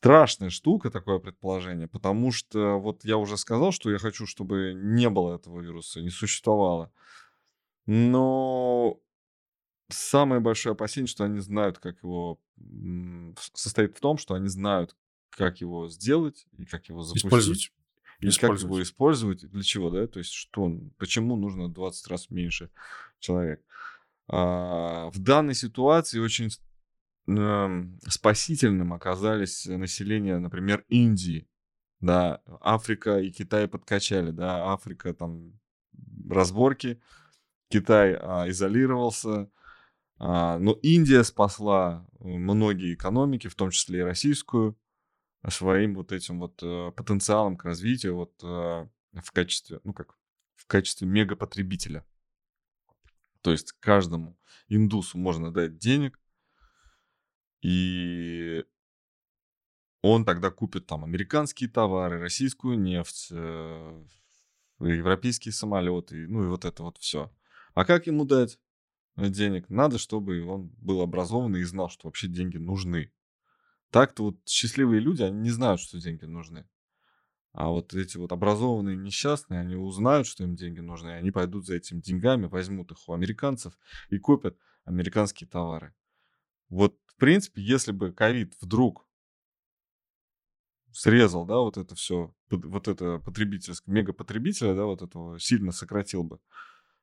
страшная 0.00 0.48
штука, 0.48 0.90
такое 0.90 1.18
предположение, 1.18 1.86
потому 1.86 2.32
что 2.32 2.78
вот 2.78 3.04
я 3.04 3.18
уже 3.18 3.36
сказал, 3.36 3.70
что 3.70 3.90
я 3.90 3.98
хочу, 3.98 4.26
чтобы 4.26 4.72
не 4.74 5.10
было 5.10 5.34
этого 5.34 5.60
вируса, 5.60 6.00
не 6.00 6.08
существовало. 6.08 6.90
Но 7.84 8.98
самое 9.88 10.40
большое 10.40 10.72
опасение, 10.72 11.06
что 11.06 11.24
они 11.24 11.40
знают, 11.40 11.78
как 11.78 12.02
его... 12.02 12.40
Состоит 13.52 13.94
в 13.94 14.00
том, 14.00 14.16
что 14.16 14.34
они 14.34 14.48
знают, 14.48 14.96
как 15.30 15.60
его 15.60 15.88
сделать 15.88 16.46
и 16.56 16.64
как 16.64 16.88
его 16.88 17.02
запустить. 17.02 17.26
Использовать. 17.26 17.72
И 18.20 18.30
как 18.30 18.58
его 18.58 18.82
использовать, 18.82 19.50
для 19.50 19.62
чего, 19.62 19.90
да? 19.90 20.06
То 20.06 20.18
есть 20.18 20.32
что, 20.32 20.78
почему 20.96 21.36
нужно 21.36 21.68
20 21.68 22.08
раз 22.08 22.30
меньше 22.30 22.70
человек. 23.18 23.62
А, 24.28 25.10
в 25.10 25.18
данной 25.18 25.54
ситуации 25.54 26.20
очень 26.20 26.50
спасительным 28.06 28.92
оказались 28.92 29.66
население, 29.66 30.38
например, 30.38 30.84
Индии. 30.88 31.48
Да, 32.00 32.40
Африка 32.60 33.18
и 33.18 33.30
Китай 33.30 33.68
подкачали, 33.68 34.30
да, 34.30 34.72
Африка 34.72 35.12
там 35.12 35.60
разборки, 36.30 37.00
Китай 37.68 38.14
а, 38.14 38.48
изолировался, 38.48 39.50
а, 40.18 40.58
но 40.58 40.72
Индия 40.82 41.22
спасла 41.24 42.06
многие 42.18 42.94
экономики, 42.94 43.48
в 43.48 43.54
том 43.54 43.70
числе 43.70 44.00
и 44.00 44.02
российскую, 44.02 44.78
своим 45.48 45.94
вот 45.94 46.12
этим 46.12 46.40
вот 46.40 46.60
а, 46.62 46.90
потенциалом 46.90 47.56
к 47.56 47.64
развитию 47.64 48.16
вот 48.16 48.32
а, 48.42 48.88
в 49.12 49.32
качестве, 49.32 49.80
ну 49.84 49.94
как, 49.94 50.18
в 50.56 50.66
качестве 50.66 51.06
мегапотребителя. 51.06 52.04
То 53.40 53.50
есть 53.52 53.72
каждому 53.80 54.38
индусу 54.68 55.16
можно 55.16 55.50
дать 55.50 55.78
денег, 55.78 56.19
и 57.62 58.64
он 60.02 60.24
тогда 60.24 60.50
купит 60.50 60.86
там 60.86 61.04
американские 61.04 61.68
товары, 61.68 62.18
российскую 62.20 62.78
нефть, 62.78 63.28
э, 63.30 64.04
европейские 64.80 65.52
самолеты, 65.52 66.26
ну 66.26 66.44
и 66.44 66.48
вот 66.48 66.64
это 66.64 66.82
вот 66.82 66.98
все. 66.98 67.30
А 67.74 67.84
как 67.84 68.06
ему 68.06 68.24
дать 68.24 68.58
денег? 69.16 69.68
Надо, 69.68 69.98
чтобы 69.98 70.42
он 70.44 70.68
был 70.78 71.02
образованный 71.02 71.60
и 71.60 71.64
знал, 71.64 71.90
что 71.90 72.08
вообще 72.08 72.28
деньги 72.28 72.56
нужны. 72.56 73.12
Так-то 73.90 74.24
вот 74.24 74.36
счастливые 74.46 75.00
люди, 75.00 75.22
они 75.22 75.40
не 75.40 75.50
знают, 75.50 75.80
что 75.80 76.00
деньги 76.00 76.24
нужны. 76.24 76.66
А 77.52 77.68
вот 77.68 77.92
эти 77.94 78.16
вот 78.16 78.30
образованные 78.32 78.96
несчастные, 78.96 79.60
они 79.60 79.74
узнают, 79.74 80.26
что 80.28 80.44
им 80.44 80.54
деньги 80.54 80.80
нужны, 80.80 81.08
и 81.08 81.14
они 81.14 81.32
пойдут 81.32 81.66
за 81.66 81.74
этими 81.74 82.00
деньгами, 82.00 82.46
возьмут 82.46 82.92
их 82.92 83.08
у 83.08 83.12
американцев 83.12 83.76
и 84.08 84.18
купят 84.18 84.56
американские 84.84 85.48
товары. 85.48 85.92
Вот, 86.70 86.96
в 87.06 87.16
принципе, 87.16 87.62
если 87.62 87.92
бы 87.92 88.12
ковид 88.12 88.54
вдруг 88.60 89.06
срезал, 90.92 91.44
да, 91.44 91.58
вот 91.58 91.76
это 91.76 91.94
все, 91.94 92.34
вот 92.48 92.88
это 92.88 93.18
потребительское, 93.18 93.94
мегапотребителя, 93.94 94.74
да, 94.74 94.84
вот 94.84 95.02
этого 95.02 95.38
сильно 95.38 95.72
сократил 95.72 96.22
бы, 96.22 96.40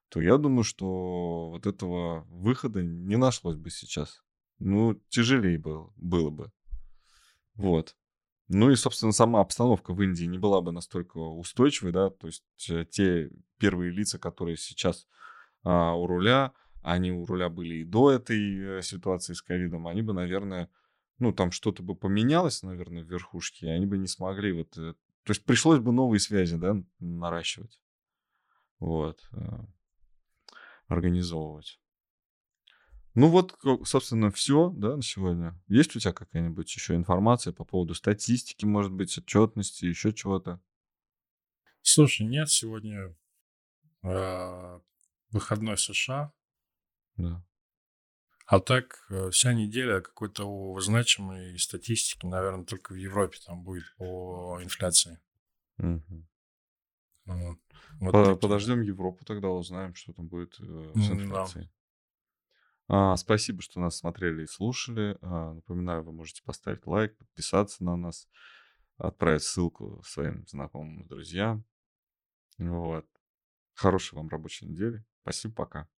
то 0.10 0.22
я 0.22 0.38
думаю, 0.38 0.64
что 0.64 1.50
вот 1.52 1.68
этого 1.68 2.22
выхода 2.30 2.82
не 2.82 3.18
нашлось 3.18 3.58
бы 3.58 3.70
сейчас. 3.70 4.24
Ну, 4.60 5.00
тяжелее 5.10 5.60
было, 5.60 5.94
было 5.98 6.30
бы. 6.30 6.52
Вот. 7.56 7.96
Ну 8.48 8.72
и, 8.72 8.76
собственно, 8.76 9.12
сама 9.12 9.42
обстановка 9.42 9.94
в 9.94 10.02
Индии 10.02 10.26
не 10.26 10.38
была 10.38 10.62
бы 10.62 10.72
настолько 10.72 11.18
устойчивой, 11.18 11.92
да, 11.92 12.10
то 12.10 12.28
есть 12.28 12.44
э, 12.70 12.86
те 12.90 13.30
первые 13.58 13.92
лица, 13.92 14.18
которые 14.18 14.56
сейчас 14.56 15.08
а, 15.64 15.94
у 15.96 16.08
руля, 16.08 16.54
они 16.82 17.12
у 17.12 17.26
руля 17.26 17.50
были 17.50 17.76
и 17.76 17.84
до 17.84 18.12
этой 18.12 18.80
э, 18.80 18.82
ситуации 18.82 19.34
с 19.34 19.42
ковидом, 19.42 19.88
они 19.88 20.02
бы, 20.02 20.14
наверное, 20.14 20.70
ну, 21.20 21.34
там 21.34 21.52
что-то 21.52 21.84
бы 21.84 21.96
поменялось, 21.96 22.64
наверное, 22.64 23.04
в 23.04 23.08
верхушке, 23.08 23.68
и 23.68 23.70
они 23.70 23.86
бы 23.86 23.98
не 23.98 24.08
смогли 24.08 24.52
вот... 24.52 24.78
Э, 24.78 24.94
то 25.24 25.32
есть 25.32 25.44
пришлось 25.44 25.80
бы 25.80 25.92
новые 25.92 26.20
связи, 26.20 26.56
да, 26.56 26.82
наращивать. 27.00 27.80
Вот. 28.80 29.28
Э, 29.34 29.66
организовывать. 30.88 31.80
Ну 33.14 33.30
вот, 33.30 33.58
собственно, 33.84 34.30
все, 34.30 34.70
да, 34.70 34.96
на 34.96 35.02
сегодня. 35.02 35.60
Есть 35.68 35.96
у 35.96 36.00
тебя 36.00 36.14
какая-нибудь 36.14 36.72
еще 36.74 36.94
информация 36.94 37.52
по 37.52 37.66
поводу 37.66 37.96
статистики, 37.96 38.64
может 38.64 38.92
быть, 38.92 39.18
отчетности, 39.18 39.86
еще 39.86 40.14
чего-то? 40.14 40.62
Слушай, 41.82 42.28
нет, 42.28 42.50
сегодня 42.50 43.16
э, 44.04 44.80
выходной 45.32 45.80
США. 45.80 46.32
Да. 47.18 47.44
А 48.46 48.62
так, 48.62 49.06
э, 49.10 49.30
вся 49.30 49.54
неделя 49.54 50.00
какой-то 50.00 50.80
значимой 50.80 51.60
статистики, 51.60 52.26
наверное, 52.26 52.64
только 52.64 52.94
в 52.94 52.96
Европе 52.96 53.38
там 53.46 53.62
будет 53.62 53.84
по 53.98 54.58
инфляции. 54.62 55.20
Угу. 55.80 56.28
Вот. 57.26 57.60
Вот 58.00 58.12
по 58.12 58.36
подождем 58.36 58.82
Европу, 58.82 59.26
тогда 59.26 59.50
узнаем, 59.50 59.96
что 59.96 60.14
там 60.14 60.28
будет 60.28 60.56
э, 60.60 60.92
с 60.96 61.10
инфляцией. 61.10 61.66
Да. 61.66 61.72
А, 62.90 63.18
спасибо, 63.18 63.62
что 63.62 63.82
нас 63.82 63.98
смотрели 63.98 64.44
и 64.44 64.48
слушали. 64.48 65.18
А, 65.22 65.54
напоминаю, 65.54 66.04
вы 66.04 66.14
можете 66.14 66.42
поставить 66.44 66.88
лайк, 66.88 67.18
подписаться 67.18 67.84
на 67.84 67.98
нас, 67.98 68.30
отправить 68.98 69.44
ссылку 69.44 70.02
своим 70.06 70.48
знакомым, 70.48 71.06
друзьям. 71.06 71.66
Вот. 72.58 73.06
Хорошей 73.74 74.16
вам 74.16 74.30
рабочей 74.30 74.68
недели. 74.68 75.04
Спасибо, 75.22 75.54
пока. 75.54 75.90